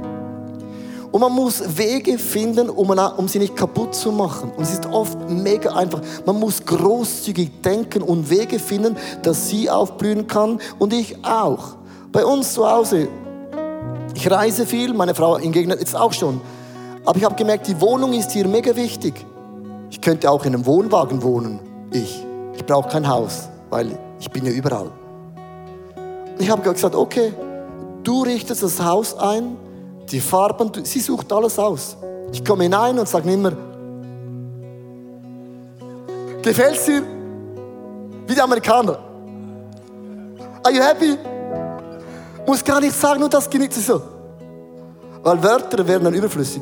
Und 1.11 1.21
man 1.21 1.31
muss 1.31 1.77
Wege 1.77 2.17
finden, 2.17 2.69
um, 2.69 2.89
um 2.89 3.27
sie 3.27 3.39
nicht 3.39 3.55
kaputt 3.55 3.95
zu 3.95 4.11
machen. 4.11 4.51
Und 4.57 4.63
es 4.63 4.73
ist 4.73 4.86
oft 4.88 5.17
mega 5.29 5.73
einfach. 5.73 6.01
Man 6.25 6.39
muss 6.39 6.65
großzügig 6.65 7.61
denken 7.61 8.01
und 8.01 8.29
Wege 8.29 8.59
finden, 8.59 8.97
dass 9.21 9.47
sie 9.47 9.69
aufblühen 9.69 10.27
kann 10.27 10.59
und 10.79 10.91
ich 10.91 11.23
auch. 11.23 11.75
Bei 12.11 12.25
uns 12.25 12.53
zu 12.53 12.69
Hause, 12.69 13.07
ich 14.13 14.29
reise 14.29 14.65
viel, 14.65 14.93
meine 14.93 15.15
Frau 15.15 15.38
hingegen 15.38 15.69
jetzt 15.69 15.95
auch 15.95 16.11
schon. 16.11 16.41
Aber 17.05 17.17
ich 17.17 17.23
habe 17.23 17.36
gemerkt, 17.36 17.67
die 17.67 17.79
Wohnung 17.79 18.11
ist 18.13 18.31
hier 18.31 18.47
mega 18.47 18.75
wichtig. 18.75 19.13
Ich 19.91 20.01
könnte 20.01 20.29
auch 20.29 20.43
in 20.43 20.55
einem 20.55 20.65
Wohnwagen 20.65 21.21
wohnen. 21.21 21.59
Ich. 21.95 22.25
Ich 22.53 22.65
brauche 22.65 22.89
kein 22.89 23.07
Haus, 23.07 23.47
weil 23.69 23.97
ich 24.19 24.29
bin 24.29 24.45
ja 24.45 24.51
überall. 24.51 24.91
Ich 26.37 26.49
habe 26.49 26.61
gesagt, 26.61 26.93
okay, 26.93 27.33
du 28.03 28.23
richtest 28.23 28.63
das 28.63 28.83
Haus 28.83 29.17
ein, 29.17 29.55
die 30.09 30.19
Farben, 30.19 30.71
sie 30.83 30.99
sucht 30.99 31.31
alles 31.31 31.57
aus. 31.57 31.95
Ich 32.33 32.43
komme 32.43 32.63
hinein 32.63 32.99
und 32.99 33.07
sage 33.07 33.31
immer, 33.31 33.53
gefällt's 36.41 36.85
dir? 36.85 37.01
Wie 38.27 38.33
die 38.33 38.41
Amerikaner. 38.41 38.99
Are 40.63 40.73
you 40.73 40.81
happy? 40.81 41.17
Muss 42.45 42.63
gar 42.63 42.81
nicht 42.81 42.95
sagen, 42.95 43.21
nur 43.21 43.29
das 43.29 43.49
genießt 43.49 43.73
sie 43.73 43.81
so. 43.81 44.01
Weil 45.23 45.41
Wörter 45.41 45.87
werden 45.87 46.03
dann 46.03 46.13
überflüssig. 46.13 46.61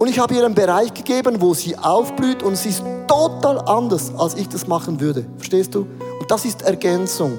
Und 0.00 0.08
ich 0.08 0.18
habe 0.18 0.34
ihr 0.34 0.46
einen 0.46 0.54
Bereich 0.54 0.94
gegeben, 0.94 1.42
wo 1.42 1.52
sie 1.52 1.76
aufblüht 1.76 2.42
und 2.42 2.56
sie 2.56 2.70
ist 2.70 2.82
total 3.06 3.58
anders, 3.68 4.10
als 4.16 4.34
ich 4.34 4.48
das 4.48 4.66
machen 4.66 4.98
würde. 4.98 5.26
Verstehst 5.36 5.74
du? 5.74 5.80
Und 6.18 6.30
das 6.30 6.46
ist 6.46 6.62
Ergänzung. 6.62 7.38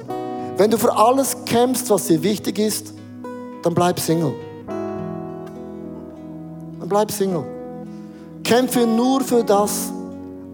Wenn 0.57 0.70
du 0.70 0.78
für 0.78 0.95
alles 0.95 1.36
kämpfst, 1.45 1.89
was 1.89 2.05
dir 2.05 2.22
wichtig 2.22 2.59
ist, 2.59 2.93
dann 3.64 3.74
bleib 3.74 3.99
Single. 3.99 4.36
Dann 6.80 6.88
bleib 6.88 7.12
Single. 7.12 7.43
Kämpfe 8.43 8.86
nur 8.86 9.22
für 9.22 9.43
das, 9.43 9.91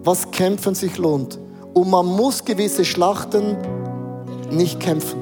was 0.01 0.31
kämpfen 0.31 0.75
sich 0.75 0.97
lohnt. 0.97 1.37
Und 1.73 1.89
man 1.89 2.05
muss 2.05 2.45
gewisse 2.45 2.85
Schlachten 2.85 3.57
nicht 4.49 4.79
kämpfen. 4.79 5.19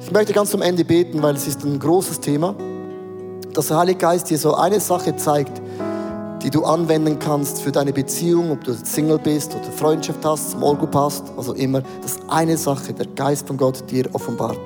Ich 0.00 0.12
möchte 0.12 0.32
ganz 0.32 0.52
zum 0.52 0.62
Ende 0.62 0.84
beten, 0.84 1.20
weil 1.20 1.34
es 1.34 1.48
ist 1.48 1.64
ein 1.64 1.80
großes 1.80 2.20
Thema. 2.20 2.54
Dass 3.56 3.68
der 3.68 3.78
Heilige 3.78 4.00
Geist 4.00 4.28
dir 4.28 4.36
so 4.36 4.54
eine 4.54 4.78
Sache 4.80 5.16
zeigt, 5.16 5.62
die 6.42 6.50
du 6.50 6.64
anwenden 6.64 7.18
kannst 7.18 7.62
für 7.62 7.72
deine 7.72 7.90
Beziehung, 7.90 8.50
ob 8.50 8.62
du 8.64 8.74
Single 8.74 9.18
bist 9.18 9.56
oder 9.56 9.72
Freundschaft 9.72 10.22
hast, 10.26 10.50
zum 10.50 10.62
Olgo 10.62 10.86
passt, 10.86 11.24
also 11.38 11.54
immer. 11.54 11.80
Das 12.02 12.16
ist 12.16 12.20
eine 12.28 12.58
Sache, 12.58 12.92
der 12.92 13.06
Geist 13.06 13.46
von 13.46 13.56
Gott 13.56 13.90
dir 13.90 14.10
offenbart. 14.12 14.60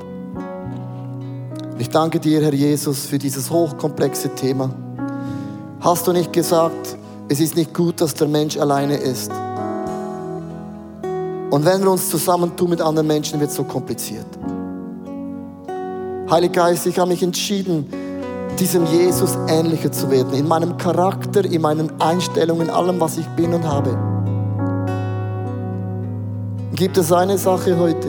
Ich 1.78 1.88
danke 1.88 2.18
dir, 2.18 2.42
Herr 2.42 2.52
Jesus, 2.52 3.06
für 3.06 3.16
dieses 3.16 3.48
hochkomplexe 3.48 4.34
Thema. 4.34 4.70
Hast 5.78 6.08
du 6.08 6.12
nicht 6.12 6.32
gesagt, 6.32 6.96
es 7.28 7.38
ist 7.38 7.54
nicht 7.54 7.72
gut, 7.72 8.00
dass 8.00 8.12
der 8.14 8.26
Mensch 8.26 8.56
alleine 8.58 8.96
ist? 8.96 9.30
Und 11.52 11.64
wenn 11.64 11.80
wir 11.80 11.92
uns 11.92 12.10
zusammentun 12.10 12.70
mit 12.70 12.80
anderen 12.80 13.06
Menschen, 13.06 13.38
wird 13.38 13.50
es 13.50 13.56
so 13.56 13.62
kompliziert. 13.62 14.26
Heiliger 16.28 16.64
Geist, 16.64 16.86
ich 16.86 16.98
habe 16.98 17.10
mich 17.10 17.22
entschieden, 17.22 17.99
diesem 18.60 18.84
Jesus 18.84 19.38
ähnlicher 19.48 19.90
zu 19.90 20.10
werden. 20.10 20.34
In 20.34 20.46
meinem 20.46 20.76
Charakter, 20.76 21.44
in 21.44 21.62
meinen 21.62 21.90
Einstellungen, 21.98 22.68
in 22.68 22.70
allem, 22.70 23.00
was 23.00 23.16
ich 23.16 23.26
bin 23.30 23.54
und 23.54 23.66
habe. 23.66 23.96
Gibt 26.74 26.98
es 26.98 27.10
eine 27.10 27.38
Sache 27.38 27.78
heute, 27.78 28.08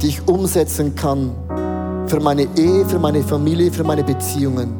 die 0.00 0.08
ich 0.08 0.26
umsetzen 0.26 0.94
kann 0.94 1.32
für 2.06 2.20
meine 2.20 2.48
Ehe, 2.56 2.86
für 2.86 2.98
meine 2.98 3.22
Familie, 3.22 3.70
für 3.70 3.84
meine 3.84 4.02
Beziehungen? 4.02 4.76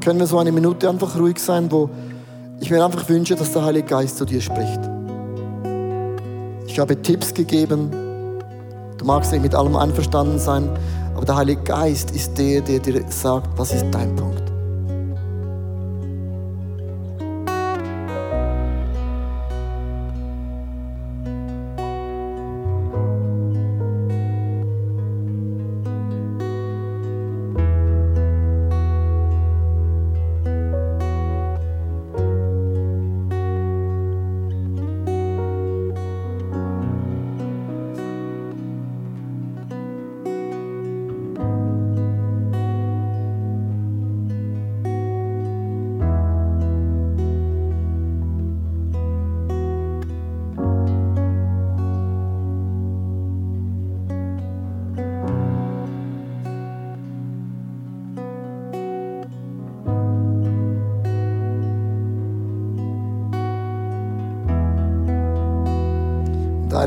Können 0.00 0.18
wir 0.18 0.26
so 0.26 0.38
eine 0.38 0.50
Minute 0.50 0.88
einfach 0.88 1.16
ruhig 1.18 1.38
sein, 1.38 1.70
wo 1.70 1.88
ich 2.60 2.70
mir 2.70 2.84
einfach 2.84 3.08
wünsche, 3.08 3.36
dass 3.36 3.52
der 3.52 3.64
Heilige 3.64 3.86
Geist 3.86 4.18
zu 4.18 4.24
dir 4.24 4.40
spricht. 4.40 4.80
Ich 6.66 6.78
habe 6.78 7.00
Tipps 7.00 7.32
gegeben, 7.32 8.09
Du 9.00 9.06
magst 9.06 9.32
nicht 9.32 9.40
mit 9.40 9.54
allem 9.54 9.76
einverstanden 9.76 10.38
sein, 10.38 10.68
aber 11.16 11.24
der 11.24 11.36
Heilige 11.36 11.62
Geist 11.62 12.10
ist 12.10 12.36
der, 12.36 12.60
der 12.60 12.80
dir 12.80 13.02
sagt, 13.08 13.48
was 13.56 13.72
ist 13.72 13.86
dein 13.90 14.14
Punkt. 14.14 14.49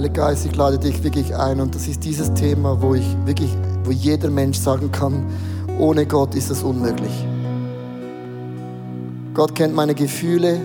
Heiliger 0.04 0.26
Geist, 0.26 0.46
ich 0.46 0.54
lade 0.58 0.78
dich 0.78 1.02
wirklich 1.02 1.34
ein 1.34 1.62
und 1.62 1.74
das 1.76 1.88
ist 1.88 2.04
dieses 2.04 2.34
Thema, 2.34 2.82
wo 2.82 2.94
ich 2.94 3.06
wirklich, 3.24 3.50
wo 3.86 3.92
jeder 3.92 4.30
Mensch 4.30 4.58
sagen 4.58 4.92
kann, 4.92 5.26
ohne 5.80 6.06
Gott 6.06 6.36
ist 6.36 6.50
es 6.50 6.62
unmöglich. 6.62 7.26
Gott 9.34 9.56
kennt 9.56 9.74
meine 9.74 9.96
Gefühle, 9.96 10.60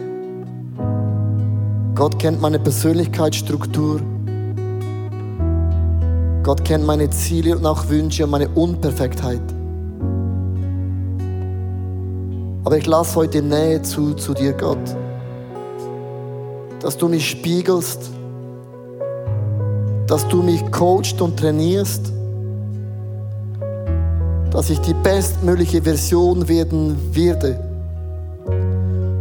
Gott 1.94 2.18
kennt 2.18 2.40
meine 2.40 2.58
Persönlichkeitsstruktur, 2.58 4.00
Gott 6.42 6.64
kennt 6.64 6.84
meine 6.84 7.08
Ziele 7.10 7.56
und 7.56 7.64
auch 7.64 7.88
Wünsche 7.88 8.24
und 8.24 8.30
meine 8.30 8.48
Unperfektheit. 8.48 9.42
Aber 12.64 12.76
ich 12.76 12.86
lasse 12.86 13.14
heute 13.14 13.40
Nähe 13.40 13.82
zu, 13.82 14.14
zu 14.14 14.34
dir, 14.34 14.52
Gott, 14.52 14.96
dass 16.80 16.96
du 16.96 17.06
mich 17.06 17.30
spiegelst, 17.30 18.17
dass 20.08 20.26
du 20.26 20.42
mich 20.42 20.68
coachst 20.72 21.20
und 21.20 21.38
trainierst, 21.38 22.12
dass 24.50 24.70
ich 24.70 24.80
die 24.80 24.94
bestmögliche 24.94 25.82
Version 25.82 26.48
werden 26.48 26.96
werde, 27.14 27.60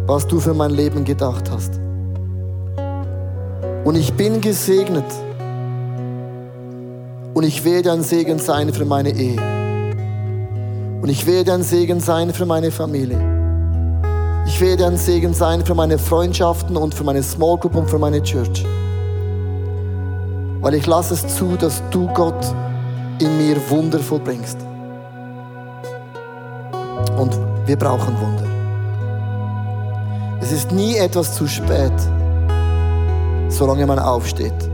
was 0.08 0.26
du 0.26 0.40
für 0.40 0.54
mein 0.54 0.72
Leben 0.72 1.04
gedacht 1.04 1.52
hast. 1.52 1.74
Und 3.84 3.96
ich 3.96 4.14
bin 4.14 4.42
gesegnet. 4.42 5.06
Und 7.34 7.44
ich 7.44 7.64
werde 7.64 7.92
ein 7.92 8.02
Segen 8.02 8.40
sein 8.40 8.74
für 8.74 8.86
meine 8.86 9.12
Ehe. 9.12 9.40
Und 11.02 11.10
ich 11.10 11.28
werde 11.28 11.54
ein 11.54 11.64
Segen 11.64 12.00
sein 12.00 12.34
für 12.34 12.46
meine 12.46 12.72
Familie. 12.72 13.20
Ich 14.48 14.60
werde 14.62 14.88
ein 14.88 14.98
Segen 14.98 15.34
sein 15.34 15.64
für 15.64 15.76
meine 15.76 16.00
Freundschaften 16.00 16.78
und 16.78 16.96
für 16.96 17.04
meine 17.04 17.22
Small 17.22 17.58
Group 17.58 17.76
und 17.76 17.90
für 17.90 18.00
meine 18.00 18.24
Church. 18.24 18.66
Weil 20.62 20.74
ich 20.74 20.88
lasse 20.88 21.14
es 21.14 21.36
zu, 21.36 21.56
dass 21.56 21.84
du 21.92 22.08
Gott 22.14 22.56
in 23.20 23.38
mir 23.38 23.58
Wunder 23.70 24.00
vollbringst. 24.00 24.58
Und 27.18 27.38
wir 27.66 27.78
brauchen 27.78 28.16
Wunder. 28.20 28.48
Es 30.42 30.52
ist 30.52 30.72
nie 30.72 30.96
etwas 30.96 31.36
zu 31.36 31.48
spät, 31.48 31.94
solange 33.50 33.86
man 33.86 34.00
aufsteht 34.00 34.70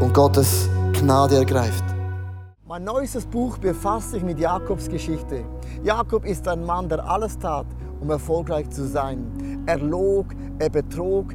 und 0.00 0.12
Gottes 0.12 0.68
Gnade 0.92 1.36
ergreift. 1.36 1.84
Mein 2.66 2.84
neuestes 2.84 3.24
Buch 3.24 3.58
befasst 3.58 4.10
sich 4.10 4.22
mit 4.22 4.38
Jakobs 4.38 4.88
Geschichte. 4.88 5.44
Jakob 5.82 6.24
ist 6.24 6.46
ein 6.48 6.64
Mann, 6.64 6.88
der 6.88 7.08
alles 7.08 7.38
tat, 7.38 7.66
um 8.00 8.10
erfolgreich 8.10 8.68
zu 8.70 8.86
sein. 8.86 9.62
Er 9.66 9.78
log, 9.78 10.26
er 10.58 10.70
betrog, 10.70 11.34